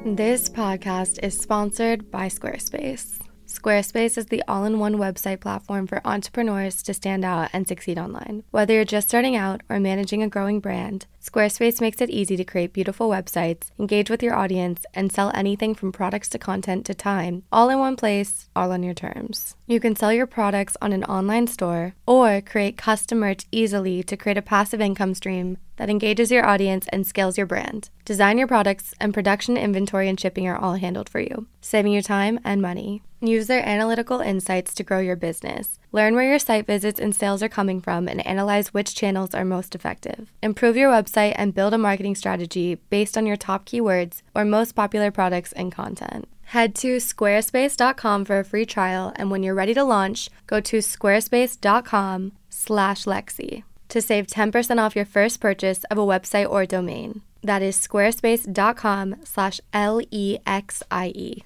This 0.04 0.48
podcast 0.48 1.18
is 1.24 1.36
sponsored 1.36 2.08
by 2.08 2.28
Squarespace. 2.28 3.18
Squarespace 3.48 4.16
is 4.16 4.26
the 4.26 4.44
all 4.46 4.64
in 4.64 4.78
one 4.78 4.94
website 4.94 5.40
platform 5.40 5.88
for 5.88 6.00
entrepreneurs 6.04 6.84
to 6.84 6.94
stand 6.94 7.24
out 7.24 7.50
and 7.52 7.66
succeed 7.66 7.98
online. 7.98 8.44
Whether 8.52 8.74
you're 8.74 8.84
just 8.84 9.08
starting 9.08 9.34
out 9.34 9.62
or 9.68 9.80
managing 9.80 10.22
a 10.22 10.28
growing 10.28 10.60
brand, 10.60 11.06
Squarespace 11.22 11.82
makes 11.82 12.00
it 12.00 12.08
easy 12.08 12.34
to 12.36 12.44
create 12.44 12.72
beautiful 12.72 13.10
websites, 13.10 13.70
engage 13.78 14.08
with 14.08 14.22
your 14.22 14.34
audience, 14.34 14.86
and 14.94 15.12
sell 15.12 15.30
anything 15.34 15.74
from 15.74 15.92
products 15.92 16.30
to 16.30 16.38
content 16.38 16.86
to 16.86 16.94
time, 16.94 17.42
all 17.52 17.68
in 17.68 17.78
one 17.78 17.94
place, 17.94 18.48
all 18.56 18.72
on 18.72 18.82
your 18.82 18.94
terms. 18.94 19.54
You 19.66 19.80
can 19.80 19.94
sell 19.94 20.14
your 20.14 20.26
products 20.26 20.78
on 20.80 20.94
an 20.94 21.04
online 21.04 21.46
store 21.46 21.94
or 22.06 22.40
create 22.40 22.78
custom 22.78 23.18
merch 23.18 23.44
easily 23.52 24.02
to 24.04 24.16
create 24.16 24.38
a 24.38 24.42
passive 24.42 24.80
income 24.80 25.12
stream 25.12 25.58
that 25.76 25.90
engages 25.90 26.30
your 26.30 26.46
audience 26.46 26.86
and 26.88 27.06
scales 27.06 27.36
your 27.36 27.46
brand. 27.46 27.90
Design 28.06 28.38
your 28.38 28.46
products, 28.46 28.94
and 28.98 29.12
production, 29.12 29.58
inventory, 29.58 30.08
and 30.08 30.18
shipping 30.18 30.48
are 30.48 30.56
all 30.56 30.74
handled 30.74 31.08
for 31.08 31.20
you, 31.20 31.46
saving 31.60 31.92
you 31.92 32.00
time 32.00 32.40
and 32.44 32.62
money. 32.62 33.02
Use 33.20 33.46
their 33.46 33.66
analytical 33.68 34.20
insights 34.20 34.72
to 34.74 34.82
grow 34.82 35.00
your 35.00 35.16
business. 35.16 35.78
Learn 35.92 36.14
where 36.14 36.28
your 36.28 36.38
site 36.38 36.66
visits 36.66 37.00
and 37.00 37.14
sales 37.14 37.42
are 37.42 37.48
coming 37.48 37.80
from 37.80 38.06
and 38.08 38.26
analyze 38.26 38.74
which 38.74 38.94
channels 38.94 39.34
are 39.34 39.44
most 39.44 39.74
effective. 39.74 40.30
Improve 40.42 40.76
your 40.76 40.92
website 40.92 41.32
and 41.36 41.54
build 41.54 41.72
a 41.74 41.78
marketing 41.78 42.14
strategy 42.14 42.76
based 42.90 43.18
on 43.18 43.26
your 43.26 43.36
top 43.36 43.66
keywords 43.66 44.22
or 44.34 44.44
most 44.44 44.76
popular 44.76 45.10
products 45.10 45.52
and 45.52 45.72
content. 45.72 46.28
Head 46.44 46.74
to 46.76 46.96
squarespace.com 46.96 48.24
for 48.24 48.38
a 48.40 48.44
free 48.44 48.66
trial, 48.66 49.12
and 49.16 49.30
when 49.30 49.42
you're 49.42 49.54
ready 49.54 49.74
to 49.74 49.84
launch, 49.84 50.30
go 50.46 50.60
to 50.60 50.78
squarespace.com/lexi 50.78 53.62
to 53.90 54.00
save 54.00 54.26
10% 54.26 54.80
off 54.80 54.96
your 54.96 55.04
first 55.04 55.40
purchase 55.40 55.84
of 55.84 55.98
a 55.98 56.02
website 56.02 56.48
or 56.48 56.64
domain. 56.64 57.20
That 57.42 57.62
is 57.62 57.76
squarespace.com 57.76 59.16
slash 59.24 59.60
L-E-X-I-E. 59.72 61.44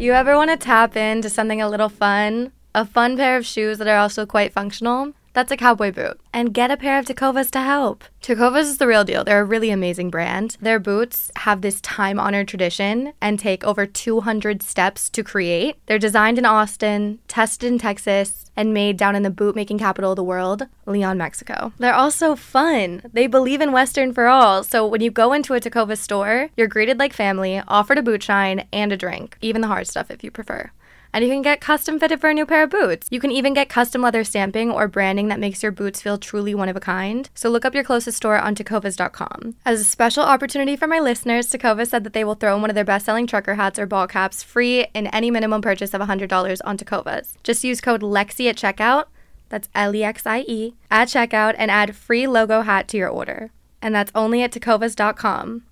You 0.00 0.14
ever 0.14 0.34
want 0.34 0.48
to 0.50 0.56
tap 0.56 0.96
into 0.96 1.28
something 1.28 1.60
a 1.60 1.68
little 1.68 1.90
fun? 1.90 2.52
A 2.74 2.86
fun 2.86 3.18
pair 3.18 3.36
of 3.36 3.44
shoes 3.44 3.76
that 3.76 3.86
are 3.86 3.98
also 3.98 4.24
quite 4.24 4.50
functional? 4.50 5.12
That's 5.32 5.52
a 5.52 5.56
cowboy 5.56 5.92
boot. 5.92 6.20
And 6.32 6.54
get 6.54 6.70
a 6.70 6.76
pair 6.76 6.98
of 6.98 7.06
Tecovas 7.06 7.50
to 7.52 7.60
help. 7.60 8.04
Tecovas 8.20 8.62
is 8.62 8.78
the 8.78 8.86
real 8.86 9.04
deal. 9.04 9.24
They're 9.24 9.42
a 9.42 9.44
really 9.44 9.70
amazing 9.70 10.10
brand. 10.10 10.56
Their 10.60 10.78
boots 10.78 11.30
have 11.36 11.60
this 11.60 11.80
time 11.80 12.18
honored 12.18 12.48
tradition 12.48 13.12
and 13.20 13.38
take 13.38 13.64
over 13.64 13.86
200 13.86 14.62
steps 14.62 15.08
to 15.10 15.22
create. 15.22 15.76
They're 15.86 15.98
designed 15.98 16.38
in 16.38 16.46
Austin, 16.46 17.20
tested 17.28 17.70
in 17.70 17.78
Texas, 17.78 18.50
and 18.56 18.74
made 18.74 18.96
down 18.96 19.16
in 19.16 19.22
the 19.22 19.30
boot 19.30 19.54
making 19.54 19.78
capital 19.78 20.12
of 20.12 20.16
the 20.16 20.24
world, 20.24 20.66
Leon, 20.86 21.16
Mexico. 21.16 21.72
They're 21.78 21.94
also 21.94 22.34
fun. 22.34 23.02
They 23.12 23.26
believe 23.26 23.60
in 23.60 23.72
Western 23.72 24.12
for 24.12 24.26
all. 24.26 24.64
So 24.64 24.86
when 24.86 25.00
you 25.00 25.10
go 25.10 25.32
into 25.32 25.54
a 25.54 25.60
Tecovas 25.60 25.98
store, 25.98 26.50
you're 26.56 26.66
greeted 26.66 26.98
like 26.98 27.12
family, 27.12 27.62
offered 27.68 27.98
a 27.98 28.02
boot 28.02 28.22
shine, 28.22 28.66
and 28.72 28.92
a 28.92 28.96
drink, 28.96 29.38
even 29.40 29.60
the 29.60 29.68
hard 29.68 29.86
stuff 29.86 30.10
if 30.10 30.24
you 30.24 30.30
prefer 30.30 30.72
and 31.12 31.24
you 31.24 31.30
can 31.30 31.42
get 31.42 31.60
custom 31.60 31.98
fitted 31.98 32.20
for 32.20 32.30
a 32.30 32.34
new 32.34 32.46
pair 32.46 32.62
of 32.62 32.70
boots. 32.70 33.08
You 33.10 33.20
can 33.20 33.30
even 33.30 33.54
get 33.54 33.68
custom 33.68 34.02
leather 34.02 34.24
stamping 34.24 34.70
or 34.70 34.88
branding 34.88 35.28
that 35.28 35.40
makes 35.40 35.62
your 35.62 35.72
boots 35.72 36.00
feel 36.00 36.18
truly 36.18 36.54
one 36.54 36.68
of 36.68 36.76
a 36.76 36.80
kind. 36.80 37.28
So 37.34 37.48
look 37.48 37.64
up 37.64 37.74
your 37.74 37.84
closest 37.84 38.16
store 38.16 38.38
on 38.38 38.54
tecovas.com. 38.54 39.56
As 39.64 39.80
a 39.80 39.84
special 39.84 40.22
opportunity 40.22 40.76
for 40.76 40.86
my 40.86 41.00
listeners, 41.00 41.50
Tecovas 41.50 41.88
said 41.88 42.04
that 42.04 42.12
they 42.12 42.24
will 42.24 42.34
throw 42.34 42.54
in 42.54 42.60
one 42.60 42.70
of 42.70 42.74
their 42.74 42.84
best-selling 42.84 43.26
trucker 43.26 43.54
hats 43.54 43.78
or 43.78 43.86
ball 43.86 44.06
caps 44.06 44.42
free 44.42 44.86
in 44.94 45.06
any 45.08 45.30
minimum 45.30 45.62
purchase 45.62 45.94
of 45.94 46.00
$100 46.00 46.60
on 46.64 46.78
Tecovas. 46.78 47.34
Just 47.42 47.64
use 47.64 47.80
code 47.80 48.02
LEXIE 48.02 48.48
at 48.48 48.56
checkout. 48.56 49.06
That's 49.48 49.68
L 49.74 49.94
E 49.94 50.04
X 50.04 50.26
I 50.26 50.40
E 50.46 50.74
at 50.90 51.08
checkout 51.08 51.54
and 51.58 51.70
add 51.70 51.96
free 51.96 52.26
logo 52.26 52.62
hat 52.62 52.88
to 52.88 52.96
your 52.96 53.08
order. 53.08 53.50
And 53.82 53.94
that's 53.94 54.12
only 54.14 54.42
at 54.42 54.52
tecovas.com. 54.52 55.64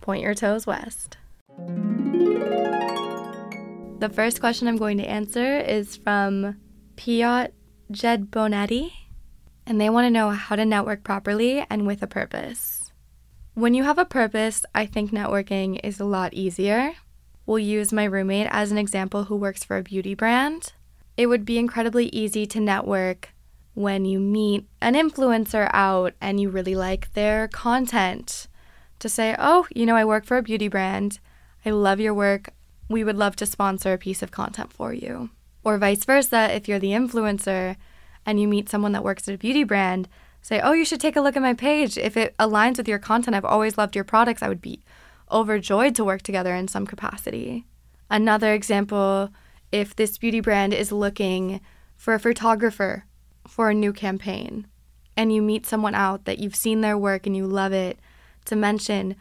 Point 0.00 0.22
your 0.22 0.34
toes 0.34 0.66
west. 0.66 1.16
The 4.04 4.10
first 4.10 4.38
question 4.38 4.68
I'm 4.68 4.76
going 4.76 4.98
to 4.98 5.08
answer 5.08 5.56
is 5.60 5.96
from 5.96 6.60
Piot 6.94 7.52
Jed 7.90 8.30
Bonetti, 8.30 8.92
and 9.66 9.80
they 9.80 9.88
want 9.88 10.04
to 10.04 10.10
know 10.10 10.28
how 10.28 10.56
to 10.56 10.66
network 10.66 11.02
properly 11.04 11.64
and 11.70 11.86
with 11.86 12.02
a 12.02 12.06
purpose. 12.06 12.92
When 13.54 13.72
you 13.72 13.82
have 13.84 13.96
a 13.96 14.04
purpose, 14.04 14.62
I 14.74 14.84
think 14.84 15.10
networking 15.10 15.80
is 15.82 16.00
a 16.00 16.04
lot 16.04 16.34
easier. 16.34 16.92
We'll 17.46 17.60
use 17.60 17.94
my 17.94 18.04
roommate 18.04 18.48
as 18.50 18.70
an 18.70 18.76
example 18.76 19.24
who 19.24 19.36
works 19.36 19.64
for 19.64 19.78
a 19.78 19.82
beauty 19.82 20.14
brand. 20.14 20.74
It 21.16 21.28
would 21.28 21.46
be 21.46 21.56
incredibly 21.56 22.08
easy 22.08 22.44
to 22.48 22.60
network 22.60 23.30
when 23.72 24.04
you 24.04 24.20
meet 24.20 24.68
an 24.82 24.92
influencer 24.92 25.70
out 25.72 26.12
and 26.20 26.38
you 26.38 26.50
really 26.50 26.74
like 26.74 27.14
their 27.14 27.48
content. 27.48 28.48
To 28.98 29.08
say, 29.08 29.34
oh, 29.38 29.66
you 29.74 29.86
know, 29.86 29.96
I 29.96 30.04
work 30.04 30.26
for 30.26 30.36
a 30.36 30.42
beauty 30.42 30.68
brand. 30.68 31.20
I 31.64 31.70
love 31.70 32.00
your 32.00 32.12
work 32.12 32.50
we 32.88 33.04
would 33.04 33.16
love 33.16 33.36
to 33.36 33.46
sponsor 33.46 33.92
a 33.92 33.98
piece 33.98 34.22
of 34.22 34.30
content 34.30 34.72
for 34.72 34.92
you. 34.92 35.30
Or 35.62 35.78
vice 35.78 36.04
versa, 36.04 36.54
if 36.54 36.68
you're 36.68 36.78
the 36.78 36.92
influencer 36.92 37.76
and 38.26 38.40
you 38.40 38.48
meet 38.48 38.68
someone 38.68 38.92
that 38.92 39.04
works 39.04 39.28
at 39.28 39.34
a 39.34 39.38
beauty 39.38 39.64
brand, 39.64 40.08
say, 40.42 40.60
Oh, 40.60 40.72
you 40.72 40.84
should 40.84 41.00
take 41.00 41.16
a 41.16 41.20
look 41.20 41.36
at 41.36 41.42
my 41.42 41.54
page. 41.54 41.96
If 41.96 42.16
it 42.16 42.36
aligns 42.38 42.76
with 42.76 42.88
your 42.88 42.98
content, 42.98 43.34
I've 43.34 43.44
always 43.44 43.78
loved 43.78 43.94
your 43.94 44.04
products, 44.04 44.42
I 44.42 44.48
would 44.48 44.60
be 44.60 44.84
overjoyed 45.32 45.94
to 45.96 46.04
work 46.04 46.22
together 46.22 46.54
in 46.54 46.68
some 46.68 46.86
capacity. 46.86 47.64
Another 48.10 48.52
example, 48.52 49.30
if 49.72 49.96
this 49.96 50.18
beauty 50.18 50.40
brand 50.40 50.74
is 50.74 50.92
looking 50.92 51.60
for 51.96 52.14
a 52.14 52.20
photographer 52.20 53.06
for 53.48 53.70
a 53.70 53.74
new 53.74 53.92
campaign 53.92 54.66
and 55.16 55.32
you 55.32 55.40
meet 55.40 55.64
someone 55.64 55.94
out 55.94 56.26
that 56.26 56.38
you've 56.38 56.56
seen 56.56 56.80
their 56.80 56.98
work 56.98 57.26
and 57.26 57.36
you 57.36 57.46
love 57.46 57.72
it, 57.72 57.98
to 58.44 58.56
mention, 58.56 59.16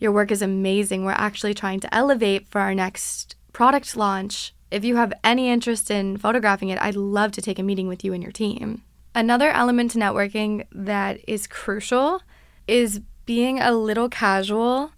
your 0.00 0.10
work 0.10 0.32
is 0.32 0.42
amazing. 0.42 1.04
We're 1.04 1.12
actually 1.12 1.54
trying 1.54 1.78
to 1.80 1.94
elevate 1.94 2.48
for 2.48 2.60
our 2.60 2.74
next 2.74 3.36
product 3.52 3.96
launch. 3.96 4.54
If 4.70 4.84
you 4.84 4.96
have 4.96 5.12
any 5.22 5.50
interest 5.50 5.90
in 5.90 6.16
photographing 6.16 6.70
it, 6.70 6.80
I'd 6.80 6.96
love 6.96 7.32
to 7.32 7.42
take 7.42 7.58
a 7.58 7.62
meeting 7.62 7.86
with 7.86 8.02
you 8.02 8.14
and 8.14 8.22
your 8.22 8.32
team. 8.32 8.82
Another 9.14 9.50
element 9.50 9.90
to 9.92 9.98
networking 9.98 10.66
that 10.72 11.20
is 11.28 11.46
crucial 11.46 12.22
is 12.66 13.00
being 13.26 13.60
a 13.60 13.72
little 13.72 14.08
casual 14.08 14.92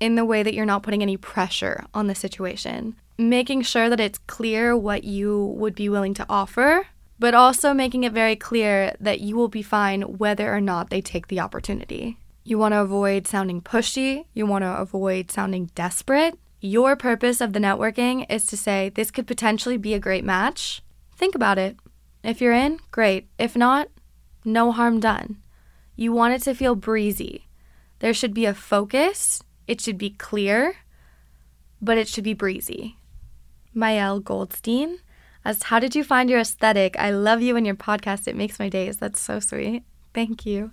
in 0.00 0.14
the 0.14 0.24
way 0.24 0.42
that 0.42 0.54
you're 0.54 0.64
not 0.64 0.82
putting 0.82 1.02
any 1.02 1.16
pressure 1.16 1.84
on 1.92 2.06
the 2.06 2.14
situation. 2.14 2.96
Making 3.18 3.62
sure 3.62 3.88
that 3.88 4.00
it's 4.00 4.18
clear 4.26 4.76
what 4.76 5.04
you 5.04 5.54
would 5.56 5.74
be 5.74 5.88
willing 5.88 6.14
to 6.14 6.26
offer, 6.28 6.86
but 7.18 7.34
also 7.34 7.74
making 7.74 8.04
it 8.04 8.12
very 8.12 8.36
clear 8.36 8.94
that 9.00 9.20
you 9.20 9.36
will 9.36 9.48
be 9.48 9.62
fine 9.62 10.02
whether 10.02 10.54
or 10.54 10.60
not 10.60 10.90
they 10.90 11.00
take 11.00 11.28
the 11.28 11.40
opportunity. 11.40 12.18
You 12.46 12.58
want 12.58 12.74
to 12.74 12.80
avoid 12.80 13.26
sounding 13.26 13.60
pushy. 13.60 14.26
You 14.32 14.46
want 14.46 14.62
to 14.62 14.68
avoid 14.68 15.32
sounding 15.32 15.68
desperate. 15.74 16.38
Your 16.60 16.94
purpose 16.94 17.40
of 17.40 17.52
the 17.52 17.58
networking 17.58 18.24
is 18.30 18.46
to 18.46 18.56
say, 18.56 18.88
this 18.88 19.10
could 19.10 19.26
potentially 19.26 19.76
be 19.76 19.94
a 19.94 19.98
great 19.98 20.22
match. 20.24 20.80
Think 21.16 21.34
about 21.34 21.58
it. 21.58 21.76
If 22.22 22.40
you're 22.40 22.52
in, 22.52 22.78
great. 22.92 23.26
If 23.36 23.56
not, 23.56 23.88
no 24.44 24.70
harm 24.70 25.00
done. 25.00 25.38
You 25.96 26.12
want 26.12 26.34
it 26.34 26.42
to 26.42 26.54
feel 26.54 26.76
breezy. 26.76 27.48
There 27.98 28.14
should 28.14 28.32
be 28.32 28.44
a 28.44 28.54
focus, 28.54 29.42
it 29.66 29.80
should 29.80 29.98
be 29.98 30.10
clear, 30.10 30.76
but 31.82 31.98
it 31.98 32.06
should 32.06 32.22
be 32.22 32.32
breezy. 32.32 32.96
Mael 33.74 34.20
Goldstein 34.20 35.00
asked, 35.44 35.64
How 35.64 35.80
did 35.80 35.96
you 35.96 36.04
find 36.04 36.30
your 36.30 36.38
aesthetic? 36.38 36.96
I 36.96 37.10
love 37.10 37.42
you 37.42 37.56
and 37.56 37.66
your 37.66 37.74
podcast. 37.74 38.28
It 38.28 38.36
makes 38.36 38.60
my 38.60 38.68
days. 38.68 38.98
That's 38.98 39.20
so 39.20 39.40
sweet. 39.40 39.82
Thank 40.14 40.46
you. 40.46 40.70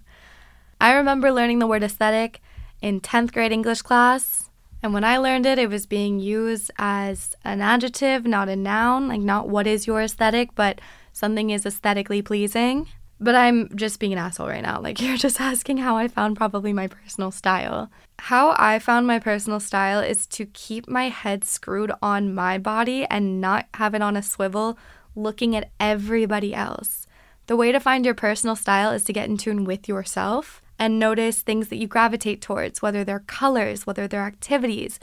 I 0.84 0.96
remember 0.96 1.32
learning 1.32 1.60
the 1.60 1.68
word 1.68 1.82
aesthetic 1.82 2.42
in 2.82 3.00
10th 3.00 3.32
grade 3.32 3.54
English 3.54 3.84
class. 3.84 4.50
And 4.82 4.94
when 4.94 5.06
I 5.06 5.16
learned 5.16 5.46
it, 5.46 5.58
it 5.58 5.70
was 5.70 5.86
being 5.86 6.20
used 6.20 6.72
as 6.78 7.38
an 7.46 7.62
adjective, 7.62 8.26
not 8.26 8.50
a 8.50 8.58
noun, 8.58 9.08
like 9.08 9.22
not 9.22 9.48
what 9.48 9.66
is 9.66 9.88
your 9.88 10.02
aesthetic, 10.02 10.54
but 10.56 10.82
something 11.14 11.52
is 11.52 11.66
aesthetically 11.66 12.22
pleasing. 12.22 12.90
But 13.18 13.34
I'm 13.34 13.74
just 13.78 13.98
being 14.02 14.12
an 14.12 14.20
asshole 14.20 14.50
right 14.50 14.62
now. 14.62 14.82
Like, 14.82 15.00
you're 15.02 15.16
just 15.16 15.40
asking 15.40 15.78
how 15.78 15.96
I 15.96 16.10
found 16.10 16.36
probably 16.36 16.74
my 16.74 16.88
personal 16.88 17.32
style. 17.32 17.90
How 18.20 18.54
I 18.60 18.78
found 18.80 19.08
my 19.08 19.20
personal 19.20 19.62
style 19.62 20.02
is 20.02 20.28
to 20.36 20.48
keep 20.48 20.90
my 20.90 21.08
head 21.08 21.46
screwed 21.46 21.94
on 22.02 22.36
my 22.36 22.58
body 22.58 23.06
and 23.10 23.40
not 23.40 23.68
have 23.76 23.96
it 23.96 24.02
on 24.02 24.18
a 24.18 24.22
swivel 24.22 24.78
looking 25.16 25.56
at 25.56 25.72
everybody 25.80 26.54
else. 26.54 27.08
The 27.48 27.56
way 27.56 27.72
to 27.72 27.80
find 27.80 28.04
your 28.04 28.16
personal 28.16 28.58
style 28.58 28.92
is 28.92 29.06
to 29.06 29.14
get 29.14 29.30
in 29.30 29.38
tune 29.38 29.64
with 29.64 29.88
yourself 29.88 30.62
and 30.80 31.00
notice 31.00 31.42
things 31.42 31.70
that 31.70 31.78
you 31.78 31.88
gravitate 31.88 32.42
towards, 32.42 32.82
whether 32.82 33.04
they're 33.04 33.20
colors, 33.20 33.86
whether 33.86 34.08
they're 34.08 34.22
activities, 34.22 35.00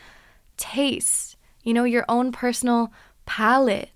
tastes, 0.56 1.36
you 1.62 1.74
know, 1.74 1.84
your 1.84 2.04
own 2.08 2.32
personal 2.32 2.92
palette 3.26 3.90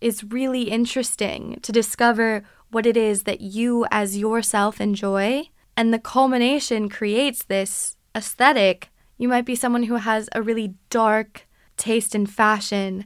is 0.00 0.24
really 0.24 0.64
interesting 0.64 1.58
to 1.62 1.72
discover 1.72 2.42
what 2.70 2.86
it 2.86 2.96
is 2.96 3.22
that 3.22 3.40
you 3.40 3.86
as 3.90 4.18
yourself 4.18 4.80
enjoy. 4.80 5.44
And 5.76 5.92
the 5.92 5.98
culmination 5.98 6.88
creates 6.88 7.44
this 7.44 7.96
aesthetic. 8.14 8.90
You 9.18 9.28
might 9.28 9.44
be 9.44 9.54
someone 9.54 9.84
who 9.84 9.96
has 9.96 10.28
a 10.32 10.42
really 10.42 10.74
dark 10.90 11.46
taste 11.76 12.14
in 12.14 12.26
fashion, 12.26 13.04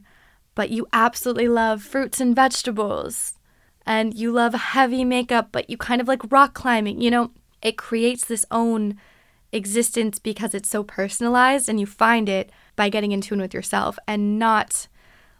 but 0.55 0.71
you 0.71 0.87
absolutely 0.93 1.49
love 1.49 1.83
fruits 1.83 2.21
and 2.21 2.35
vegetables. 2.35 3.35
And 3.85 4.15
you 4.15 4.33
love 4.33 4.55
heavy 4.55 5.05
makeup, 5.05 5.51
but 5.53 5.69
you 5.71 5.77
kind 5.77 6.01
of 6.01 6.09
like 6.09 6.33
rock 6.33 6.55
climbing. 6.55 7.01
You 7.01 7.11
know, 7.11 7.31
it 7.67 7.77
creates 7.77 8.25
this 8.25 8.47
own 8.53 8.97
existence 9.51 10.21
because 10.21 10.55
it's 10.55 10.69
so 10.69 10.85
personalized 10.85 11.69
and 11.69 11.81
you 11.81 11.87
find 11.87 12.29
it 12.29 12.49
by 12.77 12.89
getting 12.89 13.11
in 13.11 13.21
tune 13.21 13.41
with 13.41 13.53
yourself 13.53 13.99
and 14.07 14.39
not 14.39 14.87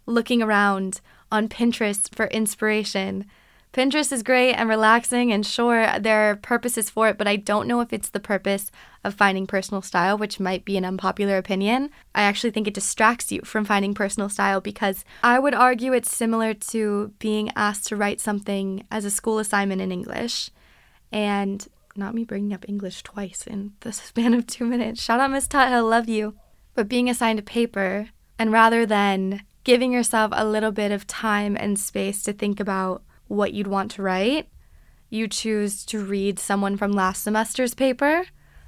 looking 0.05 0.41
around 0.43 0.99
on 1.31 1.47
Pinterest 1.47 2.13
for 2.13 2.25
inspiration. 2.25 3.25
Pinterest 3.71 4.11
is 4.11 4.23
great 4.23 4.55
and 4.55 4.67
relaxing, 4.67 5.31
and 5.31 5.45
sure, 5.45 5.87
there 5.99 6.29
are 6.29 6.35
purposes 6.35 6.89
for 6.89 7.07
it, 7.07 7.17
but 7.17 7.27
I 7.27 7.37
don't 7.37 7.67
know 7.67 7.79
if 7.79 7.93
it's 7.93 8.09
the 8.09 8.19
purpose 8.19 8.71
of 9.05 9.13
finding 9.13 9.47
personal 9.47 9.81
style, 9.81 10.17
which 10.17 10.37
might 10.39 10.65
be 10.65 10.75
an 10.75 10.85
unpopular 10.85 11.37
opinion. 11.37 11.91
I 12.13 12.23
actually 12.23 12.51
think 12.51 12.67
it 12.67 12.73
distracts 12.73 13.31
you 13.31 13.41
from 13.45 13.63
finding 13.63 13.93
personal 13.93 14.27
style 14.27 14.59
because 14.59 15.05
I 15.23 15.39
would 15.39 15.53
argue 15.53 15.93
it's 15.93 16.13
similar 16.13 16.53
to 16.53 17.13
being 17.19 17.51
asked 17.55 17.87
to 17.87 17.95
write 17.95 18.19
something 18.19 18.85
as 18.91 19.05
a 19.05 19.11
school 19.11 19.39
assignment 19.39 19.79
in 19.81 19.93
English. 19.93 20.51
And 21.09 21.65
not 21.97 22.15
me 22.15 22.23
bringing 22.23 22.53
up 22.53 22.65
English 22.67 23.03
twice 23.03 23.45
in 23.47 23.73
the 23.81 23.91
span 23.93 24.33
of 24.33 24.47
two 24.47 24.65
minutes. 24.65 25.01
Shout 25.01 25.19
out 25.19 25.31
Miss 25.31 25.47
Tuthill, 25.47 25.89
love 25.89 26.07
you. 26.07 26.35
But 26.73 26.87
being 26.87 27.09
assigned 27.09 27.39
a 27.39 27.43
paper, 27.43 28.09
and 28.37 28.51
rather 28.51 28.85
than 28.85 29.41
giving 29.63 29.91
yourself 29.91 30.31
a 30.35 30.45
little 30.45 30.71
bit 30.71 30.91
of 30.91 31.07
time 31.07 31.57
and 31.57 31.79
space 31.79 32.23
to 32.23 32.33
think 32.33 32.59
about 32.59 33.03
what 33.27 33.53
you'd 33.53 33.67
want 33.67 33.91
to 33.91 34.01
write, 34.01 34.47
you 35.09 35.27
choose 35.27 35.85
to 35.85 36.03
read 36.03 36.39
someone 36.39 36.77
from 36.77 36.91
last 36.91 37.23
semester's 37.23 37.73
paper. 37.73 38.25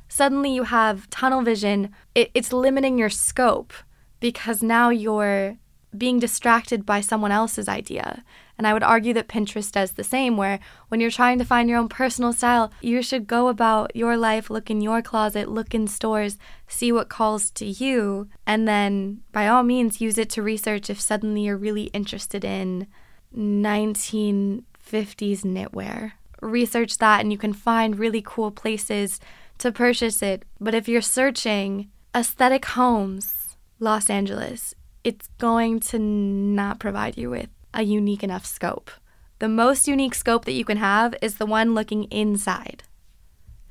Suddenly 0.07 0.53
you 0.53 0.63
have 0.63 1.09
tunnel 1.09 1.41
vision. 1.41 1.91
It, 2.15 2.31
it's 2.33 2.51
limiting 2.51 2.97
your 2.97 3.09
scope 3.09 3.73
because 4.19 4.63
now 4.63 4.89
you're 4.89 5.57
being 5.97 6.19
distracted 6.19 6.85
by 6.85 7.01
someone 7.01 7.31
else's 7.31 7.67
idea. 7.67 8.23
And 8.59 8.67
I 8.67 8.73
would 8.73 8.83
argue 8.83 9.13
that 9.13 9.29
Pinterest 9.29 9.71
does 9.71 9.93
the 9.93 10.03
same, 10.03 10.35
where 10.35 10.59
when 10.89 10.99
you're 10.99 11.09
trying 11.09 11.39
to 11.39 11.45
find 11.45 11.69
your 11.69 11.79
own 11.79 11.87
personal 11.87 12.33
style, 12.33 12.73
you 12.81 13.01
should 13.01 13.25
go 13.25 13.47
about 13.47 13.95
your 13.95 14.17
life, 14.17 14.49
look 14.49 14.69
in 14.69 14.81
your 14.81 15.01
closet, 15.01 15.47
look 15.47 15.73
in 15.73 15.87
stores, 15.87 16.37
see 16.67 16.91
what 16.91 17.07
calls 17.07 17.49
to 17.51 17.65
you, 17.65 18.27
and 18.45 18.67
then 18.67 19.21
by 19.31 19.47
all 19.47 19.63
means 19.63 20.01
use 20.01 20.17
it 20.17 20.29
to 20.31 20.43
research 20.43 20.89
if 20.89 20.99
suddenly 20.99 21.43
you're 21.43 21.55
really 21.55 21.83
interested 21.93 22.43
in 22.43 22.85
1950s 23.33 24.65
knitwear. 24.91 26.11
Research 26.41 26.97
that, 26.97 27.21
and 27.21 27.31
you 27.31 27.37
can 27.37 27.53
find 27.53 27.97
really 27.97 28.21
cool 28.21 28.51
places 28.51 29.21
to 29.59 29.71
purchase 29.71 30.21
it. 30.21 30.43
But 30.59 30.75
if 30.75 30.89
you're 30.89 31.01
searching 31.01 31.89
aesthetic 32.13 32.65
homes, 32.65 33.55
Los 33.79 34.09
Angeles, 34.09 34.75
it's 35.05 35.29
going 35.37 35.79
to 35.79 35.97
not 35.97 36.77
provide 36.79 37.17
you 37.17 37.29
with 37.29 37.47
a 37.73 37.83
unique 37.83 38.23
enough 38.23 38.45
scope. 38.45 38.91
The 39.39 39.47
most 39.47 39.87
unique 39.87 40.15
scope 40.15 40.45
that 40.45 40.53
you 40.53 40.65
can 40.65 40.77
have 40.77 41.15
is 41.21 41.35
the 41.35 41.45
one 41.45 41.73
looking 41.73 42.03
inside. 42.05 42.83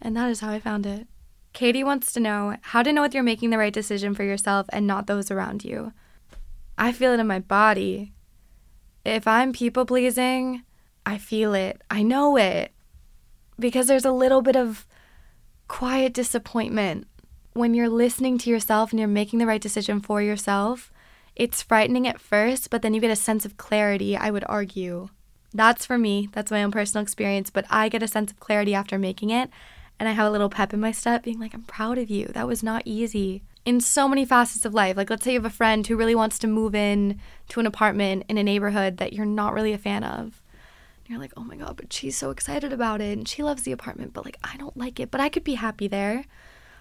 And 0.00 0.16
that 0.16 0.30
is 0.30 0.40
how 0.40 0.50
I 0.50 0.60
found 0.60 0.86
it. 0.86 1.06
Katie 1.52 1.84
wants 1.84 2.12
to 2.12 2.20
know 2.20 2.56
how 2.62 2.82
to 2.82 2.92
know 2.92 3.04
if 3.04 3.14
you're 3.14 3.22
making 3.22 3.50
the 3.50 3.58
right 3.58 3.72
decision 3.72 4.14
for 4.14 4.22
yourself 4.22 4.66
and 4.70 4.86
not 4.86 5.06
those 5.06 5.30
around 5.30 5.64
you. 5.64 5.92
I 6.76 6.92
feel 6.92 7.12
it 7.12 7.20
in 7.20 7.26
my 7.26 7.40
body. 7.40 8.12
If 9.04 9.26
I'm 9.26 9.52
people 9.52 9.84
pleasing, 9.84 10.62
I 11.04 11.18
feel 11.18 11.54
it. 11.54 11.82
I 11.90 12.02
know 12.02 12.36
it. 12.36 12.72
Because 13.58 13.88
there's 13.88 14.04
a 14.04 14.12
little 14.12 14.40
bit 14.40 14.56
of 14.56 14.86
quiet 15.66 16.14
disappointment 16.14 17.06
when 17.54 17.74
you're 17.74 17.88
listening 17.88 18.38
to 18.38 18.50
yourself 18.50 18.92
and 18.92 19.00
you're 19.00 19.08
making 19.08 19.38
the 19.38 19.46
right 19.46 19.60
decision 19.60 20.00
for 20.00 20.22
yourself 20.22 20.92
it's 21.38 21.62
frightening 21.62 22.06
at 22.06 22.20
first, 22.20 22.68
but 22.68 22.82
then 22.82 22.92
you 22.92 23.00
get 23.00 23.10
a 23.10 23.16
sense 23.16 23.46
of 23.46 23.56
clarity, 23.56 24.16
I 24.16 24.30
would 24.30 24.44
argue. 24.48 25.08
That's 25.54 25.86
for 25.86 25.96
me, 25.96 26.28
that's 26.32 26.50
my 26.50 26.62
own 26.62 26.72
personal 26.72 27.02
experience, 27.02 27.48
but 27.48 27.64
I 27.70 27.88
get 27.88 28.02
a 28.02 28.08
sense 28.08 28.30
of 28.30 28.40
clarity 28.40 28.74
after 28.74 28.98
making 28.98 29.30
it. 29.30 29.48
And 30.00 30.08
I 30.08 30.12
have 30.12 30.26
a 30.26 30.30
little 30.30 30.50
pep 30.50 30.74
in 30.74 30.80
my 30.80 30.92
step, 30.92 31.22
being 31.24 31.40
like, 31.40 31.54
I'm 31.54 31.62
proud 31.62 31.98
of 31.98 32.10
you. 32.10 32.26
That 32.26 32.46
was 32.46 32.62
not 32.62 32.82
easy. 32.84 33.42
In 33.64 33.80
so 33.80 34.08
many 34.08 34.24
facets 34.24 34.64
of 34.64 34.74
life. 34.74 34.96
Like, 34.96 35.10
let's 35.10 35.24
say 35.24 35.32
you 35.32 35.40
have 35.40 35.44
a 35.44 35.50
friend 35.50 35.84
who 35.86 35.96
really 35.96 36.14
wants 36.14 36.38
to 36.40 36.46
move 36.46 36.74
in 36.74 37.20
to 37.48 37.60
an 37.60 37.66
apartment 37.66 38.24
in 38.28 38.38
a 38.38 38.44
neighborhood 38.44 38.98
that 38.98 39.12
you're 39.12 39.26
not 39.26 39.54
really 39.54 39.72
a 39.72 39.78
fan 39.78 40.04
of. 40.04 40.40
You're 41.06 41.18
like, 41.18 41.32
oh 41.36 41.42
my 41.42 41.56
God, 41.56 41.76
but 41.76 41.92
she's 41.92 42.16
so 42.16 42.30
excited 42.30 42.72
about 42.72 43.00
it 43.00 43.16
and 43.16 43.26
she 43.26 43.42
loves 43.42 43.62
the 43.62 43.72
apartment, 43.72 44.12
but 44.12 44.26
like, 44.26 44.38
I 44.44 44.56
don't 44.56 44.76
like 44.76 45.00
it, 45.00 45.10
but 45.10 45.20
I 45.20 45.30
could 45.30 45.44
be 45.44 45.54
happy 45.54 45.88
there. 45.88 46.24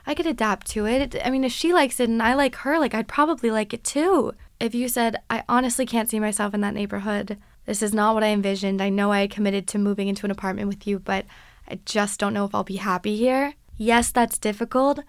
I 0.08 0.16
could 0.16 0.26
adapt 0.26 0.68
to 0.68 0.86
it. 0.88 1.18
I 1.24 1.30
mean, 1.30 1.44
if 1.44 1.52
she 1.52 1.74
likes 1.74 2.00
it 2.00 2.08
and 2.08 2.24
I 2.24 2.34
like 2.34 2.56
her, 2.56 2.80
like, 2.80 2.94
I'd 2.94 3.10
probably 3.10 3.52
like 3.52 3.74
it 3.74 3.84
too. 3.84 4.34
If 4.58 4.74
you 4.74 4.88
said, 4.88 5.18
I 5.30 5.44
honestly 5.50 5.86
can't 5.86 6.10
see 6.10 6.20
myself 6.20 6.54
in 6.54 6.62
that 6.62 6.74
neighborhood, 6.74 7.38
this 7.66 7.82
is 7.82 7.94
not 7.94 8.14
what 8.14 8.24
I 8.24 8.28
envisioned. 8.28 8.82
I 8.82 8.88
know 8.88 9.12
I 9.12 9.28
committed 9.28 9.68
to 9.68 9.78
moving 9.78 10.08
into 10.08 10.26
an 10.26 10.32
apartment 10.32 10.70
with 10.70 10.88
you, 10.88 11.00
but 11.00 11.26
I 11.68 11.80
just 11.84 12.22
don't 12.22 12.34
know 12.34 12.46
if 12.46 12.56
I'll 12.56 12.64
be 12.64 12.78
happy 12.78 13.18
here. 13.18 13.56
Yes, 13.76 14.10
that's 14.10 14.38
difficult, 14.38 15.02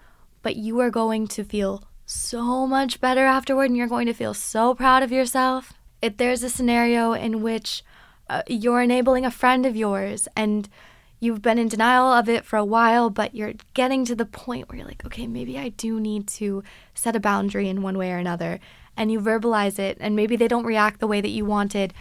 but 0.43 0.57
you 0.57 0.77
are 0.81 0.89
going 0.89 1.27
to 1.29 1.45
feel 1.45 1.85
so 2.05 2.67
much 2.67 2.99
better 2.99 3.25
afterward 3.25 3.69
and 3.69 3.77
you're 3.77 3.87
going 3.87 4.07
to 4.07 4.13
feel 4.13 4.33
so 4.33 4.75
proud 4.75 5.01
of 5.01 5.13
yourself. 5.13 5.73
If 6.01 6.17
there's 6.17 6.43
a 6.43 6.49
scenario 6.49 7.13
in 7.13 7.41
which 7.41 7.83
uh, 8.29 8.43
you're 8.47 8.81
enabling 8.81 9.25
a 9.25 9.31
friend 9.31 9.65
of 9.65 9.77
yours 9.77 10.27
and 10.35 10.67
you've 11.19 11.41
been 11.41 11.57
in 11.57 11.67
denial 11.67 12.05
of 12.13 12.29
it 12.29 12.45
for 12.45 12.57
a 12.57 12.65
while, 12.65 13.09
but 13.09 13.35
you're 13.35 13.53
getting 13.73 14.05
to 14.05 14.15
the 14.15 14.25
point 14.25 14.69
where 14.69 14.77
you're 14.77 14.87
like, 14.87 15.05
okay, 15.05 15.27
maybe 15.27 15.57
I 15.57 15.69
do 15.69 15.99
need 15.99 16.27
to 16.27 16.63
set 16.93 17.15
a 17.15 17.19
boundary 17.19 17.67
in 17.67 17.81
one 17.81 17.97
way 17.97 18.11
or 18.11 18.17
another 18.17 18.59
and 18.95 19.11
you 19.11 19.19
verbalize 19.19 19.79
it 19.79 19.97
and 19.99 20.15
maybe 20.15 20.35
they 20.35 20.47
don't 20.47 20.65
react 20.65 20.99
the 20.99 21.07
way 21.07 21.21
that 21.21 21.29
you 21.29 21.45
wanted, 21.45 21.93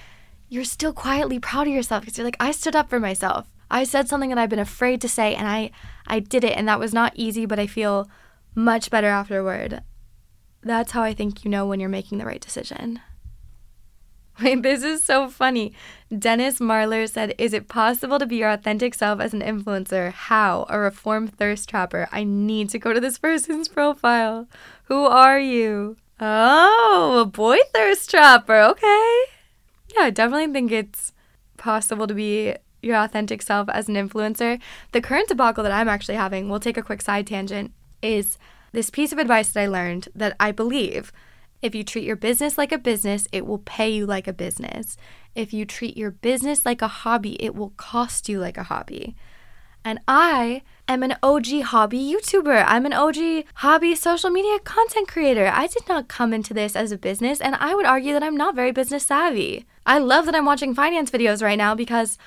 you're 0.48 0.64
still 0.64 0.92
quietly 0.92 1.38
proud 1.38 1.66
of 1.66 1.72
yourself 1.72 2.02
because 2.02 2.18
you're 2.18 2.24
like, 2.24 2.36
I 2.40 2.50
stood 2.50 2.76
up 2.76 2.88
for 2.88 2.98
myself. 2.98 3.46
I 3.70 3.84
said 3.84 4.08
something 4.08 4.30
that 4.30 4.38
I've 4.38 4.48
been 4.48 4.58
afraid 4.58 5.00
to 5.02 5.08
say 5.08 5.34
and 5.34 5.46
I 5.46 5.70
I 6.06 6.20
did 6.20 6.42
it 6.42 6.56
and 6.56 6.66
that 6.68 6.80
was 6.80 6.94
not 6.94 7.12
easy, 7.14 7.44
but 7.44 7.58
I 7.58 7.66
feel 7.66 8.08
much 8.54 8.90
better 8.90 9.08
afterward. 9.08 9.82
That's 10.62 10.92
how 10.92 11.02
I 11.02 11.14
think 11.14 11.44
you 11.44 11.50
know 11.50 11.66
when 11.66 11.80
you're 11.80 11.88
making 11.88 12.18
the 12.18 12.26
right 12.26 12.40
decision. 12.40 13.00
Wait, 14.42 14.62
this 14.62 14.84
is 14.84 15.02
so 15.02 15.28
funny. 15.28 15.72
Dennis 16.16 16.60
Marler 16.60 17.08
said, 17.08 17.34
Is 17.38 17.52
it 17.52 17.66
possible 17.66 18.18
to 18.18 18.26
be 18.26 18.36
your 18.36 18.50
authentic 18.50 18.94
self 18.94 19.20
as 19.20 19.34
an 19.34 19.40
influencer? 19.40 20.12
How? 20.12 20.66
A 20.68 20.78
reformed 20.78 21.36
thirst 21.36 21.68
trapper. 21.68 22.08
I 22.12 22.22
need 22.22 22.70
to 22.70 22.78
go 22.78 22.92
to 22.92 23.00
this 23.00 23.18
person's 23.18 23.68
profile. 23.68 24.46
Who 24.84 25.04
are 25.06 25.40
you? 25.40 25.96
Oh, 26.20 27.18
a 27.20 27.24
boy 27.24 27.58
thirst 27.74 28.10
trapper. 28.10 28.54
Okay. 28.54 29.24
Yeah, 29.96 30.04
I 30.04 30.10
definitely 30.10 30.52
think 30.52 30.70
it's 30.70 31.12
possible 31.56 32.06
to 32.06 32.14
be 32.14 32.54
your 32.80 32.96
authentic 32.96 33.42
self 33.42 33.68
as 33.70 33.88
an 33.88 33.96
influencer. 33.96 34.60
The 34.92 35.00
current 35.00 35.28
debacle 35.28 35.64
that 35.64 35.72
I'm 35.72 35.88
actually 35.88 36.14
having, 36.14 36.48
we'll 36.48 36.60
take 36.60 36.76
a 36.76 36.82
quick 36.82 37.02
side 37.02 37.26
tangent, 37.26 37.72
is 38.02 38.38
this 38.70 38.90
piece 38.90 39.10
of 39.10 39.18
advice 39.18 39.50
that 39.50 39.62
I 39.62 39.66
learned 39.66 40.08
that 40.14 40.36
I 40.38 40.52
believe 40.52 41.12
if 41.60 41.74
you 41.74 41.82
treat 41.82 42.04
your 42.04 42.16
business 42.16 42.56
like 42.56 42.72
a 42.72 42.78
business, 42.78 43.26
it 43.32 43.46
will 43.46 43.58
pay 43.58 43.90
you 43.90 44.06
like 44.06 44.28
a 44.28 44.32
business. 44.32 44.96
If 45.34 45.52
you 45.52 45.64
treat 45.64 45.96
your 45.96 46.10
business 46.10 46.64
like 46.64 46.82
a 46.82 46.88
hobby, 46.88 47.42
it 47.42 47.54
will 47.54 47.70
cost 47.76 48.28
you 48.28 48.38
like 48.38 48.56
a 48.56 48.64
hobby. 48.64 49.16
And 49.84 50.00
I 50.06 50.62
am 50.86 51.02
an 51.02 51.16
OG 51.22 51.62
hobby 51.62 51.98
YouTuber. 51.98 52.64
I'm 52.66 52.84
an 52.84 52.92
OG 52.92 53.44
hobby 53.54 53.94
social 53.94 54.30
media 54.30 54.58
content 54.58 55.08
creator. 55.08 55.50
I 55.52 55.66
did 55.66 55.88
not 55.88 56.08
come 56.08 56.32
into 56.32 56.52
this 56.52 56.76
as 56.76 56.92
a 56.92 56.98
business, 56.98 57.40
and 57.40 57.54
I 57.56 57.74
would 57.74 57.86
argue 57.86 58.12
that 58.12 58.22
I'm 58.22 58.36
not 58.36 58.54
very 58.54 58.72
business 58.72 59.06
savvy. 59.06 59.66
I 59.86 59.98
love 59.98 60.26
that 60.26 60.34
I'm 60.34 60.44
watching 60.44 60.74
finance 60.74 61.10
videos 61.10 61.42
right 61.42 61.58
now 61.58 61.74
because 61.74 62.18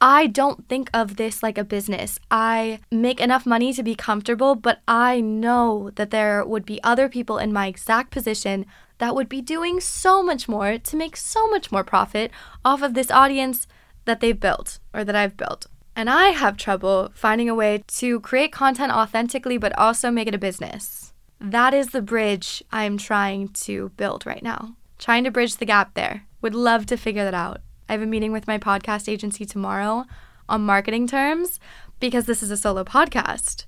I 0.00 0.28
don't 0.28 0.66
think 0.66 0.88
of 0.94 1.16
this 1.16 1.42
like 1.42 1.58
a 1.58 1.64
business. 1.64 2.18
I 2.30 2.80
make 2.90 3.20
enough 3.20 3.44
money 3.44 3.74
to 3.74 3.82
be 3.82 3.94
comfortable, 3.94 4.54
but 4.54 4.80
I 4.88 5.20
know 5.20 5.90
that 5.96 6.10
there 6.10 6.42
would 6.44 6.64
be 6.64 6.82
other 6.82 7.08
people 7.08 7.36
in 7.36 7.52
my 7.52 7.66
exact 7.66 8.10
position 8.10 8.64
that 8.96 9.14
would 9.14 9.28
be 9.28 9.42
doing 9.42 9.78
so 9.78 10.22
much 10.22 10.48
more 10.48 10.78
to 10.78 10.96
make 10.96 11.16
so 11.16 11.48
much 11.48 11.70
more 11.70 11.84
profit 11.84 12.30
off 12.64 12.80
of 12.80 12.94
this 12.94 13.10
audience 13.10 13.66
that 14.06 14.20
they've 14.20 14.40
built 14.40 14.78
or 14.94 15.04
that 15.04 15.16
I've 15.16 15.36
built. 15.36 15.66
And 15.94 16.08
I 16.08 16.28
have 16.28 16.56
trouble 16.56 17.10
finding 17.14 17.50
a 17.50 17.54
way 17.54 17.84
to 17.86 18.20
create 18.20 18.52
content 18.52 18.92
authentically, 18.92 19.58
but 19.58 19.76
also 19.78 20.10
make 20.10 20.28
it 20.28 20.34
a 20.34 20.38
business. 20.38 21.12
That 21.38 21.74
is 21.74 21.88
the 21.88 22.02
bridge 22.02 22.62
I'm 22.72 22.96
trying 22.96 23.48
to 23.48 23.90
build 23.96 24.24
right 24.24 24.42
now. 24.42 24.76
Trying 24.98 25.24
to 25.24 25.30
bridge 25.30 25.56
the 25.56 25.66
gap 25.66 25.92
there. 25.92 26.26
Would 26.40 26.54
love 26.54 26.86
to 26.86 26.96
figure 26.96 27.24
that 27.24 27.34
out. 27.34 27.60
I 27.90 27.94
have 27.94 28.02
a 28.02 28.06
meeting 28.06 28.30
with 28.30 28.46
my 28.46 28.56
podcast 28.56 29.08
agency 29.08 29.44
tomorrow 29.44 30.04
on 30.48 30.60
marketing 30.60 31.08
terms 31.08 31.58
because 31.98 32.24
this 32.24 32.40
is 32.40 32.52
a 32.52 32.56
solo 32.56 32.84
podcast. 32.84 33.64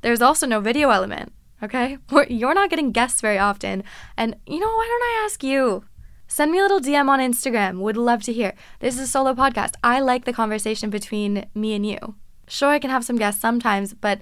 There's 0.00 0.22
also 0.22 0.46
no 0.46 0.60
video 0.60 0.88
element, 0.88 1.34
okay? 1.62 1.98
You're 2.30 2.54
not 2.54 2.70
getting 2.70 2.90
guests 2.90 3.20
very 3.20 3.36
often. 3.36 3.84
And 4.16 4.34
you 4.46 4.60
know, 4.60 4.66
why 4.66 4.86
don't 4.88 5.02
I 5.02 5.24
ask 5.26 5.44
you? 5.44 5.84
Send 6.26 6.52
me 6.52 6.58
a 6.58 6.62
little 6.62 6.80
DM 6.80 7.10
on 7.10 7.20
Instagram. 7.20 7.80
Would 7.80 7.98
love 7.98 8.22
to 8.22 8.32
hear. 8.32 8.54
This 8.80 8.94
is 8.94 9.00
a 9.00 9.06
solo 9.06 9.34
podcast. 9.34 9.74
I 9.84 10.00
like 10.00 10.24
the 10.24 10.32
conversation 10.32 10.88
between 10.88 11.44
me 11.54 11.74
and 11.74 11.84
you. 11.84 12.14
Sure, 12.48 12.70
I 12.70 12.78
can 12.78 12.88
have 12.88 13.04
some 13.04 13.16
guests 13.16 13.42
sometimes, 13.42 13.92
but 13.92 14.20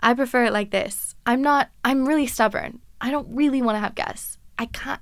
I 0.00 0.12
prefer 0.12 0.44
it 0.44 0.52
like 0.52 0.72
this. 0.72 1.14
I'm 1.24 1.40
not, 1.40 1.70
I'm 1.86 2.06
really 2.06 2.26
stubborn. 2.26 2.80
I 3.00 3.10
don't 3.10 3.34
really 3.34 3.62
want 3.62 3.76
to 3.76 3.80
have 3.80 3.94
guests. 3.94 4.36
I 4.58 4.66
can't. 4.66 5.00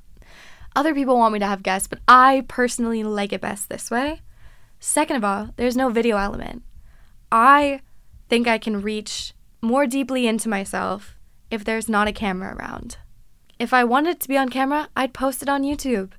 Other 0.79 0.95
people 0.95 1.19
want 1.19 1.33
me 1.33 1.41
to 1.41 1.47
have 1.47 1.65
guests, 1.65 1.89
but 1.89 1.99
I 2.07 2.45
personally 2.47 3.03
like 3.03 3.33
it 3.33 3.41
best 3.41 3.69
this 3.69 3.91
way. 3.91 4.21
Second 4.79 5.17
of 5.17 5.25
all, 5.25 5.51
there's 5.57 5.77
no 5.77 5.89
video 5.89 6.17
element. 6.19 6.63
I 7.33 7.81
think 8.29 8.47
I 8.47 8.59
can 8.59 8.81
reach 8.81 9.35
more 9.61 9.89
deeply 9.89 10.29
into 10.29 10.49
myself 10.49 11.17
if 11.51 11.65
there's 11.65 11.89
not 11.89 12.07
a 12.07 12.13
camera 12.13 12.55
around. 12.55 12.97
If 13.59 13.75
I 13.75 13.83
wanted 13.83 14.21
to 14.21 14.29
be 14.29 14.37
on 14.37 14.51
camera, 14.51 14.89
I'd 14.97 15.13
post 15.13 15.43
it 15.43 15.49
on 15.49 15.65
YouTube. 15.65 16.13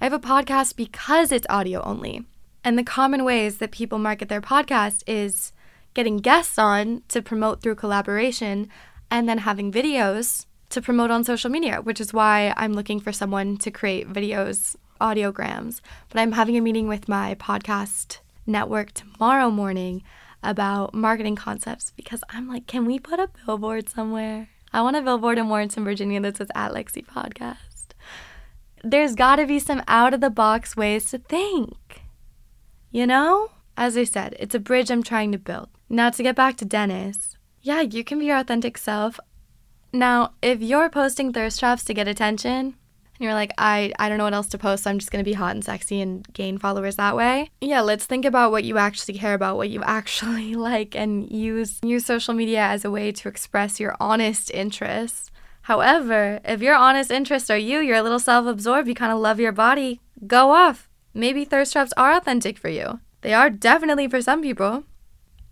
I 0.00 0.04
have 0.04 0.12
a 0.12 0.20
podcast 0.20 0.76
because 0.76 1.32
it's 1.32 1.48
audio 1.50 1.82
only. 1.82 2.24
And 2.62 2.78
the 2.78 2.84
common 2.84 3.24
ways 3.24 3.58
that 3.58 3.72
people 3.72 3.98
market 3.98 4.28
their 4.28 4.40
podcast 4.40 5.02
is 5.08 5.52
getting 5.92 6.18
guests 6.18 6.56
on 6.56 7.02
to 7.08 7.20
promote 7.20 7.62
through 7.62 7.74
collaboration 7.74 8.68
and 9.10 9.28
then 9.28 9.38
having 9.38 9.72
videos 9.72 10.46
to 10.70 10.82
promote 10.82 11.10
on 11.10 11.24
social 11.24 11.50
media, 11.50 11.80
which 11.80 12.00
is 12.00 12.12
why 12.12 12.52
I'm 12.56 12.72
looking 12.72 13.00
for 13.00 13.12
someone 13.12 13.56
to 13.58 13.70
create 13.70 14.12
videos, 14.12 14.76
audiograms. 15.00 15.80
But 16.08 16.20
I'm 16.20 16.32
having 16.32 16.56
a 16.56 16.60
meeting 16.60 16.88
with 16.88 17.08
my 17.08 17.34
podcast 17.36 18.18
network 18.46 18.92
tomorrow 18.92 19.50
morning 19.50 20.02
about 20.42 20.94
marketing 20.94 21.36
concepts 21.36 21.92
because 21.96 22.22
I'm 22.28 22.48
like, 22.48 22.66
can 22.66 22.84
we 22.84 22.98
put 22.98 23.18
a 23.18 23.30
billboard 23.46 23.88
somewhere? 23.88 24.48
I 24.72 24.82
want 24.82 24.96
a 24.96 25.02
billboard 25.02 25.38
in 25.38 25.48
Warrenton, 25.48 25.84
Virginia 25.84 26.20
that 26.20 26.36
says 26.36 26.48
at 26.54 26.72
Lexie 26.72 27.06
Podcast. 27.06 27.92
There's 28.82 29.14
got 29.14 29.36
to 29.36 29.46
be 29.46 29.58
some 29.58 29.82
out 29.88 30.12
of 30.12 30.20
the 30.20 30.30
box 30.30 30.76
ways 30.76 31.04
to 31.06 31.18
think. 31.18 32.02
You 32.90 33.06
know? 33.06 33.50
As 33.76 33.96
I 33.96 34.04
said, 34.04 34.36
it's 34.38 34.54
a 34.54 34.60
bridge 34.60 34.90
I'm 34.90 35.02
trying 35.02 35.32
to 35.32 35.38
build. 35.38 35.68
Now, 35.88 36.10
to 36.10 36.22
get 36.22 36.36
back 36.36 36.56
to 36.58 36.64
Dennis, 36.64 37.36
yeah, 37.60 37.80
you 37.80 38.04
can 38.04 38.18
be 38.18 38.26
your 38.26 38.38
authentic 38.38 38.78
self. 38.78 39.18
Now, 39.94 40.32
if 40.42 40.60
you're 40.60 40.90
posting 40.90 41.32
thirst 41.32 41.60
traps 41.60 41.84
to 41.84 41.94
get 41.94 42.08
attention, 42.08 42.50
and 42.50 42.74
you're 43.20 43.32
like, 43.32 43.52
I, 43.56 43.92
I 43.96 44.08
don't 44.08 44.18
know 44.18 44.24
what 44.24 44.34
else 44.34 44.48
to 44.48 44.58
post, 44.58 44.82
so 44.82 44.90
I'm 44.90 44.98
just 44.98 45.12
gonna 45.12 45.22
be 45.22 45.34
hot 45.34 45.54
and 45.54 45.64
sexy 45.64 46.00
and 46.00 46.26
gain 46.32 46.58
followers 46.58 46.96
that 46.96 47.14
way. 47.14 47.48
Yeah, 47.60 47.80
let's 47.80 48.04
think 48.04 48.24
about 48.24 48.50
what 48.50 48.64
you 48.64 48.76
actually 48.76 49.16
care 49.16 49.34
about, 49.34 49.56
what 49.56 49.70
you 49.70 49.82
actually 49.86 50.56
like, 50.56 50.96
and 50.96 51.30
use 51.30 51.78
use 51.84 52.04
social 52.04 52.34
media 52.34 52.58
as 52.58 52.84
a 52.84 52.90
way 52.90 53.12
to 53.12 53.28
express 53.28 53.78
your 53.78 53.94
honest 54.00 54.50
interests. 54.50 55.30
However, 55.62 56.40
if 56.44 56.60
your 56.60 56.74
honest 56.74 57.12
interests 57.12 57.48
are 57.48 57.56
you, 57.56 57.78
you're 57.78 57.98
a 57.98 58.02
little 58.02 58.18
self-absorbed, 58.18 58.88
you 58.88 58.96
kind 58.96 59.12
of 59.12 59.20
love 59.20 59.38
your 59.38 59.52
body, 59.52 60.00
go 60.26 60.50
off. 60.50 60.88
Maybe 61.14 61.44
thirst 61.44 61.72
traps 61.72 61.92
are 61.96 62.12
authentic 62.12 62.58
for 62.58 62.68
you. 62.68 62.98
They 63.20 63.32
are 63.32 63.48
definitely 63.48 64.08
for 64.08 64.20
some 64.20 64.42
people. 64.42 64.82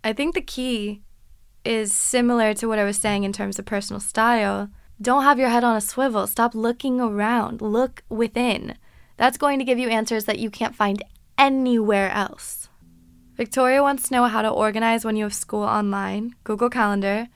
I 0.03 0.11
think 0.11 0.35
the 0.35 0.41
key 0.41 1.02
is 1.65 1.93
similar 1.93 2.53
to 2.55 2.67
what 2.67 2.79
I 2.79 2.83
was 2.83 2.97
saying 2.97 3.23
in 3.23 3.33
terms 3.33 3.59
of 3.59 3.65
personal 3.65 3.99
style 3.99 4.69
don't 5.01 5.23
have 5.23 5.39
your 5.39 5.49
head 5.49 5.63
on 5.63 5.75
a 5.75 5.81
swivel. 5.81 6.27
Stop 6.27 6.55
looking 6.55 7.01
around. 7.01 7.61
Look 7.61 8.03
within. 8.09 8.77
That's 9.17 9.37
going 9.37 9.59
to 9.59 9.65
give 9.65 9.77
you 9.77 9.89
answers 9.89 10.25
that 10.25 10.39
you 10.39 10.49
can't 10.49 10.75
find 10.75 11.03
anywhere 11.37 12.09
else. 12.11 12.69
Victoria 13.35 13.81
wants 13.81 14.07
to 14.07 14.13
know 14.13 14.25
how 14.25 14.41
to 14.41 14.49
organize 14.49 15.03
when 15.03 15.15
you 15.15 15.25
have 15.25 15.33
school 15.33 15.63
online. 15.63 16.35
Google 16.43 16.69
Calendar. 16.69 17.27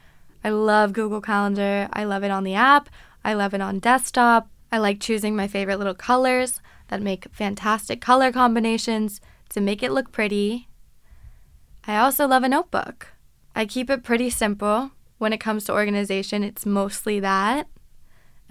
I 0.43 0.49
love 0.49 0.93
Google 0.93 1.19
Calendar. 1.19 1.89
I 1.91 2.03
love 2.03 2.23
it 2.23 2.31
on 2.31 2.43
the 2.43 2.53
app. 2.53 2.89
I 3.25 3.33
love 3.33 3.53
it 3.53 3.61
on 3.61 3.79
desktop. 3.79 4.49
I 4.71 4.77
like 4.77 5.01
choosing 5.01 5.35
my 5.35 5.47
favorite 5.47 5.77
little 5.77 5.95
colors 5.95 6.61
that 6.87 7.01
make 7.01 7.27
fantastic 7.31 7.99
color 7.99 8.31
combinations 8.31 9.19
to 9.49 9.59
make 9.59 9.83
it 9.83 9.91
look 9.91 10.11
pretty. 10.11 10.67
I 11.85 11.97
also 11.97 12.27
love 12.27 12.43
a 12.43 12.49
notebook. 12.49 13.07
I 13.57 13.65
keep 13.65 13.89
it 13.89 14.03
pretty 14.03 14.29
simple 14.29 14.91
when 15.17 15.33
it 15.33 15.39
comes 15.39 15.63
to 15.63 15.73
organization, 15.73 16.43
it's 16.43 16.63
mostly 16.63 17.19
that. 17.21 17.67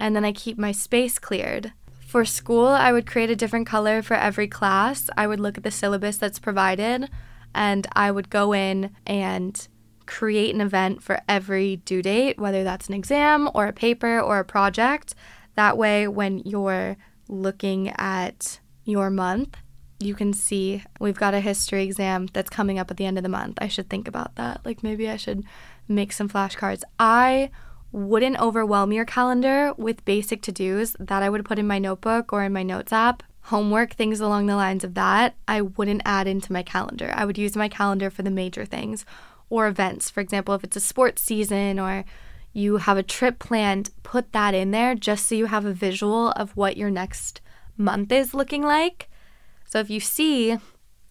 And 0.01 0.13
then 0.13 0.25
I 0.25 0.33
keep 0.33 0.57
my 0.57 0.73
space 0.73 1.17
cleared. 1.17 1.71
For 2.05 2.25
school, 2.25 2.67
I 2.67 2.91
would 2.91 3.07
create 3.07 3.29
a 3.29 3.35
different 3.35 3.67
color 3.67 4.01
for 4.01 4.15
every 4.15 4.49
class. 4.49 5.09
I 5.15 5.25
would 5.25 5.39
look 5.39 5.57
at 5.57 5.63
the 5.63 5.71
syllabus 5.71 6.17
that's 6.17 6.39
provided 6.39 7.09
and 7.55 7.87
I 7.93 8.11
would 8.11 8.29
go 8.29 8.53
in 8.53 8.91
and 9.05 9.65
create 10.07 10.53
an 10.53 10.59
event 10.59 11.01
for 11.01 11.21
every 11.29 11.77
due 11.77 12.01
date, 12.01 12.37
whether 12.37 12.65
that's 12.65 12.89
an 12.89 12.93
exam 12.93 13.49
or 13.53 13.65
a 13.67 13.73
paper 13.73 14.19
or 14.19 14.39
a 14.39 14.45
project. 14.45 15.15
That 15.55 15.77
way, 15.77 16.09
when 16.09 16.39
you're 16.39 16.97
looking 17.29 17.93
at 17.97 18.59
your 18.83 19.09
month, 19.09 19.55
you 19.99 20.13
can 20.13 20.33
see 20.33 20.83
we've 20.99 21.17
got 21.17 21.33
a 21.33 21.39
history 21.39 21.83
exam 21.83 22.27
that's 22.33 22.49
coming 22.49 22.77
up 22.77 22.91
at 22.91 22.97
the 22.97 23.05
end 23.05 23.17
of 23.17 23.23
the 23.23 23.29
month. 23.29 23.57
I 23.59 23.67
should 23.67 23.89
think 23.89 24.07
about 24.07 24.35
that. 24.35 24.61
Like 24.65 24.83
maybe 24.83 25.09
I 25.09 25.17
should 25.17 25.43
make 25.87 26.11
some 26.11 26.29
flashcards. 26.29 26.83
I 26.99 27.49
wouldn't 27.91 28.39
overwhelm 28.39 28.91
your 28.91 29.05
calendar 29.05 29.73
with 29.77 30.05
basic 30.05 30.41
to 30.43 30.51
dos 30.51 30.95
that 30.99 31.23
I 31.23 31.29
would 31.29 31.45
put 31.45 31.57
in 31.57 31.67
my 31.67 31.79
notebook 31.79 32.31
or 32.31 32.43
in 32.43 32.53
my 32.53 32.63
notes 32.63 32.93
app. 32.93 33.23
Homework, 33.43 33.93
things 33.93 34.19
along 34.19 34.45
the 34.45 34.57
lines 34.57 34.83
of 34.83 34.93
that, 34.95 35.35
I 35.47 35.61
wouldn't 35.61 36.01
add 36.03 36.27
into 36.27 36.51
my 36.51 36.63
calendar. 36.63 37.13
I 37.15 37.23
would 37.23 37.37
use 37.37 37.55
my 37.55 37.69
calendar 37.69 38.09
for 38.09 38.21
the 38.21 38.29
major 38.29 38.65
things 38.65 39.05
or 39.49 39.67
events. 39.67 40.09
For 40.09 40.19
example, 40.19 40.53
if 40.53 40.65
it's 40.65 40.75
a 40.75 40.81
sports 40.81 41.21
season 41.21 41.79
or 41.79 42.03
you 42.51 42.77
have 42.77 42.97
a 42.97 43.03
trip 43.03 43.39
planned, 43.39 43.89
put 44.03 44.33
that 44.33 44.53
in 44.53 44.71
there 44.71 44.95
just 44.95 45.27
so 45.27 45.35
you 45.35 45.45
have 45.45 45.65
a 45.65 45.73
visual 45.73 46.31
of 46.31 46.57
what 46.57 46.75
your 46.75 46.91
next 46.91 47.39
month 47.77 48.11
is 48.11 48.33
looking 48.33 48.63
like. 48.63 49.07
So 49.67 49.79
if 49.79 49.89
you 49.89 49.99
see, 49.99 50.57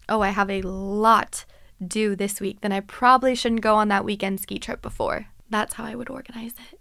oh, 0.09 0.21
I 0.21 0.29
have 0.29 0.49
a 0.49 0.61
lot 0.63 1.45
due 1.85 2.15
this 2.15 2.41
week, 2.41 2.61
then 2.61 2.71
I 2.71 2.81
probably 2.81 3.35
shouldn't 3.35 3.61
go 3.61 3.75
on 3.75 3.87
that 3.87 4.03
weekend 4.03 4.39
ski 4.39 4.59
trip 4.59 4.81
before. 4.81 5.27
That's 5.49 5.75
how 5.75 5.85
I 5.85 5.95
would 5.95 6.09
organize 6.09 6.53
it. 6.71 6.79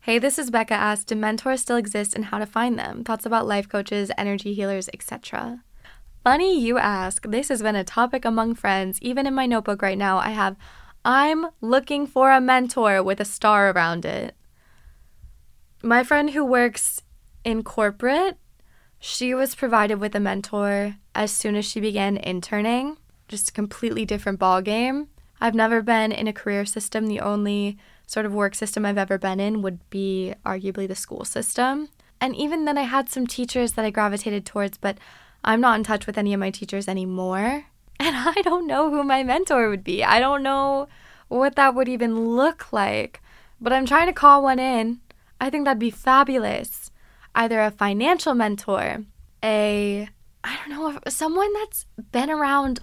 Hey, 0.00 0.18
this 0.18 0.38
is 0.38 0.50
Becca 0.50 0.74
asked, 0.74 1.08
do 1.08 1.14
mentors 1.14 1.62
still 1.62 1.78
exist 1.78 2.14
and 2.14 2.26
how 2.26 2.38
to 2.38 2.44
find 2.44 2.78
them? 2.78 3.02
Thoughts 3.02 3.24
about 3.24 3.46
life 3.46 3.68
coaches, 3.68 4.12
energy 4.18 4.52
healers, 4.52 4.90
etc. 4.92 5.62
Funny 6.22 6.60
you 6.60 6.76
ask. 6.76 7.26
This 7.26 7.48
has 7.48 7.62
been 7.62 7.74
a 7.74 7.84
topic 7.84 8.26
among 8.26 8.54
friends. 8.54 8.98
Even 9.00 9.26
in 9.26 9.34
my 9.34 9.46
notebook 9.46 9.80
right 9.80 9.96
now, 9.96 10.18
I 10.18 10.30
have 10.30 10.56
I'm 11.04 11.46
looking 11.60 12.06
for 12.06 12.30
a 12.30 12.40
mentor 12.40 13.02
with 13.02 13.20
a 13.20 13.26
star 13.26 13.70
around 13.70 14.04
it. 14.04 14.34
My 15.82 16.02
friend 16.02 16.30
who 16.30 16.44
works 16.44 17.02
in 17.44 17.62
corporate, 17.62 18.38
she 19.06 19.34
was 19.34 19.54
provided 19.54 19.96
with 19.96 20.14
a 20.14 20.18
mentor 20.20 20.96
as 21.14 21.30
soon 21.30 21.56
as 21.56 21.66
she 21.66 21.78
began 21.78 22.16
interning 22.16 22.96
just 23.28 23.50
a 23.50 23.52
completely 23.52 24.06
different 24.06 24.38
ball 24.38 24.62
game. 24.62 25.08
I've 25.42 25.54
never 25.54 25.82
been 25.82 26.10
in 26.10 26.26
a 26.26 26.32
career 26.32 26.64
system. 26.64 27.06
The 27.06 27.20
only 27.20 27.76
sort 28.06 28.24
of 28.24 28.32
work 28.32 28.54
system 28.54 28.86
I've 28.86 28.96
ever 28.96 29.18
been 29.18 29.40
in 29.40 29.60
would 29.60 29.78
be 29.90 30.32
arguably 30.46 30.88
the 30.88 30.94
school 30.94 31.26
system. 31.26 31.90
And 32.18 32.34
even 32.34 32.64
then, 32.64 32.78
I 32.78 32.84
had 32.84 33.10
some 33.10 33.26
teachers 33.26 33.72
that 33.72 33.84
I 33.84 33.90
gravitated 33.90 34.46
towards, 34.46 34.78
but 34.78 34.96
I'm 35.44 35.60
not 35.60 35.76
in 35.76 35.84
touch 35.84 36.06
with 36.06 36.16
any 36.16 36.32
of 36.32 36.40
my 36.40 36.50
teachers 36.50 36.88
anymore. 36.88 37.66
And 38.00 38.16
I 38.16 38.42
don't 38.42 38.66
know 38.66 38.90
who 38.90 39.04
my 39.04 39.22
mentor 39.22 39.68
would 39.68 39.84
be. 39.84 40.02
I 40.02 40.18
don't 40.18 40.42
know 40.42 40.88
what 41.28 41.54
that 41.56 41.74
would 41.74 41.88
even 41.88 42.34
look 42.34 42.72
like. 42.72 43.20
But 43.60 43.72
I'm 43.72 43.86
trying 43.86 44.08
to 44.08 44.12
call 44.12 44.42
one 44.42 44.58
in. 44.58 45.00
I 45.40 45.48
think 45.48 45.64
that'd 45.64 45.78
be 45.78 45.90
fabulous. 45.90 46.90
Either 47.34 47.60
a 47.60 47.70
financial 47.70 48.34
mentor, 48.34 49.04
a, 49.42 50.08
I 50.42 50.56
don't 50.56 50.70
know, 50.70 50.98
someone 51.08 51.52
that's 51.54 51.86
been 52.12 52.30
around 52.30 52.80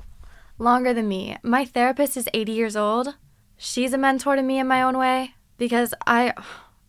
longer 0.57 0.93
than 0.93 1.07
me. 1.07 1.37
My 1.43 1.65
therapist 1.65 2.17
is 2.17 2.29
80 2.33 2.51
years 2.51 2.75
old. 2.75 3.15
She's 3.57 3.93
a 3.93 3.97
mentor 3.97 4.35
to 4.35 4.41
me 4.41 4.59
in 4.59 4.67
my 4.67 4.81
own 4.81 4.97
way 4.97 5.35
because 5.57 5.93
I, 6.05 6.33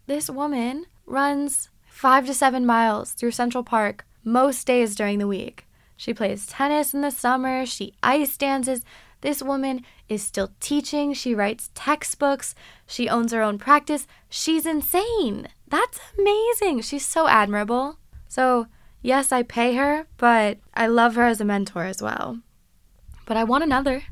this 0.06 0.28
woman 0.28 0.86
runs 1.06 1.68
five 1.86 2.26
to 2.26 2.34
seven 2.34 2.66
miles 2.66 3.12
through 3.12 3.30
Central 3.30 3.62
Park 3.62 4.06
most 4.24 4.66
days 4.66 4.94
during 4.94 5.18
the 5.18 5.26
week. 5.26 5.66
She 5.96 6.14
plays 6.14 6.46
tennis 6.46 6.94
in 6.94 7.02
the 7.02 7.10
summer, 7.10 7.64
she 7.66 7.94
ice 8.02 8.36
dances. 8.36 8.82
This 9.20 9.40
woman 9.40 9.84
is 10.08 10.22
still 10.22 10.50
teaching, 10.58 11.12
she 11.14 11.34
writes 11.34 11.70
textbooks, 11.74 12.56
she 12.86 13.08
owns 13.08 13.32
her 13.32 13.42
own 13.42 13.56
practice. 13.58 14.06
She's 14.28 14.66
insane. 14.66 15.48
That's 15.72 15.98
amazing. 16.18 16.82
She's 16.82 17.06
so 17.06 17.28
admirable. 17.28 17.96
So, 18.28 18.66
yes, 19.00 19.32
I 19.32 19.42
pay 19.42 19.74
her, 19.76 20.06
but 20.18 20.58
I 20.74 20.86
love 20.86 21.14
her 21.14 21.26
as 21.26 21.40
a 21.40 21.46
mentor 21.46 21.84
as 21.84 22.02
well. 22.02 22.40
But 23.24 23.38
I 23.38 23.44
want 23.44 23.64
another. 23.64 24.02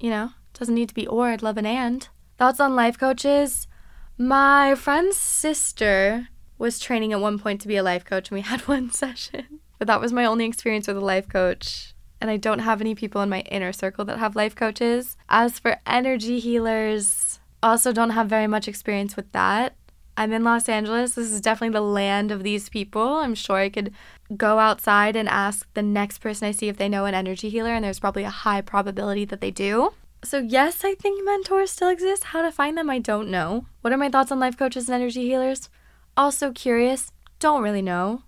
You 0.00 0.08
know, 0.08 0.30
doesn't 0.54 0.74
need 0.74 0.88
to 0.88 0.94
be 0.94 1.06
or, 1.06 1.28
I'd 1.28 1.42
love 1.42 1.58
an 1.58 1.66
and. 1.66 2.08
Thoughts 2.38 2.60
on 2.60 2.74
life 2.74 2.98
coaches? 2.98 3.68
My 4.16 4.74
friend's 4.74 5.18
sister 5.18 6.28
was 6.56 6.78
training 6.78 7.12
at 7.12 7.20
one 7.20 7.38
point 7.38 7.60
to 7.60 7.68
be 7.68 7.76
a 7.76 7.82
life 7.82 8.06
coach, 8.06 8.30
and 8.30 8.36
we 8.36 8.40
had 8.52 8.62
one 8.62 8.90
session. 8.90 9.60
But 9.78 9.88
that 9.88 10.00
was 10.00 10.14
my 10.14 10.24
only 10.24 10.46
experience 10.46 10.88
with 10.88 10.96
a 10.96 11.00
life 11.00 11.28
coach. 11.28 11.92
And 12.22 12.30
I 12.30 12.38
don't 12.38 12.60
have 12.60 12.80
any 12.80 12.94
people 12.94 13.20
in 13.20 13.28
my 13.28 13.40
inner 13.40 13.74
circle 13.74 14.06
that 14.06 14.18
have 14.18 14.34
life 14.34 14.54
coaches. 14.54 15.18
As 15.28 15.58
for 15.58 15.76
energy 15.84 16.40
healers, 16.40 17.38
also 17.62 17.92
don't 17.92 18.16
have 18.16 18.30
very 18.30 18.46
much 18.46 18.66
experience 18.66 19.14
with 19.14 19.30
that. 19.32 19.76
I'm 20.16 20.32
in 20.32 20.44
Los 20.44 20.68
Angeles. 20.68 21.14
This 21.14 21.30
is 21.30 21.40
definitely 21.40 21.74
the 21.74 21.82
land 21.82 22.30
of 22.30 22.42
these 22.42 22.68
people. 22.68 23.16
I'm 23.16 23.34
sure 23.34 23.56
I 23.56 23.68
could 23.68 23.92
go 24.36 24.58
outside 24.58 25.14
and 25.14 25.28
ask 25.28 25.68
the 25.74 25.82
next 25.82 26.18
person 26.18 26.48
I 26.48 26.52
see 26.52 26.68
if 26.68 26.78
they 26.78 26.88
know 26.88 27.04
an 27.04 27.14
energy 27.14 27.50
healer, 27.50 27.74
and 27.74 27.84
there's 27.84 28.00
probably 28.00 28.24
a 28.24 28.30
high 28.30 28.62
probability 28.62 29.24
that 29.26 29.40
they 29.40 29.50
do. 29.50 29.92
So, 30.24 30.38
yes, 30.38 30.84
I 30.84 30.94
think 30.94 31.24
mentors 31.24 31.70
still 31.70 31.88
exist. 31.88 32.24
How 32.24 32.42
to 32.42 32.50
find 32.50 32.78
them, 32.78 32.88
I 32.88 32.98
don't 32.98 33.30
know. 33.30 33.66
What 33.82 33.92
are 33.92 33.98
my 33.98 34.08
thoughts 34.08 34.32
on 34.32 34.40
life 34.40 34.56
coaches 34.56 34.88
and 34.88 34.94
energy 34.94 35.22
healers? 35.26 35.68
Also 36.16 36.50
curious, 36.50 37.12
don't 37.38 37.62
really 37.62 37.82
know. 37.82 38.22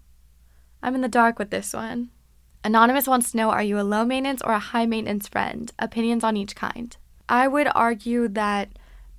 I'm 0.82 0.94
in 0.94 1.00
the 1.00 1.08
dark 1.08 1.38
with 1.38 1.50
this 1.50 1.72
one. 1.72 2.10
Anonymous 2.62 3.06
wants 3.06 3.30
to 3.30 3.36
know 3.36 3.50
Are 3.50 3.62
you 3.62 3.80
a 3.80 3.82
low 3.82 4.04
maintenance 4.04 4.42
or 4.42 4.52
a 4.52 4.58
high 4.58 4.84
maintenance 4.84 5.26
friend? 5.26 5.72
Opinions 5.78 6.22
on 6.22 6.36
each 6.36 6.54
kind. 6.54 6.96
I 7.28 7.48
would 7.48 7.68
argue 7.74 8.28
that 8.28 8.68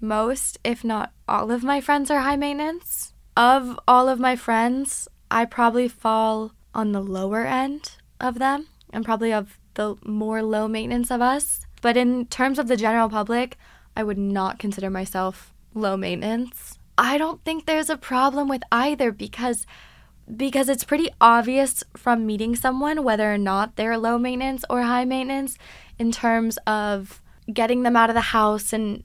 most, 0.01 0.57
if 0.63 0.83
not 0.83 1.11
all, 1.27 1.51
of 1.51 1.63
my 1.63 1.81
friends 1.81 2.09
are 2.09 2.19
high 2.19 2.35
maintenance. 2.35 3.13
Of 3.35 3.79
all 3.87 4.09
of 4.09 4.19
my 4.19 4.35
friends, 4.35 5.07
I 5.31 5.45
probably 5.45 5.87
fall 5.87 6.53
on 6.73 6.91
the 6.91 7.01
lower 7.01 7.45
end 7.45 7.97
of 8.19 8.39
them 8.39 8.67
and 8.91 9.05
probably 9.05 9.31
of 9.33 9.59
the 9.75 9.95
more 10.03 10.41
low 10.41 10.67
maintenance 10.67 11.11
of 11.11 11.21
us. 11.21 11.61
But 11.81 11.95
in 11.95 12.25
terms 12.25 12.59
of 12.59 12.67
the 12.67 12.77
general 12.77 13.09
public, 13.09 13.57
I 13.95 14.03
would 14.03 14.17
not 14.17 14.59
consider 14.59 14.89
myself 14.89 15.53
low 15.73 15.95
maintenance. 15.95 16.77
I 16.97 17.17
don't 17.17 17.43
think 17.45 17.65
there's 17.65 17.89
a 17.89 17.97
problem 17.97 18.49
with 18.49 18.61
either 18.71 19.11
because 19.11 19.65
because 20.35 20.69
it's 20.69 20.83
pretty 20.83 21.09
obvious 21.19 21.83
from 21.97 22.25
meeting 22.25 22.55
someone 22.55 23.03
whether 23.03 23.33
or 23.33 23.37
not 23.37 23.75
they're 23.75 23.97
low 23.97 24.19
maintenance 24.19 24.63
or 24.69 24.83
high 24.83 25.05
maintenance 25.05 25.57
in 25.97 26.11
terms 26.11 26.57
of 26.67 27.19
getting 27.51 27.81
them 27.81 27.95
out 27.95 28.11
of 28.11 28.13
the 28.13 28.21
house 28.21 28.71
and 28.71 29.03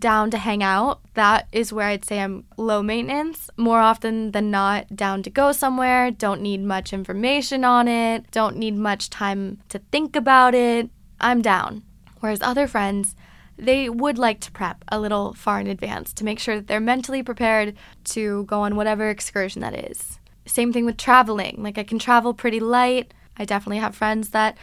down 0.00 0.30
to 0.30 0.38
hang 0.38 0.62
out. 0.62 1.00
That 1.14 1.48
is 1.52 1.72
where 1.72 1.88
I'd 1.88 2.04
say 2.04 2.20
I'm 2.20 2.44
low 2.56 2.82
maintenance. 2.82 3.50
More 3.56 3.80
often 3.80 4.32
than 4.32 4.50
not, 4.50 4.94
down 4.96 5.22
to 5.22 5.30
go 5.30 5.52
somewhere, 5.52 6.10
don't 6.10 6.40
need 6.40 6.62
much 6.62 6.92
information 6.92 7.64
on 7.64 7.88
it, 7.88 8.30
don't 8.30 8.56
need 8.56 8.76
much 8.76 9.10
time 9.10 9.60
to 9.68 9.78
think 9.90 10.16
about 10.16 10.54
it. 10.54 10.90
I'm 11.20 11.42
down. 11.42 11.82
Whereas 12.20 12.42
other 12.42 12.66
friends, 12.66 13.14
they 13.56 13.88
would 13.88 14.18
like 14.18 14.40
to 14.40 14.50
prep 14.50 14.84
a 14.88 14.98
little 14.98 15.34
far 15.34 15.60
in 15.60 15.66
advance 15.66 16.12
to 16.14 16.24
make 16.24 16.38
sure 16.38 16.56
that 16.56 16.66
they're 16.66 16.80
mentally 16.80 17.22
prepared 17.22 17.74
to 18.04 18.44
go 18.44 18.60
on 18.62 18.76
whatever 18.76 19.08
excursion 19.08 19.60
that 19.62 19.90
is. 19.90 20.18
Same 20.46 20.72
thing 20.72 20.84
with 20.84 20.96
traveling. 20.96 21.62
Like, 21.62 21.78
I 21.78 21.84
can 21.84 21.98
travel 21.98 22.34
pretty 22.34 22.60
light. 22.60 23.14
I 23.36 23.44
definitely 23.44 23.78
have 23.78 23.94
friends 23.94 24.30
that 24.30 24.56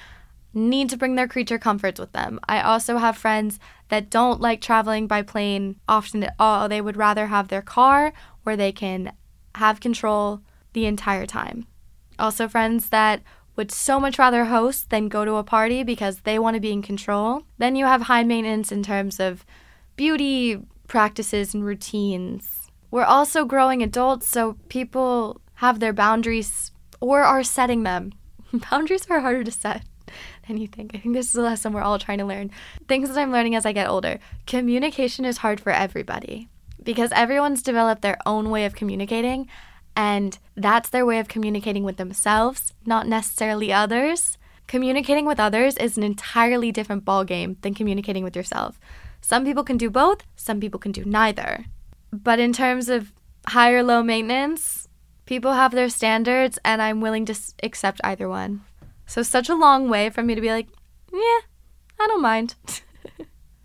need 0.54 0.89
to 0.89 0.97
bring 0.97 1.16
their 1.16 1.28
creature 1.28 1.60
comforts 1.60 2.00
with 2.00 2.12
them. 2.12 2.39
I 2.47 2.62
also 2.62 2.97
have 2.97 3.18
friends 3.18 3.60
that 3.89 4.10
don't 4.10 4.41
like 4.41 4.62
traveling 4.62 5.08
by 5.08 5.22
plane 5.22 5.76
often 5.88 6.24
at 6.24 6.36
all. 6.39 6.68
They 6.68 6.82
would 6.82 6.97
rather 6.97 7.28
have 7.28 7.47
their 7.47 7.62
car 7.62 8.14
where 8.43 8.58
they 8.58 8.72
can 8.72 9.14
have 9.56 9.80
control 9.80 10.41
the 10.74 10.86
entire 10.86 11.26
time. 11.26 11.68
Also, 12.18 12.47
friends 12.47 12.89
that 12.89 13.22
would 13.56 13.72
so 13.72 14.00
much 14.00 14.18
rather 14.18 14.45
host 14.45 14.89
than 14.89 15.10
go 15.10 15.26
to 15.26 15.36
a 15.36 15.43
party 15.43 15.84
because 15.84 16.22
they 16.22 16.39
want 16.39 16.56
to 16.56 16.62
be 16.62 16.72
in 16.72 16.82
control. 16.82 17.43
Then 17.58 17.76
you 17.76 17.86
have 17.86 18.04
high 18.04 18.24
maintenance 18.24 18.72
in 18.72 18.84
terms 18.84 19.20
of 19.20 19.45
beauty 19.95 20.60
practices 20.88 21.54
and 21.54 21.66
routines. 21.66 22.72
We're 22.91 23.04
also 23.04 23.45
growing 23.45 23.84
adults, 23.84 24.28
so 24.28 24.58
people 24.70 25.41
have 25.56 25.80
their 25.80 25.93
boundaries 25.93 26.72
or 27.00 27.22
are 27.22 27.43
setting 27.43 27.84
them. 27.84 28.14
boundaries 28.72 29.06
are 29.10 29.20
harder 29.20 29.43
to 29.43 29.52
set 29.52 29.84
think. 30.68 30.91
I 30.93 30.97
think 30.97 31.14
this 31.16 31.30
is 31.30 31.36
a 31.36 31.41
lesson 31.41 31.74
we're 31.74 31.82
all 31.82 32.00
trying 32.00 32.18
to 32.20 32.26
learn. 32.26 32.52
Things 32.88 33.10
that 33.10 33.18
I'm 33.18 33.32
learning 33.32 33.56
as 33.56 33.66
I 33.66 33.72
get 33.72 33.89
older. 33.89 34.20
Communication 34.47 35.26
is 35.26 35.38
hard 35.38 35.60
for 35.60 35.72
everybody 35.72 36.50
because 36.84 37.12
everyone's 37.14 37.62
developed 37.62 38.02
their 38.02 38.18
own 38.26 38.50
way 38.50 38.66
of 38.66 38.76
communicating, 38.76 39.47
and 39.95 40.38
that's 40.56 40.89
their 40.89 41.06
way 41.06 41.20
of 41.20 41.28
communicating 41.28 41.84
with 41.84 41.97
themselves, 41.97 42.74
not 42.86 43.08
necessarily 43.08 43.72
others. 43.72 44.38
Communicating 44.68 45.26
with 45.26 45.39
others 45.39 45.76
is 45.78 45.97
an 45.97 46.04
entirely 46.04 46.72
different 46.72 47.04
ballgame 47.04 47.60
than 47.62 47.74
communicating 47.74 48.24
with 48.24 48.36
yourself. 48.36 48.80
Some 49.22 49.43
people 49.43 49.64
can 49.64 49.78
do 49.78 49.89
both, 49.89 50.24
some 50.36 50.60
people 50.60 50.80
can 50.80 50.91
do 50.91 51.04
neither. 51.04 51.66
But 52.12 52.39
in 52.39 52.54
terms 52.54 52.89
of 52.89 53.14
high 53.47 53.72
or 53.72 53.84
low 53.84 54.04
maintenance, 54.04 54.88
people 55.26 55.54
have 55.54 55.72
their 55.72 55.89
standards, 55.89 56.58
and 56.64 56.82
I'm 56.82 57.02
willing 57.02 57.26
to 57.26 57.36
accept 57.62 58.02
either 58.04 58.30
one. 58.30 58.62
So, 59.10 59.24
such 59.24 59.49
a 59.49 59.55
long 59.55 59.89
way 59.89 60.10
for 60.10 60.24
me 60.24 60.36
to 60.36 60.41
be 60.41 60.51
like, 60.51 60.68
yeah, 61.12 61.39
I 61.99 62.07
don't 62.07 62.22
mind. 62.22 62.55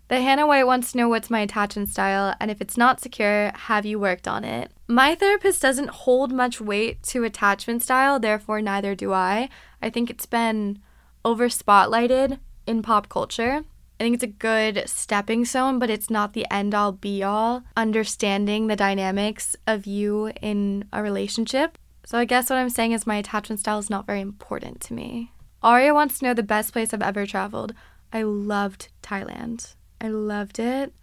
The 0.07 0.21
Hannah 0.21 0.45
White 0.45 0.67
wants 0.67 0.91
to 0.91 0.99
know 0.99 1.09
what's 1.09 1.31
my 1.31 1.39
attachment 1.39 1.89
style 1.89 2.35
and 2.39 2.51
if 2.51 2.61
it's 2.61 2.77
not 2.77 3.01
secure, 3.01 3.51
have 3.55 3.87
you 3.87 3.97
worked 3.97 4.27
on 4.27 4.43
it? 4.43 4.71
My 4.87 5.15
therapist 5.15 5.63
doesn't 5.63 5.89
hold 5.89 6.31
much 6.31 6.61
weight 6.61 7.01
to 7.03 7.23
attachment 7.23 7.81
style, 7.81 8.19
therefore, 8.19 8.61
neither 8.61 8.93
do 8.93 9.13
I. 9.13 9.49
I 9.81 9.89
think 9.89 10.11
it's 10.11 10.27
been 10.27 10.77
over 11.23 11.47
spotlighted 11.49 12.37
in 12.67 12.83
pop 12.83 13.09
culture. 13.09 13.63
I 13.99 14.03
think 14.03 14.13
it's 14.13 14.23
a 14.23 14.27
good 14.27 14.83
stepping 14.85 15.43
stone, 15.43 15.79
but 15.79 15.89
it's 15.89 16.11
not 16.11 16.33
the 16.33 16.45
end 16.53 16.75
all 16.75 16.91
be 16.91 17.23
all. 17.23 17.63
Understanding 17.75 18.67
the 18.67 18.75
dynamics 18.75 19.55
of 19.65 19.87
you 19.87 20.27
in 20.39 20.85
a 20.93 21.01
relationship. 21.01 21.79
So, 22.05 22.19
I 22.19 22.25
guess 22.25 22.51
what 22.51 22.59
I'm 22.59 22.69
saying 22.69 22.91
is 22.91 23.07
my 23.07 23.15
attachment 23.15 23.59
style 23.61 23.79
is 23.79 23.89
not 23.89 24.05
very 24.05 24.21
important 24.21 24.81
to 24.81 24.93
me. 24.93 25.31
Aria 25.65 25.95
wants 25.95 26.19
to 26.19 26.25
know 26.25 26.33
the 26.35 26.43
best 26.43 26.71
place 26.71 26.93
I've 26.93 27.01
ever 27.01 27.25
traveled. 27.25 27.73
I 28.13 28.21
loved 28.21 28.89
Thailand. 29.01 29.73
I 29.99 30.09
loved 30.09 30.59
it. 30.59 30.93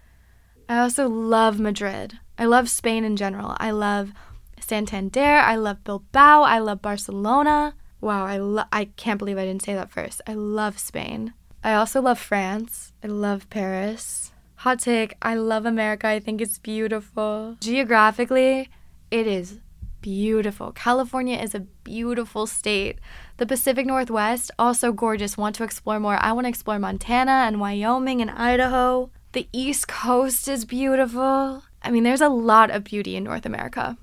I 0.69 0.79
also 0.79 1.09
love 1.09 1.59
Madrid. 1.59 2.21
I 2.39 2.45
love 2.45 2.71
Spain 2.71 3.03
in 3.03 3.17
general. 3.17 3.57
I 3.59 3.73
love 3.73 4.13
Santander. 4.61 5.21
I 5.21 5.57
love 5.57 5.83
Bilbao. 5.83 6.43
I 6.43 6.61
love 6.61 6.81
Barcelona. 6.81 7.75
Wow, 8.01 8.25
I 8.25 8.39
lo- 8.39 8.71
I 8.73 8.85
can't 8.97 9.19
believe 9.19 9.37
I 9.37 9.45
didn't 9.45 9.65
say 9.65 9.75
that 9.75 9.91
first. 9.91 10.21
I 10.29 10.35
love 10.35 10.79
Spain. 10.79 11.35
I 11.65 11.75
also 11.75 12.01
love 12.01 12.21
France. 12.21 12.93
I 13.03 13.09
love 13.09 13.51
Paris. 13.51 14.31
Hot 14.59 14.79
take, 14.79 15.17
I 15.21 15.35
love 15.35 15.67
America. 15.67 16.07
I 16.07 16.21
think 16.21 16.41
it's 16.41 16.61
beautiful. 16.61 17.57
Geographically, 17.61 18.71
it 19.11 19.27
is 19.27 19.59
beautiful. 20.03 20.73
California 20.73 21.39
is 21.39 21.55
a 21.55 21.61
beautiful 21.61 22.47
state. 22.47 22.99
The 23.39 23.47
Pacific 23.47 23.87
Northwest, 23.87 24.51
also 24.59 24.93
gorgeous. 24.93 25.39
Want 25.39 25.55
to 25.57 25.65
explore 25.65 25.99
more? 25.99 26.19
I 26.21 26.33
want 26.33 26.45
to 26.45 26.51
explore 26.51 26.79
Montana 26.79 27.45
and 27.47 27.61
Wyoming 27.61 28.21
and 28.21 28.31
Idaho. 28.31 29.11
The 29.33 29.49
East 29.53 29.89
Coast 29.89 30.49
is 30.49 30.67
beautiful. 30.67 31.63
I 31.83 31.91
mean, 31.91 32.03
there's 32.03 32.21
a 32.21 32.29
lot 32.29 32.71
of 32.71 32.85
beauty 32.85 33.17
in 33.17 33.25
North 33.25 33.47
America. 33.47 33.97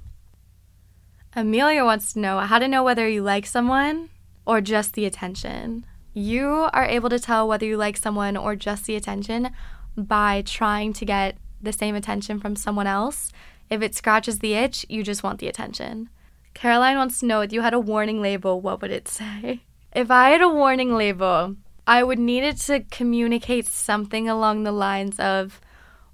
Amelia 1.36 1.86
wants 1.86 2.14
to 2.14 2.20
know 2.20 2.40
how 2.40 2.58
to 2.58 2.68
know 2.68 2.84
whether 2.84 3.08
you 3.08 3.22
like 3.22 3.46
someone 3.46 4.10
or 4.46 4.62
just 4.62 4.94
the 4.94 5.06
attention. 5.06 5.86
You 6.14 6.70
are 6.74 6.86
able 6.86 7.10
to 7.10 7.20
tell 7.20 7.48
whether 7.48 7.66
you 7.66 7.78
like 7.78 7.98
someone 7.98 8.36
or 8.36 8.56
just 8.56 8.86
the 8.86 8.96
attention 8.96 9.52
by 9.96 10.42
trying 10.46 10.94
to 10.94 11.06
get 11.06 11.38
the 11.62 11.74
same 11.74 11.94
attention 11.94 12.40
from 12.40 12.56
someone 12.56 12.88
else 12.88 13.32
if 13.70 13.82
it 13.82 13.96
scratches 13.96 14.40
the 14.40 14.54
itch, 14.54 14.86
you 14.90 15.04
just 15.04 15.24
want 15.24 15.40
the 15.40 15.48
attention. 15.48 16.10
Caroline 16.54 16.98
wants 16.98 17.20
to 17.20 17.26
know 17.26 17.42
if 17.42 17.54
you 17.54 17.62
had 17.62 17.74
a 17.74 17.80
warning 17.80 18.22
label, 18.22 18.60
what 18.60 18.82
would 18.82 18.92
it 18.92 19.08
say? 19.08 19.64
If 19.94 20.12
I 20.12 20.30
had 20.30 20.42
a 20.42 20.50
warning 20.50 20.96
label, 20.96 21.56
I 21.88 22.04
would 22.04 22.20
need 22.20 22.44
it 22.44 22.58
to 22.62 22.82
communicate 22.92 23.66
something 23.66 24.30
along 24.30 24.64
the 24.64 24.72
lines 24.72 25.20
of 25.20 25.62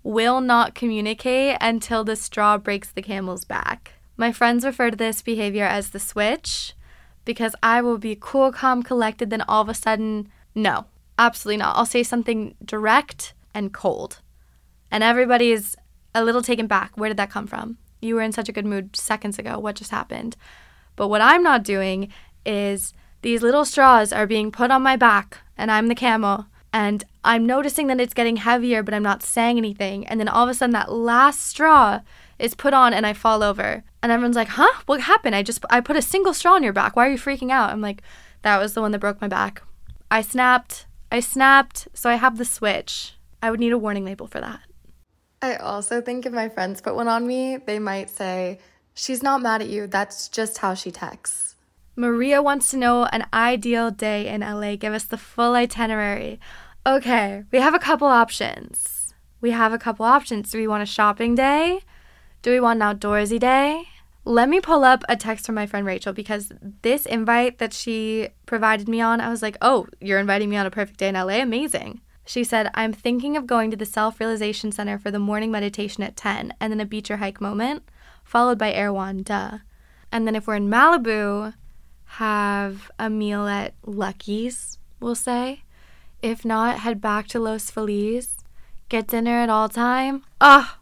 will 0.04 0.40
not 0.40 0.76
communicate 0.76 1.58
until 1.60 2.04
the 2.04 2.16
straw 2.16 2.58
breaks 2.58 2.92
the 2.92 3.02
camel's 3.02 3.44
back. 3.44 3.94
My 4.18 4.32
friends 4.32 4.64
refer 4.64 4.92
to 4.92 4.96
this 4.96 5.22
behavior 5.22 5.66
as 5.66 5.90
the 5.90 6.00
switch 6.00 6.74
because 7.26 7.56
I 7.62 7.82
will 7.82 7.98
be 7.98 8.18
cool, 8.18 8.52
calm, 8.52 8.84
collected, 8.84 9.30
then 9.30 9.42
all 9.42 9.64
of 9.64 9.70
a 9.70 9.74
sudden, 9.74 10.32
no, 10.54 10.86
absolutely 11.18 11.58
not. 11.58 11.76
I'll 11.76 11.86
say 11.86 12.04
something 12.04 12.56
direct 12.64 13.34
and 13.54 13.74
cold. 13.74 14.22
And 14.92 15.04
everybody's 15.04 15.76
a 16.16 16.24
little 16.24 16.42
taken 16.42 16.66
back. 16.66 16.94
Where 16.96 17.10
did 17.10 17.18
that 17.18 17.30
come 17.30 17.46
from? 17.46 17.78
You 18.02 18.16
were 18.16 18.22
in 18.22 18.32
such 18.32 18.50
a 18.50 18.52
good 18.52 18.66
mood 18.66 18.96
seconds 18.96 19.38
ago. 19.38 19.60
What 19.60 19.76
just 19.76 19.92
happened? 19.92 20.36
But 20.96 21.10
what 21.10 21.22
I'm 21.22 21.44
not 21.44 21.64
doing 21.64 22.12
is 22.46 22.94
these 23.22 23.44
little 23.44 23.66
straws 23.66 24.14
are 24.14 24.26
being 24.26 24.52
put 24.52 24.72
on 24.72 24.82
my 24.82 24.96
back, 24.96 25.40
and 25.58 25.70
I'm 25.70 25.88
the 25.88 25.96
camel. 25.96 26.48
And 26.72 27.04
I'm 27.24 27.46
noticing 27.46 27.88
that 27.88 28.02
it's 28.02 28.14
getting 28.14 28.38
heavier, 28.38 28.84
but 28.84 28.94
I'm 28.94 29.04
not 29.04 29.24
saying 29.24 29.58
anything. 29.58 30.06
And 30.08 30.20
then 30.20 30.28
all 30.28 30.44
of 30.44 30.50
a 30.50 30.54
sudden, 30.54 30.74
that 30.74 30.92
last 30.92 31.46
straw 31.46 32.02
is 32.38 32.54
put 32.54 32.74
on, 32.74 32.94
and 32.94 33.06
I 33.06 33.14
fall 33.14 33.44
over. 33.44 33.84
And 34.04 34.12
everyone's 34.12 34.36
like, 34.36 34.50
"Huh? 34.50 34.82
What 34.86 35.02
happened? 35.02 35.36
I 35.36 35.42
just 35.42 35.66
I 35.70 35.80
put 35.82 35.96
a 35.96 36.02
single 36.02 36.34
straw 36.34 36.54
on 36.54 36.64
your 36.64 36.74
back. 36.74 36.96
Why 36.96 37.08
are 37.08 37.12
you 37.12 37.18
freaking 37.18 37.52
out?" 37.52 37.72
I'm 37.72 37.82
like, 37.82 38.02
"That 38.42 38.60
was 38.60 38.74
the 38.74 38.82
one 38.82 38.92
that 38.92 39.00
broke 39.00 39.22
my 39.22 39.28
back." 39.28 39.64
I 40.12 40.22
snapped. 40.22 40.86
I 41.12 41.20
snapped. 41.22 41.88
So 41.94 42.10
I 42.10 42.16
have 42.16 42.38
the 42.38 42.46
switch. 42.46 43.16
I 43.42 43.50
would 43.50 43.60
need 43.60 43.72
a 43.72 43.78
warning 43.78 44.06
label 44.06 44.28
for 44.28 44.42
that. 44.42 44.60
I 45.42 45.56
also 45.56 46.02
think 46.02 46.26
if 46.26 46.34
my 46.34 46.50
friends 46.50 46.82
put 46.82 46.96
one 46.96 47.08
on 47.08 47.28
me, 47.28 47.58
they 47.58 47.80
might 47.80 48.10
say, 48.10 48.60
She's 48.94 49.22
not 49.22 49.42
mad 49.42 49.62
at 49.62 49.70
you, 49.70 49.88
that's 49.88 50.30
just 50.30 50.60
how 50.60 50.74
she 50.74 50.90
texts. 50.90 51.56
Maria 51.98 52.42
wants 52.42 52.72
to 52.72 52.78
know 52.78 53.06
an 53.06 53.26
ideal 53.34 53.92
day 53.92 54.28
in 54.28 54.42
LA. 54.42 54.76
Give 54.76 54.94
us 54.94 55.04
the 55.04 55.18
full 55.18 55.54
itinerary. 55.54 56.40
Okay, 56.86 57.44
we 57.52 57.60
have 57.60 57.74
a 57.74 57.80
couple 57.80 58.08
options. 58.08 59.14
We 59.42 59.52
have 59.52 59.74
a 59.74 59.78
couple 59.78 60.06
options. 60.06 60.52
Do 60.52 60.58
we 60.58 60.68
want 60.68 60.84
a 60.84 60.86
shopping 60.86 61.36
day? 61.36 61.82
Do 62.42 62.52
we 62.52 62.60
want 62.60 62.82
an 62.82 62.98
outdoorsy 62.98 63.40
day? 63.40 63.84
Let 64.24 64.50
me 64.50 64.60
pull 64.60 64.84
up 64.84 65.04
a 65.08 65.16
text 65.16 65.46
from 65.46 65.56
my 65.56 65.68
friend 65.68 65.86
Rachel 65.86 66.14
because 66.14 66.52
this 66.82 67.06
invite 67.06 67.60
that 67.60 67.74
she 67.74 68.30
provided 68.46 68.90
me 68.90 69.02
on, 69.02 69.22
I 69.22 69.30
was 69.30 69.42
like, 69.42 69.58
oh, 69.62 69.88
you're 70.00 70.20
inviting 70.20 70.50
me 70.50 70.58
on 70.58 70.66
a 70.66 70.72
perfect 70.72 71.00
day 71.00 71.10
in 71.10 71.16
LA? 71.16 71.42
Amazing. 71.42 72.02
She 72.26 72.44
said, 72.44 72.72
I'm 72.74 72.92
thinking 72.92 73.38
of 73.38 73.46
going 73.46 73.70
to 73.72 73.78
the 73.78 73.86
Self 73.86 74.20
Realization 74.20 74.72
Center 74.72 74.98
for 74.98 75.12
the 75.12 75.20
morning 75.20 75.52
meditation 75.52 76.04
at 76.04 76.18
10 76.18 76.54
and 76.60 76.74
then 76.74 76.82
a 76.82 76.86
beach 76.86 77.12
or 77.12 77.18
hike 77.18 77.40
moment, 77.40 77.84
followed 78.24 78.58
by 78.58 78.74
Erewhon, 78.74 79.22
duh. 79.22 79.60
And 80.12 80.26
then 80.26 80.36
if 80.36 80.48
we're 80.48 80.56
in 80.56 80.70
Malibu, 80.70 81.54
have 82.06 82.90
a 82.98 83.10
meal 83.10 83.48
at 83.48 83.76
Lucky's, 83.86 84.80
we'll 85.00 85.16
say. 85.16 85.64
If 86.22 86.44
not, 86.44 86.80
head 86.80 87.00
back 87.00 87.28
to 87.28 87.40
Los 87.40 87.70
Feliz, 87.70 88.38
get 88.90 89.08
dinner 89.08 89.40
at 89.40 89.50
all 89.50 89.70
time. 89.70 90.24
Ah, 90.42 90.80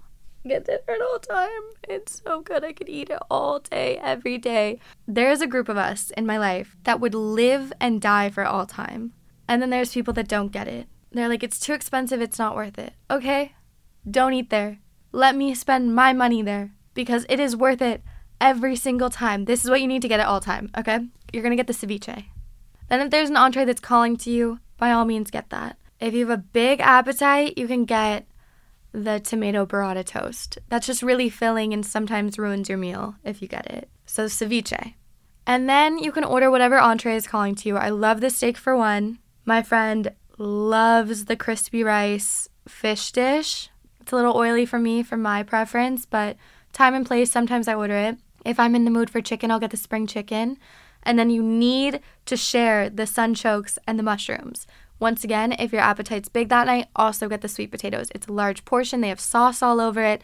get 0.47 0.65
dinner 0.65 0.79
at 0.87 1.01
all 1.01 1.19
time. 1.19 1.49
It's 1.89 2.21
so 2.23 2.41
good. 2.41 2.63
I 2.63 2.71
could 2.71 2.87
eat 2.87 3.09
it 3.09 3.19
all 3.29 3.59
day, 3.59 3.97
every 3.97 4.37
day. 4.37 4.79
There's 5.05 5.41
a 5.41 5.47
group 5.47 5.67
of 5.67 5.77
us 5.77 6.11
in 6.11 6.25
my 6.25 6.37
life 6.37 6.77
that 6.83 7.01
would 7.01 7.15
live 7.15 7.73
and 7.81 8.01
die 8.01 8.29
for 8.29 8.45
all 8.45 8.65
time. 8.65 9.11
And 9.47 9.61
then 9.61 9.71
there's 9.71 9.93
people 9.93 10.13
that 10.13 10.29
don't 10.29 10.51
get 10.51 10.69
it. 10.69 10.87
They're 11.13 11.29
like, 11.29 11.43
it's 11.43 11.59
too 11.59 11.73
expensive, 11.73 12.21
it's 12.21 12.39
not 12.39 12.55
worth 12.55 12.77
it. 12.77 12.93
Okay, 13.09 13.53
don't 14.09 14.33
eat 14.33 14.49
there. 14.49 14.79
Let 15.11 15.35
me 15.35 15.53
spend 15.53 15.95
my 15.95 16.11
money 16.11 16.41
there 16.41 16.71
because 16.93 17.25
it 17.29 17.39
is 17.39 17.55
worth 17.55 17.81
it 17.81 18.03
every 18.41 18.75
single 18.75 19.09
time. 19.09 19.45
This 19.45 19.63
is 19.63 19.69
what 19.69 19.81
you 19.81 19.87
need 19.87 20.01
to 20.01 20.07
get 20.07 20.19
at 20.19 20.27
all 20.27 20.41
time, 20.41 20.71
okay? 20.77 20.99
You're 21.31 21.43
gonna 21.43 21.55
get 21.55 21.67
the 21.67 21.73
ceviche. 21.73 22.25
Then 22.89 23.01
if 23.01 23.11
there's 23.11 23.29
an 23.29 23.37
entree 23.37 23.65
that's 23.65 23.79
calling 23.79 24.17
to 24.17 24.31
you, 24.31 24.59
by 24.77 24.91
all 24.91 25.05
means 25.05 25.31
get 25.31 25.49
that. 25.51 25.77
If 25.99 26.13
you 26.13 26.27
have 26.27 26.39
a 26.39 26.41
big 26.41 26.81
appetite, 26.81 27.57
you 27.57 27.67
can 27.67 27.85
get 27.85 28.27
the 28.91 29.19
tomato 29.19 29.65
burrata 29.65 30.03
toast. 30.05 30.59
That's 30.69 30.85
just 30.85 31.01
really 31.01 31.29
filling 31.29 31.73
and 31.73 31.85
sometimes 31.85 32.37
ruins 32.37 32.69
your 32.69 32.77
meal 32.77 33.15
if 33.23 33.41
you 33.41 33.47
get 33.47 33.67
it. 33.67 33.89
So 34.05 34.25
ceviche. 34.25 34.95
And 35.45 35.69
then 35.69 35.97
you 35.97 36.11
can 36.11 36.23
order 36.23 36.49
whatever 36.51 36.77
entree 36.79 37.15
is 37.15 37.27
calling 37.27 37.55
to 37.55 37.69
you. 37.69 37.77
I 37.77 37.89
love 37.89 38.21
the 38.21 38.29
steak 38.29 38.57
for 38.57 38.75
one. 38.75 39.19
My 39.45 39.61
friend 39.61 40.11
loves 40.37 41.25
the 41.25 41.35
crispy 41.35 41.83
rice 41.83 42.49
fish 42.67 43.11
dish. 43.11 43.69
It's 44.01 44.11
a 44.11 44.15
little 44.15 44.35
oily 44.35 44.65
for 44.65 44.79
me 44.79 45.03
for 45.03 45.17
my 45.17 45.43
preference, 45.43 46.05
but 46.05 46.37
time 46.73 46.93
and 46.93 47.05
place, 47.05 47.31
sometimes 47.31 47.67
I 47.67 47.75
order 47.75 47.95
it. 47.95 48.17
If 48.45 48.59
I'm 48.59 48.75
in 48.75 48.85
the 48.85 48.91
mood 48.91 49.09
for 49.09 49.21
chicken, 49.21 49.51
I'll 49.51 49.59
get 49.59 49.71
the 49.71 49.77
spring 49.77 50.07
chicken. 50.07 50.57
And 51.03 51.19
then 51.19 51.29
you 51.29 51.43
need 51.43 51.99
to 52.25 52.37
share 52.37 52.89
the 52.89 53.03
sunchokes 53.03 53.77
and 53.85 53.99
the 53.99 54.03
mushrooms. 54.03 54.67
Once 54.99 55.23
again, 55.23 55.51
if 55.53 55.73
your 55.73 55.81
appetite's 55.81 56.29
big 56.29 56.49
that 56.49 56.67
night, 56.67 56.87
also 56.95 57.27
get 57.27 57.41
the 57.41 57.49
sweet 57.49 57.71
potatoes. 57.71 58.09
It's 58.15 58.27
a 58.27 58.33
large 58.33 58.63
portion, 58.65 59.01
they 59.01 59.09
have 59.09 59.19
sauce 59.19 59.61
all 59.61 59.81
over 59.81 60.01
it. 60.01 60.21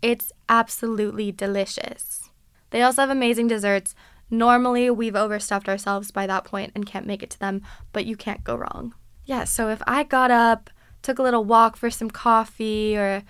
It's 0.00 0.32
absolutely 0.48 1.32
delicious. 1.32 2.30
They 2.70 2.82
also 2.82 3.02
have 3.02 3.10
amazing 3.10 3.48
desserts. 3.48 3.94
Normally, 4.30 4.88
we've 4.90 5.14
overstuffed 5.14 5.68
ourselves 5.68 6.10
by 6.10 6.26
that 6.26 6.44
point 6.44 6.72
and 6.74 6.86
can't 6.86 7.06
make 7.06 7.22
it 7.22 7.30
to 7.30 7.38
them, 7.38 7.62
but 7.92 8.06
you 8.06 8.16
can't 8.16 8.42
go 8.42 8.56
wrong. 8.56 8.94
Yeah, 9.24 9.44
so 9.44 9.68
if 9.68 9.82
I 9.86 10.02
got 10.02 10.30
up, 10.30 10.70
took 11.02 11.18
a 11.18 11.22
little 11.22 11.44
walk 11.44 11.76
for 11.76 11.90
some 11.90 12.10
coffee 12.10 12.96
or 12.96 13.22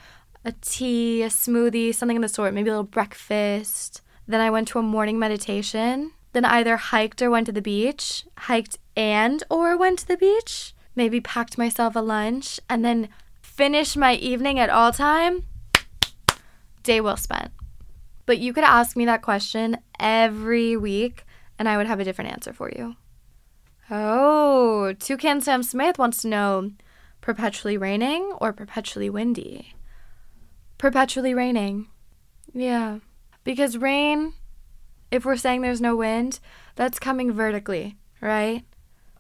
a 0.45 0.53
tea, 0.61 1.23
a 1.23 1.29
smoothie, 1.29 1.95
something 1.95 2.17
of 2.17 2.23
the 2.23 2.29
sort, 2.29 2.55
maybe 2.55 2.69
a 2.69 2.73
little 2.73 2.85
breakfast, 2.85 4.03
then 4.27 4.41
I 4.41 4.51
went 4.51 4.69
to 4.69 4.79
a 4.79 4.83
morning 4.83 5.19
meditation, 5.19 6.13
then 6.33 6.45
either 6.45 6.77
hiked 6.77 7.23
or 7.23 7.31
went 7.31 7.47
to 7.47 7.53
the 7.53 7.63
beach, 7.63 8.25
hiked 8.39 8.79
and 8.97 9.43
or 9.51 9.77
went 9.77 10.01
to 10.01 10.09
the 10.09 10.17
beach, 10.17 10.75
maybe 10.97 11.21
packed 11.21 11.59
myself 11.59 11.97
a 11.97 12.01
lunch, 12.01 12.59
and 12.69 12.85
then 12.85 13.09
finished 13.41 13.97
my 13.97 14.15
evening 14.15 14.59
at 14.59 14.71
all 14.71 14.93
time, 14.93 15.45
day 16.83 17.01
well 17.01 17.17
spent. 17.17 17.53
But 18.25 18.39
you 18.39 18.53
could 18.53 18.65
ask 18.65 18.97
me 18.97 19.05
that 19.05 19.23
question 19.23 19.79
every 19.99 20.77
week 20.77 21.25
and 21.59 21.69
I 21.69 21.77
would 21.77 21.87
have 21.87 22.01
a 22.01 22.05
different 22.05 22.33
answer 22.33 22.53
for 22.53 22.71
you. 22.71 22.97
Oh, 23.91 24.95
Toucan 24.99 25.41
Sam 25.41 25.63
Smith 25.63 25.99
wants 25.99 26.23
to 26.23 26.29
know 26.29 26.71
perpetually 27.21 27.77
raining 27.77 28.33
or 28.41 28.53
perpetually 28.53 29.11
windy? 29.11 29.75
Perpetually 30.79 31.35
raining. 31.35 31.89
Yeah. 32.53 32.99
Because 33.45 33.77
rain, 33.77 34.35
if 35.11 35.25
we're 35.25 35.37
saying 35.37 35.63
there's 35.63 35.81
no 35.81 35.97
wind, 35.97 36.41
that's 36.75 36.99
coming 36.99 37.33
vertically, 37.33 37.97
right? 38.21 38.65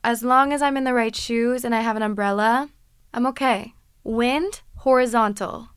As 0.04 0.22
long 0.22 0.52
as 0.52 0.62
I'm 0.62 0.76
in 0.76 0.84
the 0.84 0.94
right 0.94 1.14
shoes 1.14 1.64
and 1.64 1.74
I 1.74 1.80
have 1.80 1.96
an 1.96 2.02
umbrella, 2.02 2.70
I'm 3.14 3.26
okay. 3.26 3.74
Wind, 4.04 4.62
horizontal. 4.78 5.68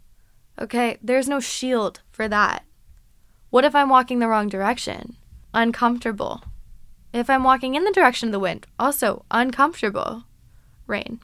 Okay, 0.60 0.98
there's 1.02 1.28
no 1.28 1.40
shield 1.40 2.02
for 2.10 2.28
that. 2.28 2.64
What 3.50 3.66
if 3.66 3.76
I'm 3.76 3.90
walking 3.90 4.20
the 4.20 4.28
wrong 4.28 4.48
direction? 4.48 5.18
Uncomfortable. 5.54 6.44
If 7.16 7.30
I'm 7.30 7.46
walking 7.46 7.76
in 7.76 7.86
the 7.86 7.94
direction 7.94 8.28
of 8.28 8.34
the 8.34 8.40
wind, 8.40 8.68
also 8.78 9.24
uncomfortable. 9.32 10.26
Rain. 10.86 11.22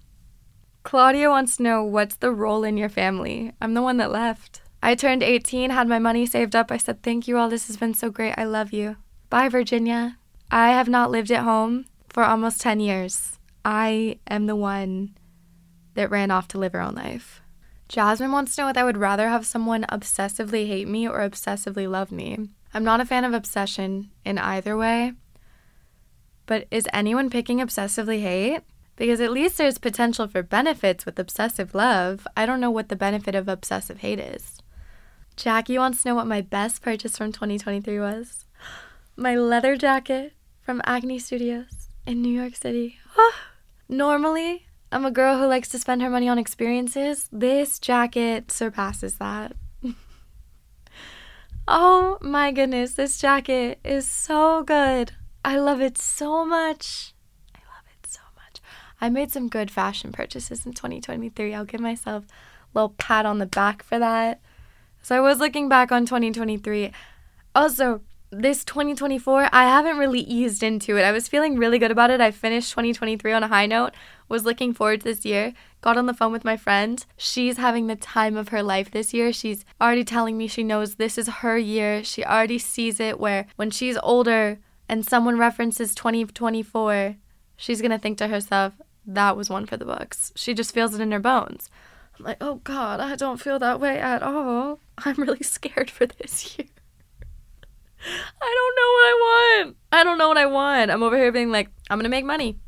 Claudia 0.84 1.30
wants 1.30 1.58
to 1.58 1.64
know 1.64 1.84
what's 1.84 2.16
the 2.16 2.32
role 2.32 2.64
in 2.64 2.78
your 2.78 2.88
family. 2.88 3.52
I'm 3.60 3.74
the 3.74 3.82
one 3.82 3.98
that 3.98 4.10
left. 4.10 4.62
I 4.82 4.96
turned 4.96 5.22
18, 5.22 5.70
had 5.70 5.90
my 5.90 6.00
money 6.00 6.26
saved 6.26 6.56
up. 6.56 6.72
I 6.72 6.78
said, 6.78 7.04
Thank 7.04 7.28
you 7.28 7.38
all. 7.38 7.50
This 7.50 7.68
has 7.68 7.76
been 7.76 7.94
so 7.94 8.10
great. 8.10 8.36
I 8.38 8.46
love 8.46 8.72
you. 8.72 8.96
Bye, 9.30 9.50
Virginia. 9.50 10.18
I 10.50 10.70
have 10.70 10.88
not 10.88 11.12
lived 11.12 11.30
at 11.30 11.44
home 11.44 11.84
for 12.08 12.24
almost 12.24 12.62
10 12.62 12.80
years. 12.80 13.38
I 13.66 14.18
am 14.28 14.46
the 14.46 14.56
one 14.56 15.18
that 15.96 16.10
ran 16.10 16.32
off 16.32 16.48
to 16.50 16.58
live 16.58 16.72
her 16.72 16.80
own 16.80 16.96
life. 16.96 17.42
Jasmine 17.90 18.32
wants 18.32 18.56
to 18.56 18.62
know 18.62 18.70
if 18.70 18.78
I 18.78 18.86
would 18.86 18.96
rather 18.96 19.28
have 19.28 19.46
someone 19.46 19.86
obsessively 19.92 20.68
hate 20.68 20.88
me 20.88 21.06
or 21.06 21.20
obsessively 21.20 21.92
love 21.92 22.14
me. 22.14 22.38
I'm 22.74 22.86
not 22.86 23.02
a 23.02 23.06
fan 23.06 23.26
of 23.26 23.34
obsession 23.34 24.10
in 24.24 24.38
either 24.38 24.78
way. 24.78 25.16
But 26.52 26.68
is 26.70 26.86
anyone 26.92 27.30
picking 27.30 27.60
obsessively 27.60 28.22
hate? 28.24 28.60
Because 28.98 29.22
at 29.22 29.32
least 29.32 29.58
there's 29.58 29.78
potential 29.78 30.28
for 30.28 30.44
benefits 30.44 31.06
with 31.06 31.18
obsessive 31.18 31.74
love. 31.74 32.28
I 32.36 32.46
don't 32.46 32.60
know 32.60 32.70
what 32.70 32.90
the 32.90 32.98
benefit 32.98 33.36
of 33.36 33.48
obsessive 33.48 34.00
hate 34.00 34.20
is. 34.20 34.58
Jackie 35.38 35.78
wants 35.78 36.04
to 36.04 36.10
know 36.10 36.16
what 36.16 36.28
my 36.28 36.42
best 36.42 36.82
purchase 36.82 37.18
from 37.18 37.32
2023 37.32 37.98
was. 38.02 38.44
My 39.16 39.34
leather 39.34 39.78
jacket 39.78 40.34
from 40.62 40.82
Acne 40.84 41.20
Studios 41.20 41.88
in 42.06 42.22
New 42.22 42.38
York 42.38 42.58
City. 42.58 42.98
Ah! 43.18 43.52
Normally, 43.88 44.68
I'm 44.92 45.06
a 45.06 45.10
girl 45.10 45.38
who 45.38 45.46
likes 45.46 45.70
to 45.70 45.80
spend 45.80 46.02
her 46.02 46.10
money 46.10 46.28
on 46.28 46.38
experiences. 46.38 47.30
This 47.32 47.80
jacket 47.80 48.52
surpasses 48.52 49.16
that. 49.20 49.54
oh 51.70 52.18
my 52.20 52.52
goodness, 52.52 52.96
this 52.96 53.22
jacket 53.22 53.80
is 53.86 54.06
so 54.06 54.64
good. 54.64 55.14
I 55.44 55.58
love 55.58 55.82
it 55.82 55.98
so 55.98 56.46
much. 56.46 57.14
I 57.56 57.60
love 57.60 57.86
it 57.88 58.08
so 58.08 58.22
much. 58.36 58.62
I 59.00 59.10
made 59.10 59.32
some 59.32 59.50
good 59.50 59.72
fashion 59.72 60.12
purchases 60.12 60.66
in 60.66 60.74
2023. 60.74 61.54
I'll 61.54 61.66
give 61.66 61.82
myself 61.82 62.26
a 62.26 62.78
little 62.78 62.96
pat 62.98 63.26
on 63.26 63.40
the 63.40 63.46
back 63.46 63.84
for 63.84 63.98
that. 63.98 64.40
So 65.02 65.16
I 65.16 65.20
was 65.20 65.40
looking 65.40 65.68
back 65.68 65.92
on 65.92 66.06
2023. 66.06 66.92
Also, 67.56 68.02
this 68.30 68.64
2024, 68.64 69.50
I 69.52 69.64
haven't 69.64 69.98
really 69.98 70.22
eased 70.22 70.64
into 70.64 70.96
it. 70.96 71.04
I 71.04 71.12
was 71.12 71.28
feeling 71.28 71.58
really 71.58 71.80
good 71.80 71.92
about 71.92 72.12
it. 72.12 72.22
I 72.22 72.32
finished 72.32 72.70
2023 72.72 73.34
on 73.34 73.44
a 73.44 73.50
high 73.50 73.66
note, 73.66 73.92
was 74.30 74.46
looking 74.46 74.74
forward 74.74 75.02
to 75.02 75.06
this 75.06 75.26
year. 75.26 75.54
Got 75.82 75.98
on 75.98 76.06
the 76.06 76.14
phone 76.14 76.32
with 76.32 76.46
my 76.46 76.56
friend. 76.56 77.04
She's 77.18 77.58
having 77.58 77.88
the 77.88 77.96
time 77.98 78.38
of 78.38 78.50
her 78.50 78.64
life 78.64 78.92
this 78.92 79.14
year. 79.14 79.34
She's 79.34 79.66
already 79.82 80.06
telling 80.06 80.38
me 80.38 80.48
she 80.48 80.64
knows 80.64 80.96
this 80.96 81.18
is 81.18 81.28
her 81.28 81.58
year. 81.58 82.04
She 82.04 82.24
already 82.24 82.60
sees 82.60 83.00
it 83.00 83.20
where 83.20 83.48
when 83.58 83.72
she's 83.72 83.98
older, 84.02 84.60
and 84.92 85.06
someone 85.06 85.38
references 85.38 85.96
2024, 85.96 87.16
she's 87.56 87.80
going 87.80 87.92
to 87.92 87.98
think 87.98 88.18
to 88.18 88.28
herself, 88.28 88.74
that 89.06 89.38
was 89.38 89.50
one 89.50 89.66
for 89.66 89.78
the 89.78 89.86
books. 89.86 90.34
She 90.36 90.54
just 90.54 90.74
feels 90.74 90.94
it 90.94 91.00
in 91.00 91.14
her 91.14 91.20
bones. 91.20 91.70
I'm 92.20 92.26
like, 92.26 92.38
oh 92.42 92.56
God, 92.56 93.00
I 93.00 93.16
don't 93.16 93.40
feel 93.40 93.58
that 93.60 93.80
way 93.80 93.98
at 94.00 94.22
all. 94.22 94.80
I'm 94.98 95.16
really 95.16 95.44
scared 95.44 95.90
for 95.90 96.06
this 96.06 96.58
year. 96.58 96.68
I 98.42 98.54
don't 98.56 98.76
know 98.76 98.92
what 98.92 99.06
I 99.06 99.64
want. 99.64 99.78
I 99.94 100.04
don't 100.04 100.18
know 100.18 100.28
what 100.28 100.38
I 100.38 100.46
want. 100.46 100.92
I'm 100.92 101.04
over 101.04 101.18
here 101.18 101.32
being 101.32 101.52
like, 101.52 101.70
I'm 101.90 101.98
going 101.98 102.04
to 102.04 102.10
make 102.10 102.26
money. 102.26 102.60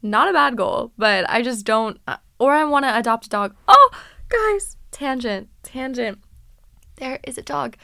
Not 0.00 0.30
a 0.30 0.32
bad 0.32 0.56
goal, 0.56 0.92
but 0.96 1.28
I 1.28 1.42
just 1.42 1.66
don't. 1.66 2.00
Uh, 2.06 2.16
or 2.38 2.54
I 2.54 2.64
want 2.64 2.86
to 2.86 2.96
adopt 2.96 3.26
a 3.26 3.28
dog. 3.28 3.54
Oh, 3.66 3.90
guys, 4.30 4.78
tangent, 4.90 5.50
tangent. 5.62 6.20
There 6.96 7.20
is 7.24 7.36
a 7.36 7.42
dog 7.42 7.76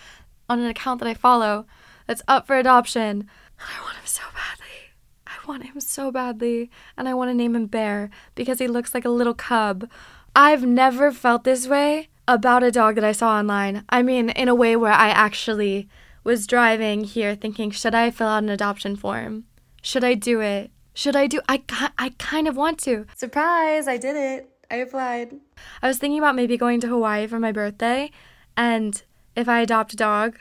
on 0.48 0.60
an 0.60 0.66
account 0.68 1.00
that 1.00 1.08
I 1.08 1.14
follow 1.14 1.66
that's 2.06 2.22
up 2.28 2.46
for 2.46 2.56
adoption. 2.56 3.28
I 3.60 3.80
want 3.82 3.96
him 3.96 4.06
so 4.06 4.22
badly. 4.34 4.94
I 5.26 5.46
want 5.46 5.64
him 5.64 5.80
so 5.80 6.10
badly. 6.10 6.70
And 6.96 7.08
I 7.08 7.14
want 7.14 7.30
to 7.30 7.34
name 7.34 7.56
him 7.56 7.66
Bear 7.66 8.10
because 8.34 8.58
he 8.58 8.68
looks 8.68 8.94
like 8.94 9.04
a 9.04 9.10
little 9.10 9.34
cub. 9.34 9.88
I've 10.36 10.64
never 10.64 11.12
felt 11.12 11.44
this 11.44 11.66
way 11.68 12.08
about 12.26 12.62
a 12.62 12.70
dog 12.70 12.96
that 12.96 13.04
I 13.04 13.12
saw 13.12 13.38
online. 13.38 13.84
I 13.88 14.02
mean, 14.02 14.30
in 14.30 14.48
a 14.48 14.54
way 14.54 14.76
where 14.76 14.92
I 14.92 15.08
actually 15.08 15.88
was 16.24 16.46
driving 16.46 17.04
here 17.04 17.34
thinking, 17.34 17.70
should 17.70 17.94
I 17.94 18.10
fill 18.10 18.28
out 18.28 18.42
an 18.42 18.48
adoption 18.48 18.96
form? 18.96 19.44
Should 19.82 20.04
I 20.04 20.14
do 20.14 20.40
it? 20.40 20.70
Should 20.94 21.16
I 21.16 21.26
do 21.26 21.40
I 21.48 21.62
I 21.98 22.14
kind 22.18 22.48
of 22.48 22.56
want 22.56 22.78
to. 22.80 23.06
Surprise, 23.14 23.86
I 23.88 23.96
did 23.96 24.16
it. 24.16 24.50
I 24.70 24.76
applied. 24.76 25.34
I 25.82 25.88
was 25.88 25.98
thinking 25.98 26.18
about 26.18 26.36
maybe 26.36 26.56
going 26.56 26.80
to 26.80 26.88
Hawaii 26.88 27.26
for 27.26 27.38
my 27.38 27.52
birthday 27.52 28.10
and 28.56 29.02
if 29.36 29.48
I 29.48 29.60
adopt 29.60 29.92
a 29.92 29.96
dog 29.96 30.38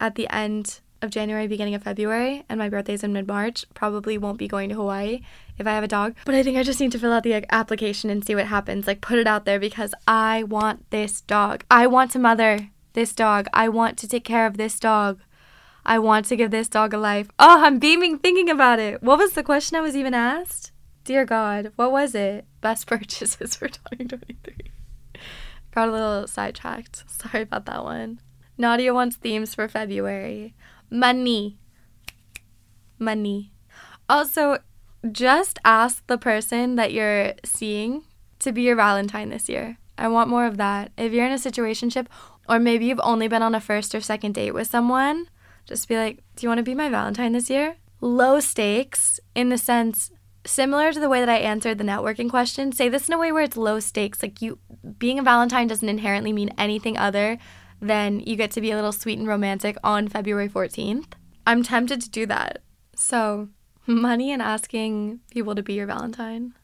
at 0.00 0.14
the 0.14 0.28
end 0.32 0.80
of 1.02 1.10
January, 1.10 1.46
beginning 1.46 1.74
of 1.74 1.82
February, 1.82 2.44
and 2.48 2.58
my 2.58 2.68
birthday's 2.68 3.04
in 3.04 3.12
mid 3.12 3.26
March. 3.26 3.64
Probably 3.74 4.18
won't 4.18 4.38
be 4.38 4.48
going 4.48 4.68
to 4.70 4.74
Hawaii 4.74 5.20
if 5.58 5.66
I 5.66 5.72
have 5.72 5.84
a 5.84 5.88
dog. 5.88 6.14
But 6.24 6.34
I 6.34 6.42
think 6.42 6.56
I 6.56 6.62
just 6.62 6.80
need 6.80 6.92
to 6.92 6.98
fill 6.98 7.12
out 7.12 7.22
the 7.22 7.44
application 7.52 8.10
and 8.10 8.24
see 8.24 8.34
what 8.34 8.46
happens. 8.46 8.86
Like, 8.86 9.00
put 9.00 9.18
it 9.18 9.26
out 9.26 9.44
there 9.44 9.58
because 9.58 9.94
I 10.06 10.42
want 10.42 10.90
this 10.90 11.20
dog. 11.20 11.64
I 11.70 11.86
want 11.86 12.10
to 12.12 12.18
mother 12.18 12.70
this 12.92 13.14
dog. 13.14 13.46
I 13.52 13.68
want 13.68 13.98
to 13.98 14.08
take 14.08 14.24
care 14.24 14.46
of 14.46 14.56
this 14.56 14.80
dog. 14.80 15.20
I 15.84 16.00
want 16.00 16.26
to 16.26 16.36
give 16.36 16.50
this 16.50 16.68
dog 16.68 16.92
a 16.92 16.98
life. 16.98 17.28
Oh, 17.38 17.64
I'm 17.64 17.78
beaming 17.78 18.18
thinking 18.18 18.50
about 18.50 18.80
it. 18.80 19.02
What 19.02 19.18
was 19.18 19.32
the 19.32 19.44
question 19.44 19.76
I 19.76 19.80
was 19.80 19.94
even 19.94 20.14
asked? 20.14 20.72
Dear 21.04 21.24
God, 21.24 21.72
what 21.76 21.92
was 21.92 22.16
it? 22.16 22.46
Best 22.60 22.86
purchases 22.88 23.54
for 23.54 23.68
2023. 23.68 24.72
Got 25.72 25.88
a 25.88 25.92
little 25.92 26.26
sidetracked. 26.26 27.04
Sorry 27.10 27.42
about 27.42 27.66
that 27.66 27.84
one. 27.84 28.18
Nadia 28.58 28.92
wants 28.92 29.16
themes 29.16 29.54
for 29.54 29.68
February. 29.68 30.54
Money. 30.90 31.58
Money. 32.98 33.52
Also, 34.08 34.58
just 35.10 35.58
ask 35.64 36.06
the 36.06 36.18
person 36.18 36.76
that 36.76 36.92
you're 36.92 37.34
seeing 37.44 38.04
to 38.38 38.52
be 38.52 38.62
your 38.62 38.76
Valentine 38.76 39.30
this 39.30 39.48
year. 39.48 39.78
I 39.98 40.08
want 40.08 40.28
more 40.28 40.46
of 40.46 40.56
that. 40.58 40.92
If 40.96 41.12
you're 41.12 41.26
in 41.26 41.32
a 41.32 41.36
situationship, 41.36 42.06
or 42.48 42.58
maybe 42.58 42.86
you've 42.86 43.00
only 43.02 43.28
been 43.28 43.42
on 43.42 43.54
a 43.54 43.60
first 43.60 43.94
or 43.94 44.00
second 44.00 44.34
date 44.34 44.52
with 44.52 44.68
someone, 44.68 45.28
just 45.64 45.88
be 45.88 45.96
like, 45.96 46.22
Do 46.36 46.44
you 46.44 46.48
want 46.48 46.58
to 46.58 46.64
be 46.64 46.74
my 46.74 46.88
Valentine 46.88 47.32
this 47.32 47.50
year? 47.50 47.76
Low 48.00 48.40
stakes 48.40 49.18
in 49.34 49.48
the 49.48 49.58
sense 49.58 50.10
similar 50.44 50.92
to 50.92 51.00
the 51.00 51.08
way 51.08 51.20
that 51.20 51.28
I 51.28 51.38
answered 51.38 51.78
the 51.78 51.84
networking 51.84 52.30
question. 52.30 52.72
Say 52.72 52.88
this 52.88 53.08
in 53.08 53.14
a 53.14 53.18
way 53.18 53.32
where 53.32 53.42
it's 53.42 53.56
low 53.56 53.80
stakes. 53.80 54.22
Like 54.22 54.40
you 54.40 54.58
being 54.98 55.18
a 55.18 55.22
Valentine 55.22 55.66
doesn't 55.66 55.88
inherently 55.88 56.32
mean 56.32 56.50
anything 56.56 56.96
other 56.96 57.38
than 57.80 58.20
you 58.20 58.36
get 58.36 58.50
to 58.52 58.60
be 58.60 58.70
a 58.70 58.76
little 58.76 58.92
sweet 58.92 59.18
and 59.18 59.28
romantic 59.28 59.76
on 59.84 60.08
February 60.08 60.48
14th. 60.48 61.12
I'm 61.46 61.62
tempted 61.62 62.00
to 62.02 62.10
do 62.10 62.26
that. 62.26 62.62
So, 62.94 63.48
money 63.86 64.32
and 64.32 64.42
asking 64.42 65.20
people 65.30 65.54
to 65.54 65.62
be 65.62 65.74
your 65.74 65.86
Valentine. 65.86 66.54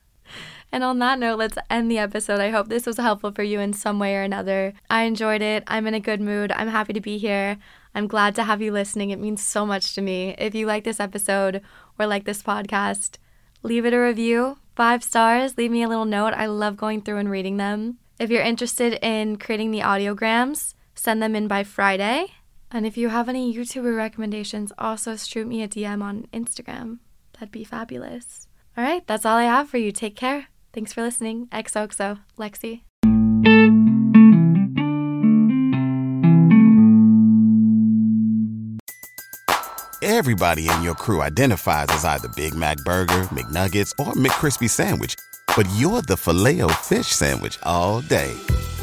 And 0.72 0.82
on 0.82 0.98
that 1.00 1.18
note, 1.18 1.38
let's 1.38 1.58
end 1.68 1.90
the 1.90 1.98
episode. 1.98 2.40
I 2.40 2.48
hope 2.48 2.68
this 2.68 2.86
was 2.86 2.96
helpful 2.96 3.30
for 3.30 3.42
you 3.42 3.60
in 3.60 3.74
some 3.74 3.98
way 3.98 4.16
or 4.16 4.22
another. 4.22 4.72
I 4.88 5.02
enjoyed 5.02 5.42
it. 5.42 5.64
I'm 5.66 5.86
in 5.86 5.92
a 5.92 6.00
good 6.00 6.20
mood. 6.20 6.50
I'm 6.52 6.68
happy 6.68 6.94
to 6.94 7.00
be 7.00 7.18
here. 7.18 7.58
I'm 7.94 8.06
glad 8.06 8.34
to 8.36 8.44
have 8.44 8.62
you 8.62 8.72
listening. 8.72 9.10
It 9.10 9.18
means 9.18 9.42
so 9.42 9.66
much 9.66 9.94
to 9.94 10.00
me. 10.00 10.34
If 10.38 10.54
you 10.54 10.66
like 10.66 10.84
this 10.84 10.98
episode 10.98 11.60
or 11.98 12.06
like 12.06 12.24
this 12.24 12.42
podcast, 12.42 13.18
leave 13.62 13.84
it 13.84 13.92
a 13.92 13.98
review. 13.98 14.56
Five 14.74 15.04
stars. 15.04 15.58
Leave 15.58 15.70
me 15.70 15.82
a 15.82 15.88
little 15.88 16.06
note. 16.06 16.32
I 16.32 16.46
love 16.46 16.78
going 16.78 17.02
through 17.02 17.18
and 17.18 17.30
reading 17.30 17.58
them. 17.58 17.98
If 18.18 18.30
you're 18.30 18.42
interested 18.42 18.98
in 19.02 19.36
creating 19.36 19.72
the 19.72 19.80
audiograms, 19.80 20.74
send 21.02 21.20
them 21.20 21.34
in 21.34 21.48
by 21.48 21.64
Friday. 21.64 22.26
And 22.70 22.86
if 22.86 22.96
you 22.96 23.08
have 23.08 23.28
any 23.28 23.52
YouTuber 23.52 23.96
recommendations, 23.96 24.72
also 24.78 25.16
shoot 25.16 25.48
me 25.48 25.62
a 25.62 25.68
DM 25.68 26.00
on 26.00 26.28
Instagram. 26.32 27.00
That'd 27.32 27.50
be 27.50 27.64
fabulous. 27.64 28.46
All 28.76 28.84
right, 28.84 29.04
that's 29.06 29.26
all 29.26 29.36
I 29.36 29.44
have 29.44 29.68
for 29.68 29.78
you. 29.78 29.90
Take 29.90 30.14
care. 30.14 30.46
Thanks 30.72 30.92
for 30.92 31.02
listening. 31.02 31.48
XOXO, 31.48 32.20
Lexie. 32.38 32.82
Everybody 40.04 40.68
in 40.68 40.82
your 40.82 40.94
crew 40.94 41.20
identifies 41.20 41.86
as 41.90 42.04
either 42.04 42.28
Big 42.36 42.54
Mac 42.54 42.76
Burger, 42.84 43.24
McNuggets, 43.34 43.92
or 43.98 44.12
McCrispy 44.12 44.70
Sandwich, 44.70 45.16
but 45.56 45.68
you're 45.74 46.02
the 46.02 46.16
filet 46.16 46.60
fish 46.82 47.08
Sandwich 47.08 47.58
all 47.64 48.00
day. 48.02 48.34